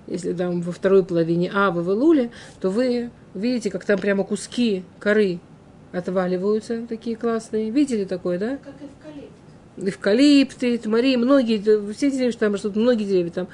если 0.07 0.33
там 0.33 0.63
во 0.63 0.73
второй 0.73 1.05
половине 1.05 1.51
Ава, 1.55 1.83
в 1.83 1.91
Илуле, 1.91 2.31
то 2.61 2.71
вы 2.71 3.11
видите, 3.35 3.71
как 3.71 3.85
там 3.85 3.99
прямо 3.99 4.25
куски 4.25 4.83
коры 4.99 5.41
отваливаются, 5.93 6.87
такие 6.89 7.17
классные. 7.17 7.71
Видели 7.71 8.05
такое, 8.05 8.39
да? 8.39 8.59
Как 8.59 8.75
эвкалипт. 8.75 9.33
Эвкалипты, 9.77 10.79
тмари, 10.79 11.17
многие, 11.17 11.59
все 11.93 12.11
деревья, 12.11 12.33
что 12.33 12.41
там 12.41 12.55
растут, 12.55 12.77
многие 12.77 13.05
деревья 13.05 13.31
там. 13.31 13.49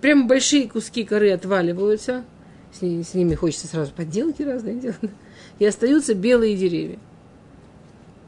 Прям 0.00 0.26
большие 0.26 0.68
куски 0.68 1.04
коры 1.04 1.30
отваливаются, 1.30 2.24
с, 2.72 2.82
ними, 2.82 3.02
с 3.02 3.14
ними 3.14 3.34
хочется 3.34 3.68
сразу 3.68 3.92
подделки 3.92 4.42
разные 4.42 4.74
делать, 4.76 4.98
и 5.58 5.64
остаются 5.64 6.14
белые 6.14 6.56
деревья. 6.56 6.98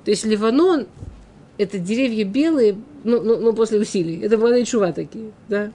То 0.05 0.11
есть 0.11 0.25
Ливанон– 0.25 0.87
это 1.59 1.79
деревья 1.79 2.25
белые, 2.25 2.77
ну, 3.05 3.23
ну, 3.23 3.41
ну 3.41 3.53
после 3.55 3.81
усилий. 3.81 4.21
Это 4.21 4.39
Баны 4.39 4.65
Чува 4.65 4.93
такие, 4.93 5.33
да. 5.49 5.73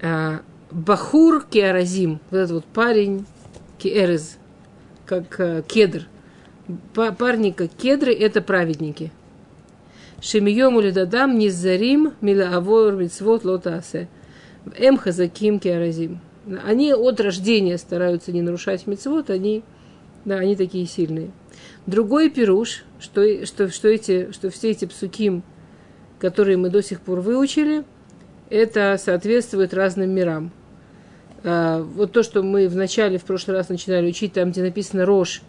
А, 0.00 0.40
Бахур 0.70 1.44
Киаразим, 1.44 2.20
вот 2.30 2.36
этот 2.38 2.50
вот 2.52 2.64
парень 2.64 3.26
Киэрез, 3.78 4.38
как 5.08 5.40
а, 5.40 5.62
кедр. 5.62 6.06
Па, 6.94 7.12
парни, 7.12 7.50
как 7.50 7.70
кедры, 7.70 8.12
это 8.12 8.42
праведники. 8.42 9.10
Шемием 10.20 10.76
улидадам 10.76 11.38
низарим 11.38 12.12
мила 12.20 12.56
авор 12.56 12.94
мицвот 12.94 13.44
лотасе. 13.44 14.08
Эм 14.76 14.98
хазаким 14.98 15.58
киаразим. 15.60 16.20
Они 16.64 16.92
от 16.92 17.20
рождения 17.20 17.78
стараются 17.78 18.32
не 18.32 18.42
нарушать 18.42 18.86
мецвод, 18.86 19.30
они, 19.30 19.62
да, 20.24 20.36
они 20.36 20.56
такие 20.56 20.86
сильные. 20.86 21.30
Другой 21.86 22.30
пируш, 22.30 22.84
что, 23.00 23.46
что, 23.46 23.70
что, 23.70 23.88
эти, 23.88 24.30
что 24.32 24.50
все 24.50 24.70
эти 24.70 24.84
псуким, 24.84 25.42
которые 26.18 26.56
мы 26.56 26.68
до 26.68 26.82
сих 26.82 27.00
пор 27.00 27.20
выучили, 27.20 27.84
это 28.50 28.96
соответствует 28.98 29.72
разным 29.72 30.10
мирам. 30.10 30.52
А, 31.44 31.82
вот 31.82 32.12
то, 32.12 32.22
что 32.22 32.42
мы 32.42 32.68
в 32.68 32.76
начале, 32.76 33.18
в 33.18 33.24
прошлый 33.24 33.56
раз 33.56 33.68
начинали 33.68 34.08
учить, 34.08 34.32
там, 34.32 34.50
где 34.50 34.62
написано 34.62 35.04
«рожь», 35.04 35.42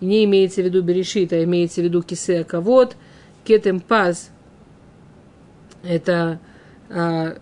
не 0.00 0.24
имеется 0.24 0.60
в 0.60 0.64
виду 0.64 0.82
берешит, 0.82 1.32
а 1.32 1.42
имеется 1.44 1.80
в 1.80 1.84
виду 1.84 2.02
кисе 2.02 2.40
аковод, 2.40 2.96
кетем 3.44 3.80
паз, 3.80 4.30
это 5.82 6.38
а, 6.90 7.38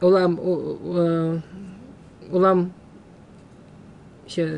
улам, 0.00 0.38
а, 0.40 1.40
улам, 2.30 2.72
сейчас, 4.26 4.50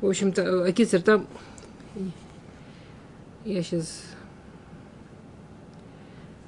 в 0.00 0.06
общем-то, 0.06 0.64
Акицер 0.64 1.02
там, 1.02 1.26
я 3.44 3.62
сейчас, 3.62 4.02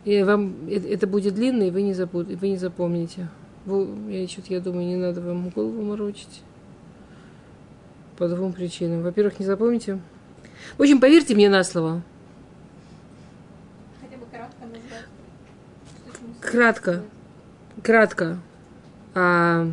и 0.05 0.23
вам, 0.23 0.69
это 0.69 1.07
будет 1.07 1.35
длинно, 1.35 1.65
и 1.65 1.71
вы 1.71 1.83
не, 1.83 1.93
забудете, 1.93 2.37
вы 2.37 2.49
не 2.49 2.57
запомните. 2.57 3.29
Я 4.09 4.29
что-то, 4.29 4.55
я 4.55 4.61
думаю, 4.61 4.87
не 4.87 4.97
надо 4.97 5.21
вам 5.21 5.51
голову 5.51 5.83
морочить. 5.83 6.43
По 8.17 8.29
двум 8.29 8.53
причинам. 8.53 9.03
Во-первых, 9.03 9.39
не 9.39 9.47
запомните. 9.47 10.01
В 10.77 10.83
общем, 10.83 11.01
поверьте 11.01 11.35
мне 11.35 11.49
на 11.49 11.63
слово. 11.63 12.03
Хотя 14.01 14.17
бы 14.17 14.27
кратко 14.27 14.65
назвать. 14.65 15.05
Кратко. 16.41 17.03
Кратко. 17.83 18.39
А, 19.15 19.71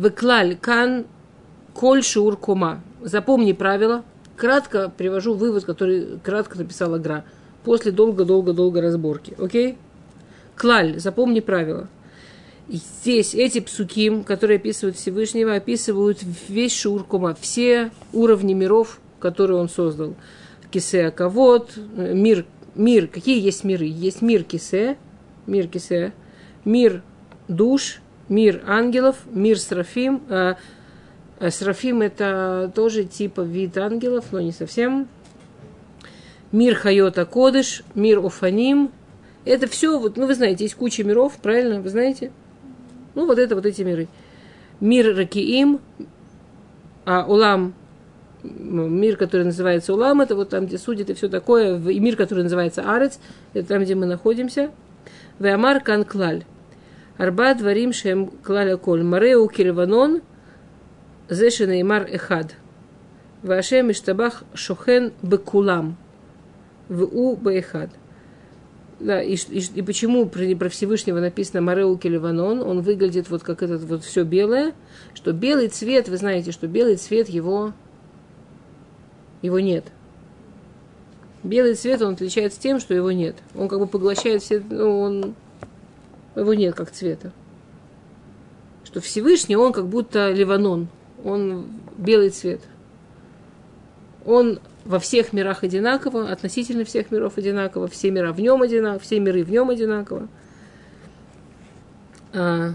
Выклаль 0.00 0.56
кан 0.56 1.04
коль 1.74 2.02
шур 2.02 2.38
кома. 2.38 2.80
Запомни 3.02 3.52
правило. 3.52 4.02
Кратко 4.34 4.88
привожу 4.88 5.34
вывод, 5.34 5.64
который 5.64 6.18
кратко 6.24 6.56
написала 6.56 6.96
Гра. 6.96 7.24
После 7.64 7.92
долго-долго-долго 7.92 8.80
разборки. 8.80 9.34
Окей? 9.38 9.76
Клаль, 10.60 11.00
запомни 11.00 11.40
правило. 11.40 11.88
Здесь 12.68 13.34
эти 13.34 13.60
псуки, 13.60 14.22
которые 14.24 14.56
описывают 14.56 14.94
Всевышнего, 14.98 15.54
описывают 15.54 16.18
весь 16.50 16.78
шур 16.78 17.02
кома, 17.04 17.34
все 17.40 17.90
уровни 18.12 18.52
миров, 18.52 19.00
которые 19.20 19.58
он 19.58 19.70
создал. 19.70 20.16
Кисе 20.70 21.12
Кавод, 21.12 21.78
мир, 21.96 22.44
мир, 22.74 23.06
какие 23.06 23.40
есть 23.42 23.64
миры? 23.64 23.86
Есть 23.86 24.20
мир 24.20 24.44
Кисе, 24.44 24.98
мир 25.46 25.66
Кисе, 25.66 26.12
мир 26.66 27.02
душ, 27.48 28.02
мир 28.28 28.62
ангелов, 28.66 29.16
мир 29.30 29.58
Срафим. 29.58 30.20
А, 30.28 30.58
а 31.38 31.50
Срафим 31.50 32.02
это 32.02 32.70
тоже 32.74 33.04
типа 33.04 33.40
вид 33.40 33.78
ангелов, 33.78 34.26
но 34.30 34.42
не 34.42 34.52
совсем. 34.52 35.08
Мир 36.52 36.74
Хайота 36.74 37.24
Кодыш, 37.24 37.82
мир 37.94 38.18
Уфаним. 38.18 38.90
Это 39.44 39.66
все, 39.66 39.98
вот, 39.98 40.16
ну 40.16 40.26
вы 40.26 40.34
знаете, 40.34 40.64
есть 40.64 40.74
куча 40.74 41.02
миров, 41.02 41.38
правильно, 41.40 41.80
вы 41.80 41.88
знаете? 41.88 42.30
Ну 43.14 43.26
вот 43.26 43.38
это 43.38 43.54
вот 43.54 43.66
эти 43.66 43.82
миры. 43.82 44.08
Мир 44.80 45.16
Ракиим, 45.16 45.80
а 47.04 47.24
Улам, 47.26 47.74
мир, 48.42 49.16
который 49.16 49.44
называется 49.44 49.92
Улам, 49.94 50.20
это 50.20 50.34
вот 50.36 50.50
там, 50.50 50.66
где 50.66 50.78
судят 50.78 51.10
и 51.10 51.14
все 51.14 51.28
такое, 51.28 51.78
и 51.78 52.00
мир, 52.00 52.16
который 52.16 52.42
называется 52.42 52.82
Арец, 52.94 53.18
это 53.54 53.68
там, 53.68 53.82
где 53.82 53.94
мы 53.94 54.06
находимся. 54.06 54.70
Веамар 55.38 55.80
Канклаль. 55.80 56.44
Арба 57.16 57.54
дворим 57.54 57.92
шем 57.92 58.28
клаля 58.42 58.76
коль. 58.76 59.02
Мареу 59.02 59.48
кильванон 59.48 60.22
зеши 61.28 61.66
неймар 61.66 62.06
эхад. 62.10 62.54
Вашем 63.42 63.90
иштабах 63.90 64.44
шохен 64.54 65.12
бекулам. 65.22 65.96
В 66.88 67.04
у 67.04 67.36
беэхад. 67.36 67.90
Да, 69.00 69.22
и, 69.22 69.34
и, 69.34 69.62
и 69.76 69.82
почему 69.82 70.28
про, 70.28 70.54
про 70.56 70.68
Всевышнего 70.68 71.20
написано 71.20 71.62
Мареу 71.62 71.96
Келеванон, 71.96 72.60
он 72.60 72.82
выглядит 72.82 73.30
вот 73.30 73.42
как 73.42 73.62
этот 73.62 73.82
вот 73.84 74.04
все 74.04 74.24
белое, 74.24 74.74
что 75.14 75.32
белый 75.32 75.68
цвет, 75.68 76.10
вы 76.10 76.18
знаете, 76.18 76.52
что 76.52 76.66
белый 76.66 76.96
цвет 76.96 77.30
его, 77.30 77.72
его 79.40 79.58
нет. 79.58 79.86
Белый 81.42 81.74
цвет, 81.74 82.02
он 82.02 82.12
отличается 82.12 82.60
тем, 82.60 82.78
что 82.78 82.92
его 82.92 83.10
нет. 83.10 83.36
Он 83.54 83.68
как 83.68 83.78
бы 83.78 83.86
поглощает 83.86 84.42
все, 84.42 84.62
ну, 84.68 85.00
он 85.00 85.34
его 86.36 86.52
нет 86.52 86.74
как 86.74 86.90
цвета. 86.90 87.32
Что 88.84 89.00
Всевышний, 89.00 89.56
он 89.56 89.72
как 89.72 89.86
будто 89.86 90.30
Ливанон, 90.30 90.88
он 91.24 91.68
белый 91.96 92.28
цвет. 92.28 92.60
Он 94.26 94.60
во 94.84 94.98
всех 94.98 95.32
мирах 95.32 95.62
одинаково, 95.62 96.30
относительно 96.30 96.84
всех 96.84 97.10
миров 97.10 97.36
одинаково, 97.36 97.88
все 97.88 98.10
мира 98.10 98.32
в 98.32 98.40
нем 98.40 98.62
одинаково, 98.62 99.00
все 99.00 99.20
миры 99.20 99.44
в 99.44 99.50
нем 99.50 99.70
одинаково. 99.70 100.28
А... 102.32 102.74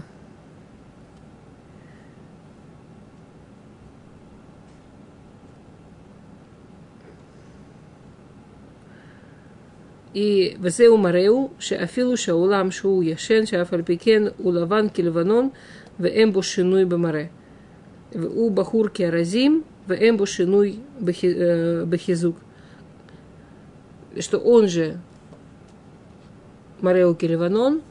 и 10.16 10.56
везеу 10.58 10.96
мареу, 10.96 11.50
шеафилу 11.58 12.16
шаулам 12.16 12.70
у 12.84 13.02
яшен, 13.02 13.46
шаафальпикен 13.46 14.32
улаван 14.38 14.88
кильванон, 14.88 15.52
веэмбу 15.98 16.40
шинуй 16.40 16.86
бамаре. 16.86 17.30
у 18.14 18.48
бахурки 18.48 19.02
аразим 19.02 19.64
в 19.86 19.92
эмбу 19.92 20.26
шинуй 20.26 20.80
э, 21.00 21.84
бахизук, 21.84 22.36
что 24.20 24.38
он 24.38 24.68
же 24.68 24.98
Морео 26.80 27.14
Келеванон, 27.14 27.82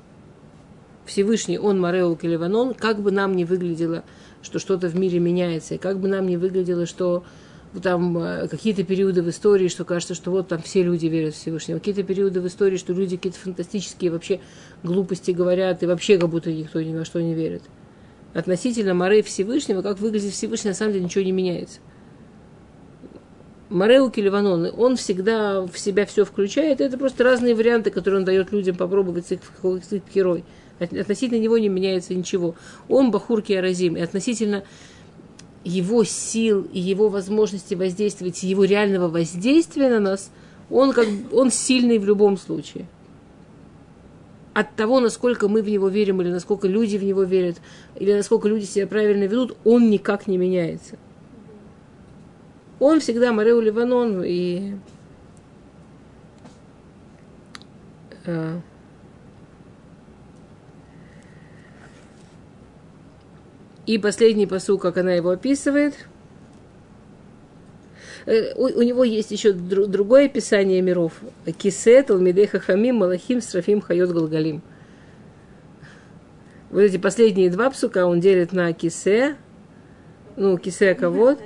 Всевышний 1.05 1.57
он 1.57 1.79
Морео 1.79 2.15
Келеванон, 2.15 2.73
как 2.73 2.99
бы 2.99 3.11
нам 3.11 3.35
не 3.35 3.45
выглядело, 3.45 4.03
что 4.41 4.59
что-то 4.59 4.87
в 4.87 4.95
мире 4.95 5.19
меняется, 5.19 5.75
и 5.75 5.77
как 5.77 5.99
бы 5.99 6.07
нам 6.07 6.27
не 6.27 6.37
выглядело, 6.37 6.85
что 6.85 7.23
там 7.81 8.17
э, 8.17 8.47
какие-то 8.47 8.83
периоды 8.83 9.21
в 9.21 9.29
истории, 9.29 9.67
что 9.67 9.85
кажется, 9.85 10.15
что 10.15 10.31
вот 10.31 10.47
там 10.47 10.61
все 10.61 10.83
люди 10.83 11.07
верят 11.07 11.33
в 11.33 11.37
Всевышнего, 11.37 11.79
какие-то 11.79 12.03
периоды 12.03 12.41
в 12.41 12.47
истории, 12.47 12.77
что 12.77 12.93
люди 12.93 13.17
какие-то 13.17 13.39
фантастические 13.39 14.11
вообще 14.11 14.39
глупости 14.83 15.31
говорят, 15.31 15.83
и 15.83 15.85
вообще 15.85 16.17
как 16.17 16.29
будто 16.29 16.51
никто 16.51 16.81
ни 16.81 16.95
во 16.95 17.05
что 17.05 17.21
не 17.21 17.33
верит. 17.33 17.63
Относительно 18.35 18.93
Морей 18.93 19.21
Всевышнего, 19.21 19.81
как 19.81 19.99
выглядит 19.99 20.33
Всевышний, 20.33 20.71
на 20.71 20.75
самом 20.75 20.91
деле 20.91 21.05
ничего 21.05 21.23
не 21.23 21.31
меняется. 21.31 21.79
Мореу 23.69 24.11
Киливанон, 24.11 24.73
он 24.77 24.97
всегда 24.97 25.61
в 25.61 25.79
себя 25.79 26.05
все 26.05 26.25
включает, 26.25 26.81
это 26.81 26.97
просто 26.97 27.23
разные 27.23 27.55
варианты, 27.55 27.91
которые 27.91 28.19
он 28.19 28.25
дает 28.25 28.51
людям 28.51 28.75
попробовать 28.75 29.27
с 29.27 29.31
их, 29.31 29.39
с 29.63 29.93
их 29.93 30.01
герой. 30.13 30.43
Относительно 30.79 31.39
него 31.39 31.57
не 31.57 31.69
меняется 31.69 32.13
ничего. 32.13 32.55
Он 32.89 33.09
Бахурки 33.09 33.53
Аразим, 33.53 33.95
и 33.95 34.01
относительно 34.01 34.65
его 35.63 36.03
сил 36.03 36.67
и 36.73 36.79
его 36.79 37.07
возможности 37.07 37.73
воздействовать, 37.73 38.43
его 38.43 38.65
реального 38.65 39.07
воздействия 39.07 39.89
на 39.89 40.01
нас, 40.01 40.29
он, 40.69 40.91
как, 40.91 41.07
он 41.31 41.51
сильный 41.51 41.99
в 41.99 42.05
любом 42.05 42.37
случае. 42.37 42.85
От 44.55 44.73
того, 44.77 45.01
насколько 45.01 45.49
мы 45.49 45.61
в 45.61 45.67
него 45.67 45.89
верим, 45.89 46.21
или 46.21 46.29
насколько 46.29 46.65
люди 46.65 46.95
в 46.95 47.03
него 47.03 47.23
верят, 47.23 47.57
или 47.95 48.13
насколько 48.13 48.47
люди 48.47 48.63
себя 48.63 48.87
правильно 48.87 49.25
ведут, 49.25 49.57
он 49.65 49.89
никак 49.89 50.27
не 50.27 50.37
меняется. 50.37 50.97
Он 52.79 53.01
всегда 53.01 53.33
Мареу 53.33 53.59
Ливанон 53.59 54.23
и 54.23 54.75
э, 58.25 58.59
И 63.85 63.97
последний 63.97 64.47
посыл, 64.47 64.79
как 64.79 64.95
она 64.95 65.11
его 65.11 65.31
описывает. 65.31 66.07
Э, 68.25 68.53
у, 68.55 68.65
у 68.65 68.81
него 68.81 69.03
есть 69.03 69.31
еще 69.31 69.53
дру, 69.53 69.85
другое 69.85 70.25
описание 70.25 70.81
миров. 70.81 71.13
Кисе, 71.57 72.01
Талмидеха 72.03 72.59
Хамим, 72.59 72.97
Малахим, 72.97 73.41
Срафим, 73.41 73.81
Хайот, 73.81 74.11
Галгалим. 74.11 74.61
Вот 76.71 76.81
эти 76.81 76.97
последние 76.97 77.49
два 77.49 77.69
псука 77.69 78.05
он 78.05 78.19
делит 78.19 78.51
на 78.51 78.73
кисе, 78.73 79.35
ну, 80.35 80.57
кисе 80.57 80.95
кого 80.95 81.37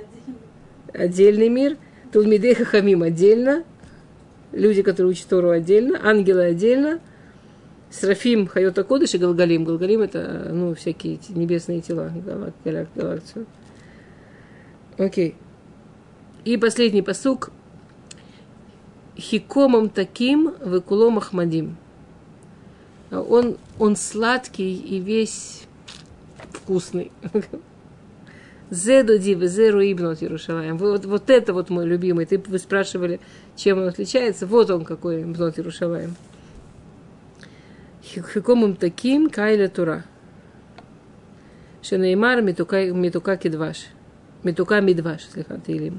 отдельный 0.92 1.48
мир, 1.48 1.76
Талмидеха 2.10 2.64
Хамим 2.64 3.02
отдельно, 3.02 3.62
люди, 4.52 4.82
которые 4.82 5.12
учат 5.12 5.28
Тору 5.28 5.50
отдельно, 5.50 6.00
ангелы 6.02 6.44
отдельно, 6.44 7.00
Срафим, 7.90 8.46
Хайота 8.46 8.84
Кодыш 8.84 9.14
и 9.14 9.18
Галгалим. 9.18 9.64
Галгалим 9.64 10.00
это, 10.00 10.48
ну, 10.52 10.74
всякие 10.74 11.18
небесные 11.28 11.80
тела, 11.80 12.12
галакцию. 12.64 13.46
Окей. 14.96 15.36
И 16.44 16.56
последний 16.56 17.02
посук. 17.02 17.50
Хикомом 19.16 19.90
таким 19.90 20.54
выкулом 20.64 21.18
ахмадим. 21.18 21.76
Он, 23.10 23.58
он 23.78 23.96
сладкий 23.96 24.74
и 24.74 24.98
весь 25.00 25.64
вкусный. 26.52 27.12
Зеду 28.70 29.18
дивы, 29.18 29.48
зеру 29.48 29.80
ибнот 29.80 30.22
Иерушалаем. 30.22 30.78
Вот, 30.78 31.04
вот 31.04 31.28
это 31.28 31.52
вот 31.52 31.70
мой 31.70 31.86
любимый. 31.86 32.24
Ты, 32.24 32.38
вы 32.38 32.58
спрашивали, 32.58 33.20
чем 33.56 33.78
он 33.78 33.88
отличается. 33.88 34.46
Вот 34.46 34.70
он 34.70 34.84
какой, 34.84 35.22
ибнот 35.22 35.58
Иерушалаем. 35.58 36.14
Хикомом 38.02 38.76
таким 38.76 39.28
кайля 39.28 39.68
тура. 39.68 40.04
Шенеймар 41.82 42.42
митука, 42.42 42.90
митука 42.92 43.36
кидваш. 43.36 43.86
Митука 44.44 44.80
мидваш, 44.80 45.22
слегка, 45.32 45.56
ты 45.56 45.92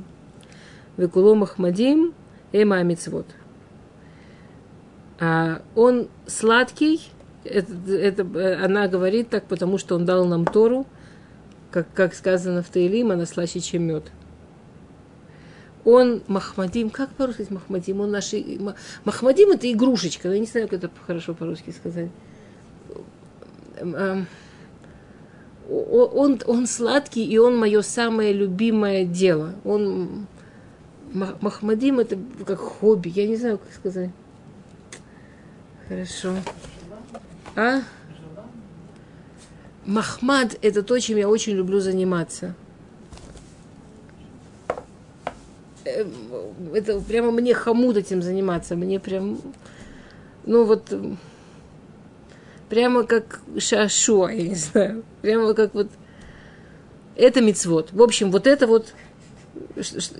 Векулом 0.98 1.44
Ахмадим, 1.44 2.14
Эма 2.52 2.78
Амицвод. 2.78 3.26
А 5.20 5.62
он 5.76 6.08
сладкий, 6.26 7.02
это, 7.44 7.74
это, 7.92 8.64
она 8.64 8.88
говорит 8.88 9.30
так, 9.30 9.46
потому 9.46 9.78
что 9.78 9.96
он 9.96 10.06
дал 10.06 10.26
нам 10.26 10.46
Тору, 10.46 10.88
как, 11.70 11.92
как 11.94 12.14
сказано 12.14 12.64
в 12.64 12.70
Таилим, 12.70 13.12
она 13.12 13.26
слаще, 13.26 13.60
чем 13.60 13.84
мед. 13.84 14.12
Он 15.84 16.22
Махмадим, 16.28 16.90
как 16.90 17.10
по-русски 17.12 17.48
Махмадим? 17.50 18.02
Он 18.02 18.12
наши... 18.12 18.60
Махмадим 19.04 19.52
это 19.52 19.72
игрушечка, 19.72 20.28
Но 20.28 20.36
я 20.36 20.40
не 20.40 20.46
знаю, 20.46 20.68
как 20.68 20.84
это 20.84 20.92
хорошо 21.08 21.34
по-русски 21.34 21.72
сказать. 21.72 22.10
Эм, 23.78 23.96
эм, 23.96 24.28
он, 25.70 26.40
он 26.46 26.68
сладкий, 26.68 27.26
и 27.26 27.38
он 27.38 27.58
мое 27.58 27.82
самое 27.82 28.34
любимое 28.34 29.06
дело. 29.06 29.56
Он, 29.64 30.28
Махмадим 31.14 32.00
это 32.00 32.18
как 32.46 32.60
хобби, 32.60 33.10
я 33.10 33.28
не 33.28 33.36
знаю, 33.36 33.58
как 33.58 33.74
сказать. 33.74 34.10
Хорошо. 35.88 36.36
А? 37.56 37.82
Махмад 39.86 40.58
это 40.62 40.84
то, 40.84 40.98
чем 41.00 41.18
я 41.18 41.28
очень 41.28 41.54
люблю 41.54 41.80
заниматься. 41.80 42.56
Э, 45.84 46.06
это 46.74 47.00
прямо 47.02 47.32
мне 47.32 47.54
хомут 47.54 47.98
этим 47.98 48.22
заниматься, 48.22 48.76
мне 48.76 49.00
прям, 49.00 49.40
ну 50.46 50.64
вот, 50.64 50.94
прямо 52.70 53.04
как 53.04 53.42
шашуа, 53.58 54.30
я 54.30 54.48
не 54.48 54.56
знаю, 54.56 55.04
прямо 55.22 55.54
как 55.54 55.74
вот, 55.74 55.90
это 57.16 57.42
мицвод. 57.42 57.92
В 57.92 58.02
общем, 58.02 58.32
вот 58.32 58.48
это 58.48 58.68
вот, 58.68 58.94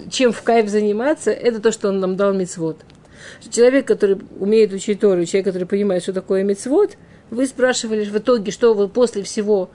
чем 0.10 0.32
в 0.32 0.42
кайф 0.44 0.70
заниматься, 0.70 1.32
это 1.32 1.60
то, 1.60 1.72
что 1.72 1.90
он 1.90 2.00
нам 2.00 2.16
дал 2.16 2.34
мицвод. 2.34 2.78
Человек, 3.50 3.88
который 3.88 4.20
умеет 4.40 4.74
учить 4.74 5.00
Тору, 5.00 5.26
человек, 5.26 5.48
который 5.48 5.68
понимает, 5.68 6.04
что 6.04 6.14
такое 6.14 6.44
мицвод, 6.44 6.98
вы 7.30 7.46
спрашивали 7.46 8.04
в 8.04 8.18
итоге, 8.18 8.52
что 8.52 8.74
вы 8.74 8.88
после 8.88 9.24
всего 9.24 9.70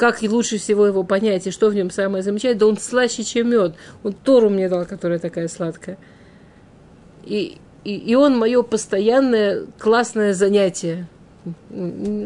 как 0.00 0.22
лучше 0.22 0.56
всего 0.56 0.86
его 0.86 1.02
понять, 1.02 1.46
и 1.46 1.50
что 1.50 1.68
в 1.68 1.74
нем 1.74 1.90
самое 1.90 2.22
замечательное, 2.22 2.60
да 2.60 2.66
он 2.68 2.78
слаще, 2.78 3.22
чем 3.22 3.50
мед. 3.50 3.74
Он 4.02 4.14
Тору 4.14 4.48
мне 4.48 4.66
дал, 4.66 4.86
которая 4.86 5.18
такая 5.18 5.46
сладкая. 5.46 5.98
И, 7.26 7.58
и, 7.84 7.96
и 7.96 8.14
он 8.14 8.38
мое 8.38 8.62
постоянное 8.62 9.66
классное 9.78 10.32
занятие. 10.32 11.06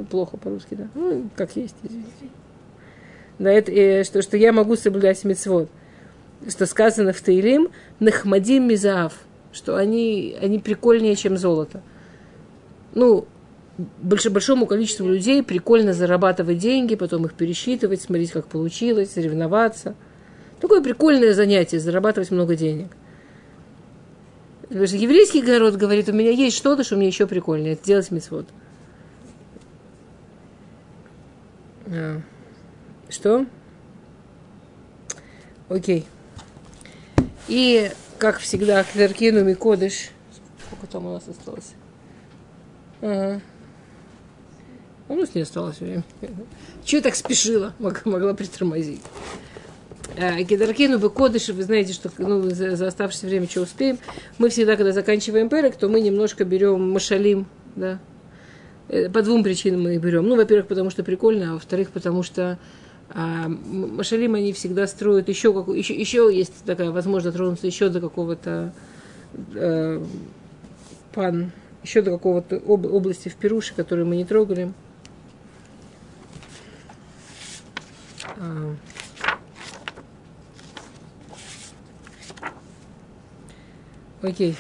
Плохо 0.09 0.37
по-русски, 0.37 0.77
да? 0.77 0.89
Ну, 0.95 1.29
как 1.35 1.57
есть, 1.57 1.75
извините. 1.83 2.29
Да, 3.41 3.51
это, 3.51 3.73
э, 3.73 4.05
что, 4.05 4.23
что 4.23 4.37
я 4.37 4.53
могу 4.53 4.77
соблюдать 4.77 5.25
мецвод. 5.25 5.69
Что 6.49 6.67
сказано 6.67 7.13
в 7.13 7.21
Таилим, 7.21 7.69
нахмадим 8.01 8.69
мизаав, 8.69 9.15
что 9.53 9.77
они, 9.77 10.37
они 10.41 10.59
прикольнее, 10.59 11.17
чем 11.17 11.39
золото. 11.39 11.81
Ну, 12.95 13.27
больш, 13.79 14.27
большому 14.27 14.67
количеству 14.67 15.09
людей 15.09 15.43
прикольно 15.43 15.93
зарабатывать 15.93 16.59
деньги, 16.59 16.97
потом 16.97 17.25
их 17.25 17.35
пересчитывать, 17.35 18.03
смотреть, 18.03 18.33
как 18.33 18.47
получилось, 18.47 19.13
соревноваться. 19.13 19.95
Такое 20.61 20.83
прикольное 20.83 21.33
занятие, 21.35 21.79
зарабатывать 21.79 22.31
много 22.31 22.57
денег. 22.57 22.89
Еврейский 24.71 25.43
город 25.43 25.77
говорит, 25.77 26.09
у 26.09 26.13
меня 26.13 26.31
есть 26.31 26.57
что-то, 26.57 26.85
что 26.85 26.97
мне 26.97 27.07
еще 27.07 27.27
прикольнее, 27.27 27.75
это 27.75 27.85
делать 27.85 28.11
мецвод. 28.11 28.47
А. 31.87 32.21
Что? 33.09 33.47
Окей. 35.69 36.07
И, 37.49 37.91
как 38.19 38.39
всегда, 38.39 38.85
Клеркину 38.85 39.45
Микодыш. 39.45 40.11
Сколько 40.67 40.87
там 40.87 41.07
у 41.07 41.13
нас 41.13 41.29
осталось? 41.29 41.73
Ага. 43.01 43.41
Ну, 45.09 45.27
с 45.27 45.35
ней 45.35 45.43
осталось 45.43 45.81
время. 45.81 46.03
Чего 46.85 47.03
так 47.03 47.15
спешила? 47.15 47.75
Могла, 47.79 48.35
притормозить. 48.35 49.03
Кедаркену 50.49 50.99
бы 50.99 51.11
кодыш, 51.11 51.49
вы 51.49 51.63
знаете, 51.63 51.93
что 51.93 52.11
ну, 52.19 52.49
за, 52.51 52.77
за 52.77 52.87
оставшееся 52.87 53.27
время 53.27 53.49
что 53.49 53.63
успеем. 53.63 53.99
Мы 54.39 54.49
всегда, 54.49 54.77
когда 54.77 54.93
заканчиваем 54.93 55.49
перек, 55.49 55.77
то 55.77 55.89
мы 55.89 56.01
немножко 56.01 56.45
берем 56.45 56.91
машалим, 56.93 57.47
да. 57.75 57.99
Э, 58.89 59.11
по 59.11 59.23
двум 59.23 59.43
причинам 59.43 59.83
мы 59.83 59.95
их 59.97 60.01
берем. 60.01 60.27
Ну, 60.27 60.37
во-первых, 60.37 60.69
потому 60.69 60.91
что 60.91 61.03
прикольно, 61.03 61.51
а 61.51 61.55
во-вторых, 61.55 61.91
потому 61.91 62.23
что 62.23 62.59
а, 63.11 63.49
машалим 63.49 64.35
они 64.35 64.53
всегда 64.53 64.87
строят 64.87 65.29
еще, 65.29 65.53
как, 65.53 65.75
еще, 65.75 65.95
еще 65.95 66.31
есть 66.35 66.65
такая 66.65 66.91
возможность 66.91 67.37
тронуться 67.37 67.67
еще 67.67 67.89
до 67.89 68.01
какого-то 68.01 68.73
э, 69.55 70.05
пан, 71.13 71.53
еще 71.83 72.03
до 72.03 72.13
какого-то 72.13 72.57
об, 72.57 72.87
области 72.87 73.29
в 73.29 73.37
Перуше, 73.37 73.75
которую 73.75 74.07
мы 74.07 74.17
не 74.17 74.25
трогали. 74.25 74.73
А, 78.37 78.75
Окей. 84.25 84.57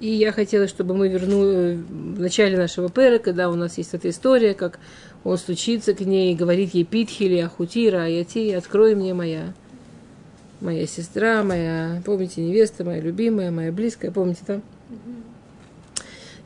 И 0.00 0.08
я 0.08 0.32
хотела, 0.32 0.66
чтобы 0.66 0.94
мы 0.94 1.08
вернули 1.08 1.76
в 1.76 2.20
начале 2.20 2.58
нашего 2.58 2.90
пера, 2.90 3.18
когда 3.18 3.48
у 3.48 3.54
нас 3.54 3.78
есть 3.78 3.94
эта 3.94 4.10
история, 4.10 4.52
как 4.52 4.80
он 5.26 5.38
стучится 5.38 5.92
к 5.92 6.00
ней 6.00 6.32
и 6.32 6.36
говорит 6.36 6.72
ей 6.72 6.84
Питхили, 6.84 7.38
Ахутира, 7.38 8.04
Аяти, 8.04 8.52
открой 8.52 8.94
мне 8.94 9.12
моя, 9.12 9.52
моя 10.60 10.86
сестра, 10.86 11.42
моя, 11.42 12.00
помните, 12.04 12.40
невеста, 12.42 12.84
моя 12.84 13.00
любимая, 13.00 13.50
моя 13.50 13.72
близкая, 13.72 14.12
помните 14.12 14.42
там? 14.46 14.62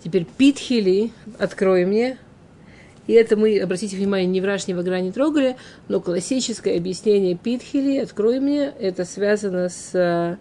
Теперь 0.03 0.25
Питхили, 0.25 1.13
открой 1.39 1.85
мне. 1.85 2.17
И 3.07 3.13
это 3.13 3.37
мы, 3.37 3.59
обратите 3.59 3.97
внимание, 3.97 4.27
ни 4.27 4.41
враж, 4.41 4.67
ни 4.67 4.73
вагра 4.73 5.01
не 5.01 5.13
трогали, 5.13 5.57
но 5.89 6.01
классическое 6.01 6.79
объяснение 6.79 7.37
Питхили, 7.37 7.99
открой 7.99 8.41
мне, 8.41 8.73
это 8.79 9.05
связано 9.05 9.69
с 9.69 10.39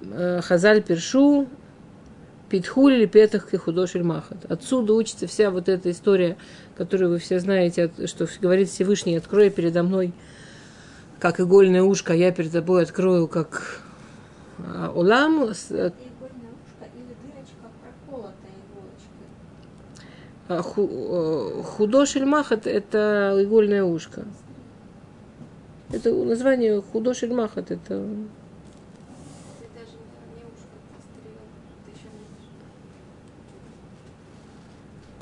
Э, 0.00 0.40
Хазаль 0.42 0.82
Першу, 0.82 1.48
Питхуль 2.48 3.06
Петах 3.06 3.50
Худошель 3.50 4.02
Махат. 4.02 4.50
Отсюда 4.50 4.94
учится 4.94 5.26
вся 5.26 5.50
вот 5.50 5.68
эта 5.68 5.90
история, 5.90 6.36
которую 6.76 7.10
вы 7.10 7.18
все 7.18 7.40
знаете, 7.40 7.90
что 8.06 8.26
говорит 8.40 8.68
Всевышний, 8.68 9.16
открой 9.16 9.50
передо 9.50 9.82
мной, 9.82 10.12
как 11.18 11.40
игольное 11.40 11.82
ушко, 11.82 12.14
я 12.14 12.32
перед 12.32 12.52
тобой 12.52 12.82
открою, 12.82 13.28
как 13.28 13.82
Олам. 14.94 15.52
Худошель 21.76 22.24
Махат– 22.24 22.66
это 22.68 23.36
игольное 23.38 23.84
ушко. 23.84 24.24
Это 25.92 26.12
название 26.12 26.80
Худошель 26.80 27.34
Махат– 27.34 27.70
это 27.72 28.06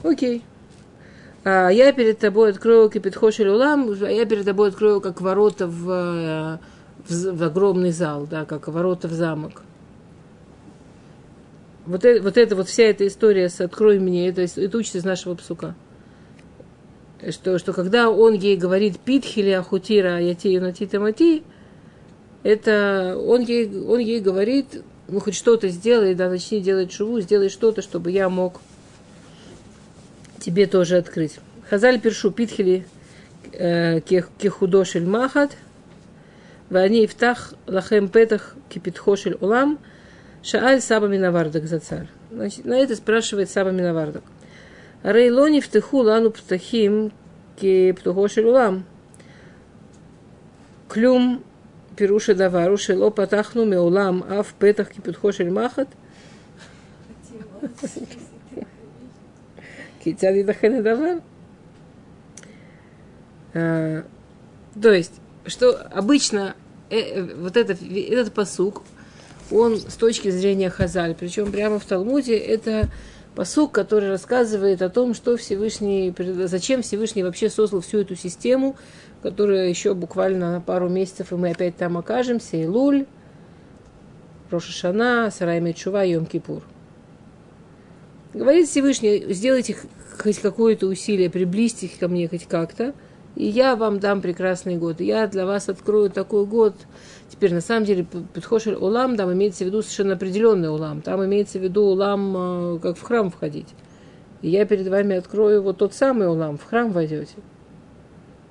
Окей. 0.07 0.45
А 1.45 1.69
я 1.69 1.93
перед 1.93 2.19
тобой 2.19 2.51
открою 2.51 2.89
кипятхошель 2.89 3.49
улам, 3.49 3.91
а 4.01 4.11
я 4.11 4.25
перед 4.25 4.45
тобой 4.45 4.69
открою 4.69 5.01
как 5.01 5.21
ворота 5.21 5.67
в, 5.67 6.61
в, 7.09 7.37
в 7.37 7.43
огромный 7.43 7.91
зал, 7.91 8.27
да, 8.29 8.45
как 8.45 8.69
ворота 8.69 9.09
в 9.09 9.13
замок. 9.13 9.63
Вот, 11.87 12.05
это, 12.05 12.23
вот 12.23 12.37
это 12.37 12.57
вот 12.57 12.69
вся 12.69 12.85
эта 12.85 13.07
история 13.07 13.49
с 13.49 13.61
«открой 13.61 14.01
мне», 14.01 14.29
это, 14.29 14.43
это 14.43 14.79
учится 14.79 14.99
из 14.99 15.05
нашего 15.05 15.35
псука. 15.35 15.75
Что, 17.31 17.59
что 17.59 17.73
когда 17.73 18.11
он 18.11 18.35
ей 18.35 18.57
говорит 18.57 18.99
«питхили 18.99 19.51
ахутира 19.51 20.21
ятию 20.21 20.63
натита 20.63 21.01
мати», 21.01 21.45
это 22.43 23.17
он 23.25 23.41
ей, 23.43 23.69
он 23.85 23.99
ей 23.99 24.21
говорит, 24.21 24.83
ну 25.09 25.21
хоть 25.21 25.35
что-то 25.35 25.69
сделай, 25.69 26.15
да, 26.15 26.29
начни 26.29 26.61
делать 26.61 26.93
шуву, 26.93 27.21
сделай 27.21 27.49
что-то, 27.49 27.83
чтобы 27.83 28.11
я 28.11 28.29
мог 28.29 28.61
тебе 30.46 30.68
тоже 30.68 30.98
открыть. 30.98 31.40
Хазаль 31.70 32.00
першу 32.00 32.32
питхили 32.32 32.86
э, 33.54 34.00
кехудошель 34.38 35.06
махат, 35.06 35.56
ואני 36.72 37.06
אפתח 37.06 37.54
לכם 37.68 38.06
פתח 38.12 38.56
כפתחו 38.70 39.18
של 39.18 39.34
עולם, 39.40 39.76
שאל 40.42 40.80
סבא 40.80 41.08
מנוורדק 41.08 41.66
זצ"ל. 41.66 42.06
На 42.64 42.78
это 42.80 42.96
спрашивает 42.96 43.50
Саба 43.50 43.72
Миновардок. 43.72 44.24
הרי 45.04 45.30
לא 45.30 45.50
נפתחו 45.50 46.04
לנו 46.04 46.34
פתחים 46.34 47.10
כפתוחו 47.58 48.30
של 48.30 48.44
עולם. 48.46 48.82
כלום 50.88 51.42
פירוש 51.96 52.30
הדבר 52.30 52.68
הוא 52.68 52.78
שלא 52.78 53.12
פתחנו 53.16 53.66
מעולם 53.66 54.24
אף 54.24 54.54
פתח 54.58 54.88
כפתחו 54.90 55.34
של 55.34 55.50
מחט. 55.50 55.88
Китяди 60.07 60.45
Даханедавар. 60.45 61.21
А, 63.55 64.05
то 64.81 64.93
есть, 64.93 65.15
что 65.47 65.73
обычно 65.93 66.55
э, 66.91 66.99
э, 66.99 67.35
вот 67.35 67.57
этот, 67.57 67.83
этот 67.83 68.33
посук, 68.33 68.85
он 69.51 69.79
с 69.79 69.97
точки 69.97 70.31
зрения 70.31 70.71
Хазаль, 70.71 71.17
причем 71.19 71.51
прямо 71.51 71.81
в 71.81 71.85
Талмуде, 71.85 72.37
это 72.37 72.89
посук, 73.35 73.73
который 73.73 74.09
рассказывает 74.11 74.81
о 74.81 74.91
том, 74.91 75.13
что 75.13 75.37
Всевышний, 75.37 76.15
зачем 76.45 76.83
Всевышний 76.83 77.25
вообще 77.25 77.51
создал 77.51 77.81
всю 77.81 77.99
эту 77.99 78.15
систему, 78.15 78.77
которая 79.25 79.69
еще 79.69 79.95
буквально 79.95 80.53
на 80.53 80.61
пару 80.61 80.89
месяцев, 80.89 81.33
и 81.33 81.35
мы 81.35 81.51
опять 81.51 81.77
там 81.77 81.99
окажемся, 81.99 82.57
и 82.57 82.67
Луль, 82.67 83.07
Рошашана, 84.53 85.33
Сарай 85.33 85.59
Мечува, 85.59 86.05
Йом 86.05 86.27
Кипур. 86.27 86.63
Говорит 88.37 88.69
Всевышний, 88.69 89.33
сделайте 89.33 89.79
хоть 90.23 90.41
какое-то 90.41 90.89
усилие, 90.89 91.31
приблизьте 91.31 91.89
ко 91.99 92.07
мне 92.07 92.29
хоть 92.29 92.45
как-то, 92.45 92.93
и 93.35 93.47
я 93.47 93.77
вам 93.77 93.99
дам 93.99 94.21
прекрасный 94.21 94.77
год. 94.77 95.01
Я 95.01 95.27
для 95.27 95.47
вас 95.47 95.71
открою 95.71 96.11
такой 96.11 96.45
год. 96.45 96.75
Теперь, 97.31 97.55
на 97.55 97.63
самом 97.63 97.87
деле, 97.87 98.07
Петхошель 98.35 98.75
Улам, 98.75 99.17
там 99.17 99.33
имеется 99.33 99.65
в 99.65 99.69
виду 99.69 99.81
совершенно 99.81 100.13
определенный 100.13 100.69
Улам. 100.69 101.01
Там 101.01 101.25
имеется 101.25 101.59
в 101.59 101.63
виду 101.63 101.85
Улам, 101.85 102.77
э, 102.77 102.79
как 102.81 102.99
в 102.99 103.03
храм 103.03 103.31
входить. 103.31 103.69
И 104.43 104.51
я 104.51 104.67
перед 104.67 104.87
вами 104.87 105.17
открою 105.17 105.63
вот 105.63 105.79
тот 105.79 105.95
самый 105.95 106.29
Улам, 106.29 106.59
в 106.59 106.65
храм 106.65 106.93
войдете. 106.93 107.37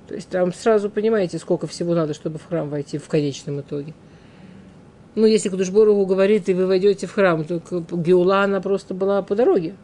То 0.08 0.16
есть 0.16 0.28
там 0.28 0.52
сразу 0.52 0.90
понимаете, 0.90 1.38
сколько 1.38 1.68
всего 1.68 1.94
надо, 1.94 2.12
чтобы 2.12 2.40
в 2.40 2.48
храм 2.48 2.68
войти 2.68 2.98
в 2.98 3.06
конечном 3.06 3.60
итоге. 3.60 3.94
Ну, 5.16 5.24
если 5.26 5.48
Кудушборову 5.48 6.04
говорит, 6.04 6.48
и 6.50 6.54
вы 6.54 6.66
войдете 6.66 7.06
в 7.06 7.12
храм, 7.12 7.42
то 7.42 7.60
Геула, 7.90 8.42
она 8.42 8.60
просто 8.60 8.92
была 8.92 9.22
по 9.22 9.34
дороге. 9.34 9.74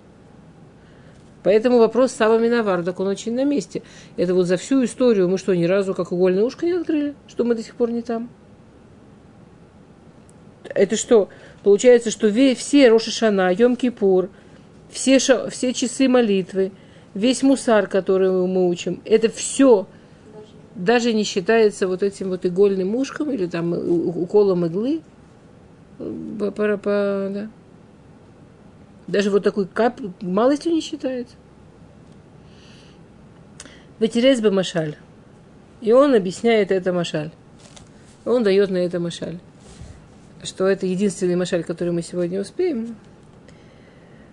Поэтому 1.42 1.78
вопрос 1.78 2.12
Сава 2.12 2.38
Миновардок, 2.38 3.00
он 3.00 3.08
очень 3.08 3.34
на 3.34 3.44
месте. 3.44 3.82
Это 4.16 4.34
вот 4.34 4.46
за 4.46 4.58
всю 4.58 4.84
историю 4.84 5.28
мы 5.28 5.38
что, 5.38 5.54
ни 5.54 5.64
разу 5.64 5.94
как 5.94 6.12
угольное 6.12 6.44
ушко 6.44 6.66
не 6.66 6.72
открыли? 6.72 7.14
Что 7.26 7.44
мы 7.44 7.54
до 7.54 7.62
сих 7.62 7.74
пор 7.74 7.90
не 7.90 8.02
там? 8.02 8.28
Это 10.64 10.96
что? 10.96 11.30
Получается, 11.62 12.10
что 12.10 12.30
все 12.54 12.90
Рошашана, 12.90 13.52
Йом-Кипур, 13.52 14.28
все, 14.90 15.18
все 15.18 15.72
часы 15.72 16.08
молитвы, 16.08 16.72
весь 17.14 17.42
мусар, 17.42 17.86
который 17.86 18.30
мы 18.30 18.68
учим, 18.68 19.00
это 19.06 19.30
все 19.30 19.86
даже 20.74 21.12
не 21.12 21.24
считается 21.24 21.88
вот 21.88 22.02
этим 22.02 22.28
вот 22.28 22.44
игольным 22.46 22.94
ушком 22.96 23.30
или 23.30 23.46
там 23.46 23.72
уколом 23.72 24.66
иглы. 24.66 25.00
Да. 26.02 27.48
Даже 29.06 29.30
вот 29.30 29.44
такой 29.44 29.66
кап 29.66 30.00
малостью 30.20 30.72
не 30.72 30.80
считается. 30.80 31.34
Ветерез 33.98 34.40
бы 34.40 34.50
машаль. 34.50 34.96
И 35.80 35.92
он 35.92 36.14
объясняет 36.14 36.70
это 36.70 36.92
машаль. 36.92 37.30
Он 38.24 38.42
дает 38.42 38.70
на 38.70 38.78
это 38.78 39.00
машаль. 39.00 39.38
Что 40.42 40.66
это 40.66 40.86
единственный 40.86 41.36
машаль, 41.36 41.64
который 41.64 41.92
мы 41.92 42.02
сегодня 42.02 42.40
успеем. 42.40 42.96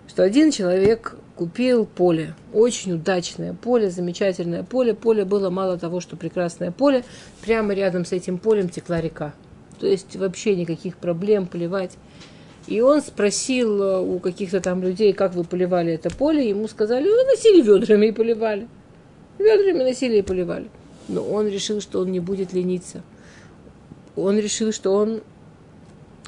Что 0.08 0.22
один 0.24 0.50
человек 0.50 1.16
купил 1.36 1.86
поле, 1.86 2.34
очень 2.52 2.92
удачное 2.94 3.54
поле, 3.54 3.90
замечательное 3.90 4.62
поле. 4.62 4.92
Поле 4.92 5.24
было 5.24 5.50
мало 5.50 5.78
того, 5.78 6.00
что 6.00 6.16
прекрасное 6.16 6.70
поле, 6.70 7.04
прямо 7.42 7.72
рядом 7.74 8.04
с 8.04 8.12
этим 8.12 8.38
полем 8.38 8.68
текла 8.68 9.00
река. 9.00 9.32
То 9.80 9.86
есть 9.86 10.14
вообще 10.16 10.54
никаких 10.54 10.96
проблем 10.96 11.46
поливать 11.46 11.96
и 12.70 12.80
он 12.80 13.02
спросил 13.02 13.82
э, 13.82 14.00
у 14.00 14.20
каких-то 14.20 14.60
там 14.60 14.80
людей, 14.82 15.12
как 15.12 15.34
вы 15.34 15.42
поливали 15.42 15.92
это 15.94 16.08
поле. 16.08 16.48
Ему 16.48 16.68
сказали, 16.68 17.08
вы 17.08 17.24
носили 17.24 17.62
ведрами 17.62 18.06
и 18.06 18.12
поливали. 18.12 18.68
Ведрами 19.38 19.82
носили 19.82 20.18
и 20.18 20.22
поливали. 20.22 20.68
Но 21.08 21.22
он 21.22 21.48
решил, 21.48 21.80
что 21.80 22.00
он 22.00 22.12
не 22.12 22.20
будет 22.20 22.52
лениться. 22.52 23.02
Он 24.14 24.38
решил, 24.38 24.72
что 24.72 24.92
он 24.92 25.22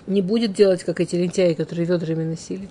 не 0.08 0.20
будет 0.20 0.52
делать, 0.52 0.82
как 0.82 1.00
эти 1.00 1.14
лентяи, 1.14 1.54
которые 1.54 1.86
ведрами 1.86 2.24
носили. 2.24 2.68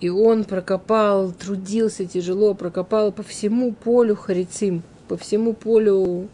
И 0.00 0.08
он 0.08 0.44
прокопал, 0.44 1.32
трудился 1.32 2.06
тяжело, 2.06 2.54
прокопал 2.54 3.12
по 3.12 3.22
всему 3.22 3.72
полю 3.72 4.16
Харицим, 4.16 4.82
по 5.08 5.18
всему 5.18 5.52
полю 5.52 6.28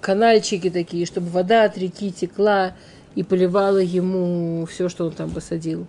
канальчики 0.00 0.70
такие, 0.70 1.06
чтобы 1.06 1.28
вода 1.28 1.64
от 1.64 1.76
реки 1.78 2.10
текла 2.12 2.74
и 3.14 3.22
поливала 3.22 3.78
ему 3.78 4.66
все, 4.66 4.88
что 4.88 5.06
он 5.06 5.12
там 5.12 5.30
посадил. 5.30 5.86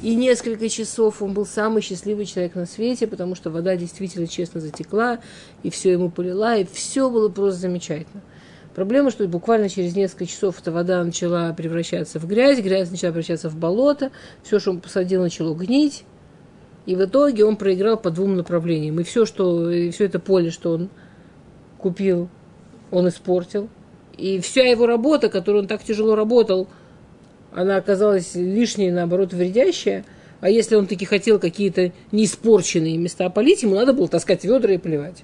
И 0.00 0.16
несколько 0.16 0.68
часов 0.68 1.22
он 1.22 1.32
был 1.32 1.46
самый 1.46 1.80
счастливый 1.80 2.26
человек 2.26 2.56
на 2.56 2.66
свете, 2.66 3.06
потому 3.06 3.36
что 3.36 3.50
вода 3.50 3.76
действительно 3.76 4.26
честно 4.26 4.60
затекла, 4.60 5.20
и 5.62 5.70
все 5.70 5.92
ему 5.92 6.10
полила, 6.10 6.56
и 6.56 6.64
все 6.64 7.08
было 7.08 7.28
просто 7.28 7.60
замечательно. 7.60 8.22
Проблема, 8.74 9.10
что 9.10 9.28
буквально 9.28 9.68
через 9.68 9.94
несколько 9.94 10.26
часов 10.26 10.60
эта 10.60 10.72
вода 10.72 11.04
начала 11.04 11.52
превращаться 11.52 12.18
в 12.18 12.26
грязь, 12.26 12.58
грязь 12.60 12.90
начала 12.90 13.12
превращаться 13.12 13.48
в 13.48 13.56
болото, 13.56 14.10
все, 14.42 14.58
что 14.58 14.70
он 14.70 14.80
посадил, 14.80 15.22
начало 15.22 15.54
гнить, 15.54 16.04
и 16.86 16.96
в 16.96 17.04
итоге 17.04 17.44
он 17.44 17.56
проиграл 17.56 17.96
по 17.96 18.10
двум 18.10 18.34
направлениям. 18.34 18.98
И 18.98 19.04
все, 19.04 19.24
что, 19.24 19.70
и 19.70 19.90
все 19.90 20.06
это 20.06 20.18
поле, 20.18 20.50
что 20.50 20.72
он 20.72 20.88
купил, 21.78 22.28
он 22.92 23.08
испортил. 23.08 23.68
И 24.16 24.38
вся 24.38 24.62
его 24.62 24.86
работа, 24.86 25.28
которую 25.28 25.62
он 25.62 25.68
так 25.68 25.82
тяжело 25.82 26.14
работал– 26.14 26.68
она 27.54 27.76
оказалась 27.76 28.34
лишней, 28.34 28.90
наоборот, 28.90 29.32
вредящая. 29.32 30.04
А 30.40 30.48
если 30.48 30.74
он 30.74 30.86
таки 30.86 31.04
хотел 31.04 31.38
какие-то 31.38 31.92
неиспорченные 32.10 32.96
места 32.96 33.28
полить, 33.30 33.62
ему 33.62 33.74
надо 33.74 33.92
было 33.92 34.08
таскать 34.08 34.44
ведра 34.44 34.72
и 34.72 34.78
плевать. 34.78 35.22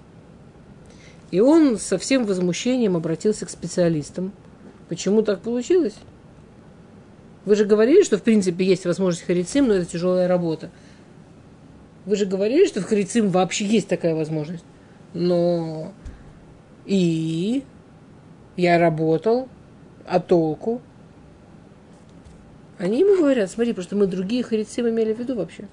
И 1.31 1.41
он 1.41 1.79
со 1.79 1.99
всем 1.99 2.25
возмущением 2.25 2.97
обратился 2.97 3.47
к 3.47 3.51
специалистам. 3.51 4.33
Почему 4.89 5.23
так 5.23 5.41
получилось? 5.41 5.95
Вы 7.45 7.57
же 7.57 7.65
говорили, 7.65 8.03
что 8.03 8.19
в 8.19 8.23
принципе 8.23 8.65
есть 8.65 8.85
возможность 8.85 9.27
харицим, 9.27 9.69
но 9.69 9.75
это 9.75 9.91
тяжелая 9.91 10.29
работа. 10.29 10.71
Вы 12.05 12.17
же 12.17 12.27
говорили, 12.27 12.67
что 12.67 12.81
в 12.81 12.85
харицим 12.85 13.31
вообще 13.31 13.65
есть 13.65 13.89
такая 13.89 14.15
возможность. 14.15 14.65
Но 15.15 15.93
и 16.89 17.65
я 18.57 18.79
работал, 18.79 19.49
а 20.07 20.21
толку? 20.21 20.81
Они 22.79 23.01
ему 23.01 23.19
говорят, 23.19 23.51
смотри, 23.51 23.75
просто 23.75 23.95
мы 23.95 24.07
другие 24.07 24.43
харицим 24.43 24.89
имели 24.89 25.13
в 25.13 25.19
виду 25.19 25.35
вообще. 25.35 25.69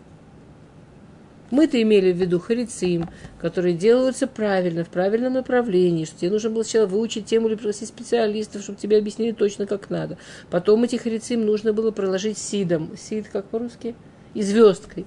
Мы-то 1.52 1.82
имели 1.82 2.12
в 2.12 2.18
виду 2.18 2.40
харицим, 2.40 3.10
которые 3.40 3.76
делаются 3.76 4.28
правильно, 4.28 4.84
в 4.84 4.90
правильном 4.90 5.34
направлении, 5.34 6.04
что 6.04 6.20
тебе 6.20 6.32
нужно 6.32 6.50
было 6.50 6.64
сначала 6.64 6.88
выучить 6.88 7.28
тему 7.28 7.48
или 7.48 7.56
пригласить 7.56 7.88
специалистов, 7.88 8.64
чтобы 8.64 8.78
тебе 8.78 8.98
объяснили 8.98 9.32
точно, 9.32 9.68
как 9.68 9.90
надо. 9.90 10.18
Потом 10.50 10.84
эти 10.84 10.98
харицим 10.98 11.46
нужно 11.46 11.72
было 11.72 11.92
проложить 11.92 12.38
сидом. 12.38 12.98
Сид 12.98 13.30
как 13.32 13.46
по-русски? 13.46 13.96
И 14.34 14.42
звездкой. 14.42 15.06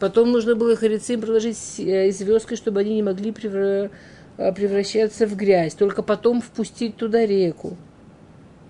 Потом 0.00 0.32
нужно 0.32 0.56
было 0.56 0.74
харицим 0.74 1.20
проложить 1.20 1.78
э, 1.78 2.10
звездкой, 2.10 2.56
чтобы 2.56 2.80
они 2.80 2.96
не 2.96 3.02
могли 3.02 3.32
э, 3.42 3.90
превращаться 4.36 5.26
в 5.26 5.36
грязь. 5.36 5.74
Только 5.74 6.02
потом 6.02 6.40
впустить 6.40 6.96
туда 6.96 7.24
реку. 7.24 7.76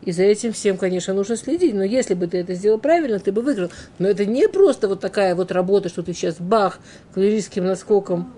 И 0.03 0.13
за 0.13 0.23
этим 0.23 0.53
всем, 0.53 0.77
конечно, 0.77 1.13
нужно 1.15 1.37
следить. 1.37 1.75
Но 1.75 1.83
если 1.83 2.15
бы 2.15 2.29
ты 2.29 2.39
это 2.39 2.55
сделал 2.55 2.79
правильно, 2.79 3.19
ты 3.19 3.33
бы 3.33 3.43
выиграл. 3.43 3.71
Но 3.99 4.09
это 4.09 4.25
не 4.25 4.49
просто 4.49 4.87
вот 4.87 5.01
такая 5.01 5.35
вот 5.35 5.51
работа, 5.51 5.89
что 5.89 6.03
ты 6.03 6.13
сейчас 6.13 6.37
бах, 6.39 6.79
кавалерийским 7.13 7.65
наскоком 7.65 8.33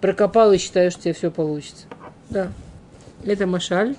прокопал 0.00 0.52
и 0.52 0.58
считаешь, 0.58 0.92
что 0.92 1.02
тебе 1.02 1.14
все 1.14 1.30
получится. 1.30 1.86
Да. 2.30 2.52
Это 3.24 3.46
Машаль. 3.48 3.96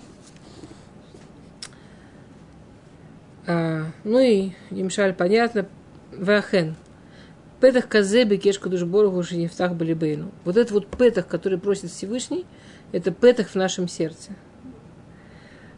А, 3.46 3.88
ну 4.04 4.20
и 4.20 4.52
Имшаль, 4.70 5.14
понятно. 5.14 5.66
Вахен. 6.14 6.76
Петах 7.60 7.88
казебе 7.88 8.38
кешку 8.38 8.70
душборгу 8.70 9.22
втах 9.22 9.74
балибейну. 9.74 10.32
Вот 10.46 10.58
этот 10.58 10.72
вот 10.72 10.88
петах, 10.88 11.28
который 11.28 11.58
просит 11.58 11.92
Всевышний, 11.92 12.46
это 12.92 13.12
петах 13.12 13.50
в 13.50 13.56
нашем 13.56 13.88
сердце 13.88 14.32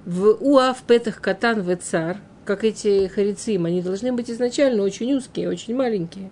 в 0.05 0.37
уав 0.39 0.81
петах 0.83 1.21
катан 1.21 1.61
в 1.61 1.75
цар, 1.77 2.17
как 2.45 2.63
эти 2.63 3.07
харицим, 3.07 3.65
они 3.65 3.81
должны 3.81 4.11
быть 4.11 4.29
изначально 4.29 4.83
очень 4.83 5.13
узкие, 5.13 5.49
очень 5.49 5.75
маленькие. 5.75 6.31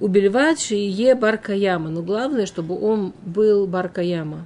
У 0.00 0.08
Бельвадши 0.08 0.74
е 0.74 1.14
баркаяма, 1.14 1.88
но 1.88 2.02
главное, 2.02 2.46
чтобы 2.46 2.78
он 2.78 3.14
был 3.24 3.66
баркаяма. 3.66 4.44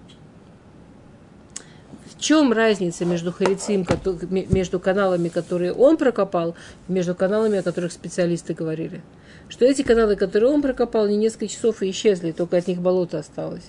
В 2.15 2.21
чем 2.21 2.53
разница 2.53 3.05
между 3.05 3.33
харицим, 3.33 3.87
между 4.31 4.79
каналами, 4.79 5.29
которые 5.29 5.73
он 5.73 5.97
прокопал, 5.97 6.55
между 6.87 7.15
каналами, 7.15 7.59
о 7.59 7.63
которых 7.63 7.93
специалисты 7.93 8.55
говорили? 8.55 9.03
Что 9.49 9.65
эти 9.65 9.83
каналы, 9.83 10.17
которые 10.17 10.51
он 10.53 10.63
прокопал, 10.63 11.07
не 11.09 11.17
несколько 11.17 11.49
часов 11.49 11.83
и 11.83 11.91
исчезли, 11.91 12.33
только 12.33 12.57
от 12.57 12.67
них 12.67 12.81
болото 12.81 13.19
осталось. 13.19 13.67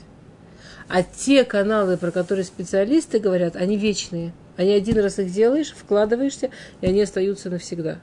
А 0.88 1.04
те 1.04 1.46
каналы, 1.46 1.98
про 1.98 2.12
которые 2.12 2.44
специалисты 2.44 3.20
говорят, 3.20 3.56
они 3.56 3.78
вечные. 3.78 4.34
Они 4.58 4.74
один 4.74 5.00
раз 5.00 5.20
их 5.20 5.32
делаешь, 5.32 5.74
вкладываешься, 5.76 6.50
и 6.82 6.88
они 6.88 7.02
остаются 7.02 7.50
навсегда. 7.50 8.00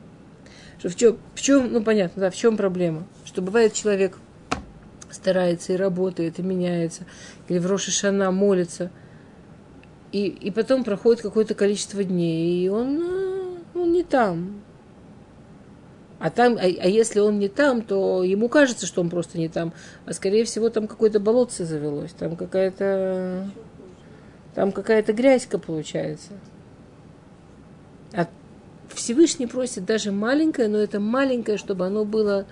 Что 0.79 0.89
в, 0.89 0.97
чем, 0.97 1.19
в 1.35 1.41
чем, 1.43 1.73
ну 1.73 1.83
понятно, 1.83 2.23
да, 2.23 2.31
в 2.31 2.37
чем 2.37 2.57
проблема? 2.57 3.07
Что 3.25 3.43
бывает 3.43 3.75
человек 3.75 4.17
старается 5.11 5.73
и 5.73 5.77
работает, 5.77 6.39
и 6.39 6.43
меняется, 6.43 7.05
или 7.49 7.59
в 7.59 7.67
Рошишана 7.67 8.31
молится, 8.31 8.91
и, 10.13 10.27
и 10.27 10.51
потом 10.51 10.85
проходит 10.85 11.23
какое-то 11.23 11.55
количество 11.55 12.05
дней, 12.05 12.65
и 12.65 12.69
он, 12.69 12.99
ну, 12.99 13.59
он 13.75 13.93
не 13.93 14.03
там, 14.03 14.63
а, 16.19 16.31
там, 16.31 16.57
а, 16.57 16.61
а 16.61 16.89
если 16.89 17.21
он 17.21 17.39
не 17.39 17.49
там, 17.49 17.83
то 17.83 18.23
ему 18.23 18.49
кажется, 18.49 18.87
что 18.87 19.03
он 19.03 19.11
просто 19.11 19.39
не 19.39 19.49
там. 19.49 19.73
А 20.07 20.13
скорее 20.13 20.45
всего, 20.45 20.71
там 20.71 20.87
какое-то 20.87 21.21
болотце 21.21 21.65
завелось, 21.65 22.13
там 22.13 22.37
какая-то 22.37 23.51
там 24.55 24.73
какая-то 24.73 25.13
грязька 25.13 25.59
получается. 25.59 26.33
А 28.15 28.27
Всевышний 28.89 29.47
просит 29.47 29.85
даже 29.85 30.13
маленькое, 30.13 30.69
но 30.69 30.79
это 30.79 30.99
маленькое, 30.99 31.59
чтобы 31.59 31.85
оно 31.85 32.07
было 32.07 32.47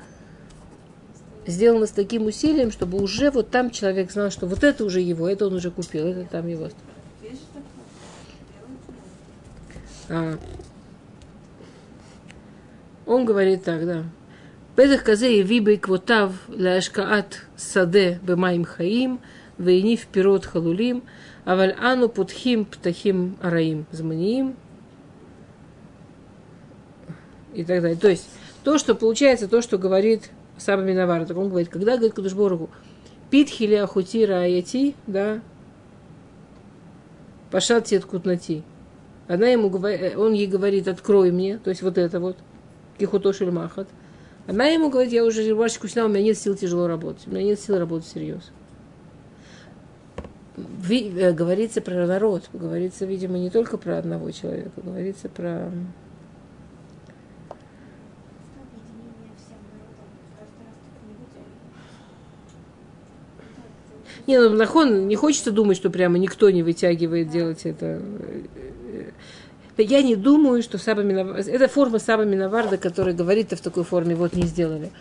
сделано 1.47 1.87
с 1.87 1.91
таким 1.91 2.27
усилием, 2.27 2.71
чтобы 2.71 3.03
уже 3.03 3.31
вот 3.31 3.51
там 3.51 3.71
человек 3.71 4.11
знал, 4.13 4.31
что 4.31 4.47
вот 4.47 4.63
это 4.65 4.85
уже 4.85 5.01
его, 5.01 5.27
это 5.27 5.47
он 5.47 5.55
уже 5.55 5.71
купил, 5.71 6.07
это 6.07 6.25
там 6.25 6.47
его. 6.47 6.69
А, 10.11 10.39
он 13.15 13.25
говорит 13.25 13.63
так, 13.63 13.87
да. 13.87 14.03
Педах 14.75 15.05
казе 15.05 15.39
и 15.39 15.43
вибей 15.45 15.79
квотав 15.79 16.33
ляшкаат 16.49 17.43
саде 17.57 18.19
бемаим 18.25 18.65
хаим, 18.65 19.21
вейнив 19.57 20.05
пирот 20.09 20.45
халулим, 20.45 21.05
аваль 21.45 21.77
ану 21.81 22.09
путхим 22.09 22.65
птахим 22.65 23.37
араим 23.41 23.87
зманиим. 23.93 24.57
И 27.53 27.63
так 27.63 27.83
далее. 27.83 27.97
То 27.97 28.09
есть, 28.09 28.29
то, 28.65 28.79
что 28.79 28.97
получается, 28.97 29.47
то, 29.47 29.63
что 29.63 29.79
говорит 29.79 30.31
сам 30.59 30.85
Миновар. 30.85 31.25
Так 31.25 31.37
он 31.37 31.51
говорит, 31.51 31.69
когда, 31.69 31.95
говорит 31.95 32.15
Кудушборгу, 32.15 32.69
питхи 33.31 33.63
ли 33.63 33.77
ахути 33.77 34.27
раяти, 34.27 34.97
да, 35.07 35.41
пошат 37.53 37.85
тет 37.85 38.07
кутнати. 38.07 38.65
Она 39.29 39.47
ему 39.47 39.71
говорит, 39.71 40.17
он 40.17 40.33
ей 40.33 40.49
говорит, 40.49 40.89
открой 40.89 41.31
мне, 41.31 41.59
то 41.59 41.71
есть 41.71 41.83
вот 41.83 41.97
это 41.97 42.19
вот. 42.19 42.39
Кихутошель 42.99 43.51
Махат. 43.51 43.89
Она 44.47 44.67
ему 44.67 44.91
говорит, 44.91 45.13
я 45.13 45.25
уже 45.25 45.47
рыбачку 45.47 45.89
снял, 45.89 46.07
у 46.07 46.09
меня 46.11 46.23
нет 46.23 46.39
сил 46.39 46.55
тяжело 46.55 46.87
работать. 46.87 47.27
У 47.27 47.31
меня 47.31 47.43
нет 47.43 47.61
сил 47.61 47.79
работать 47.79 48.07
всерьез. 48.07 48.51
Ви, 50.57 51.13
э, 51.19 51.33
говорится 51.33 51.81
про 51.81 52.07
народ, 52.07 52.49
говорится, 52.53 53.07
видимо, 53.07 53.39
не 53.39 53.51
только 53.51 53.77
про 53.79 53.99
одного 53.99 54.31
человека, 54.31 54.71
говорится 54.77 55.29
про... 55.29 55.73
Не, 64.27 64.39
ну, 64.39 64.51
Нахон 64.51 65.09
не 65.09 65.17
хочется 65.17 65.51
думать, 65.51 65.77
что 65.77 65.91
прямо 65.91 66.19
никто 66.19 66.49
не 66.51 66.63
вытягивает 66.63 67.29
делать 67.31 67.67
это 67.67 68.01
я 69.83 70.03
не 70.03 70.17
думаю, 70.17 70.63
что 70.63 70.79
Саба 70.79 71.03
Миновар... 71.03 71.37
Это 71.37 71.69
форма 71.69 71.99
Саба 71.99 72.25
Миноварда, 72.25 72.79
который 72.79 73.15
говорит 73.15 73.53
в 73.53 73.61
такой 73.61 73.85
форме, 73.85 74.15
вот 74.15 74.35
не 74.35 74.47
сделали. 74.47 74.93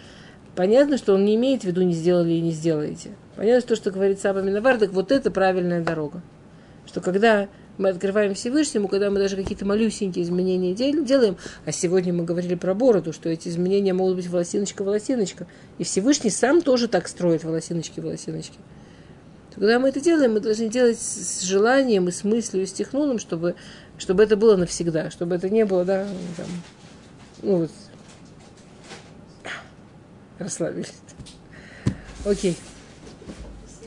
Понятно, 0.56 0.98
что 0.98 1.14
он 1.14 1.26
не 1.26 1.36
имеет 1.36 1.62
в 1.62 1.66
виду 1.66 1.82
не 1.82 1.94
сделали 1.94 2.34
и 2.34 2.42
не 2.42 2.52
сделаете. 2.52 3.12
Понятно, 3.36 3.62
что, 3.62 3.76
что 3.76 3.92
говорит 3.92 4.20
Саба 4.20 4.42
Миноварда, 4.42 4.88
вот 4.90 5.12
это 5.12 5.32
правильная 5.32 5.84
дорога. 5.84 6.22
Что 6.86 7.02
когда 7.02 7.48
мы 7.78 7.90
открываем 7.90 8.36
Всевышнему, 8.36 8.88
когда 8.88 9.10
мы 9.10 9.20
даже 9.20 9.36
какие-то 9.36 9.66
малюсенькие 9.66 10.24
изменения 10.24 10.74
делаем, 10.74 11.38
а 11.66 11.72
сегодня 11.72 12.14
мы 12.14 12.24
говорили 12.24 12.56
про 12.56 12.74
бороду, 12.74 13.14
что 13.14 13.30
эти 13.30 13.48
изменения 13.48 13.94
могут 13.94 14.16
быть 14.16 14.28
волосиночка-волосиночка, 14.28 15.48
и 15.80 15.84
Всевышний 15.84 16.30
сам 16.30 16.62
тоже 16.62 16.88
так 16.88 17.08
строит 17.08 17.44
волосиночки-волосиночки. 17.44 18.58
Когда 19.56 19.80
мы 19.80 19.90
это 19.90 20.02
делаем, 20.02 20.34
мы 20.34 20.40
должны 20.40 20.68
делать 20.68 21.00
с 21.00 21.44
желанием 21.44 22.08
и 22.08 22.12
с 22.12 22.24
мыслью, 22.24 22.64
и 22.64 22.66
с 22.66 22.74
техноном, 22.74 23.20
чтобы 23.20 23.56
чтобы 23.98 24.24
это 24.24 24.36
было 24.36 24.56
навсегда, 24.56 25.12
чтобы 25.12 25.36
это 25.36 25.50
не 25.50 25.66
было, 25.66 25.86
да, 25.86 26.08
там, 26.38 26.48
ну 27.42 27.58
вот, 27.58 27.72
расслабились. 30.40 30.94
Окей. 32.26 32.58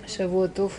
Шавуатов. 0.06 0.72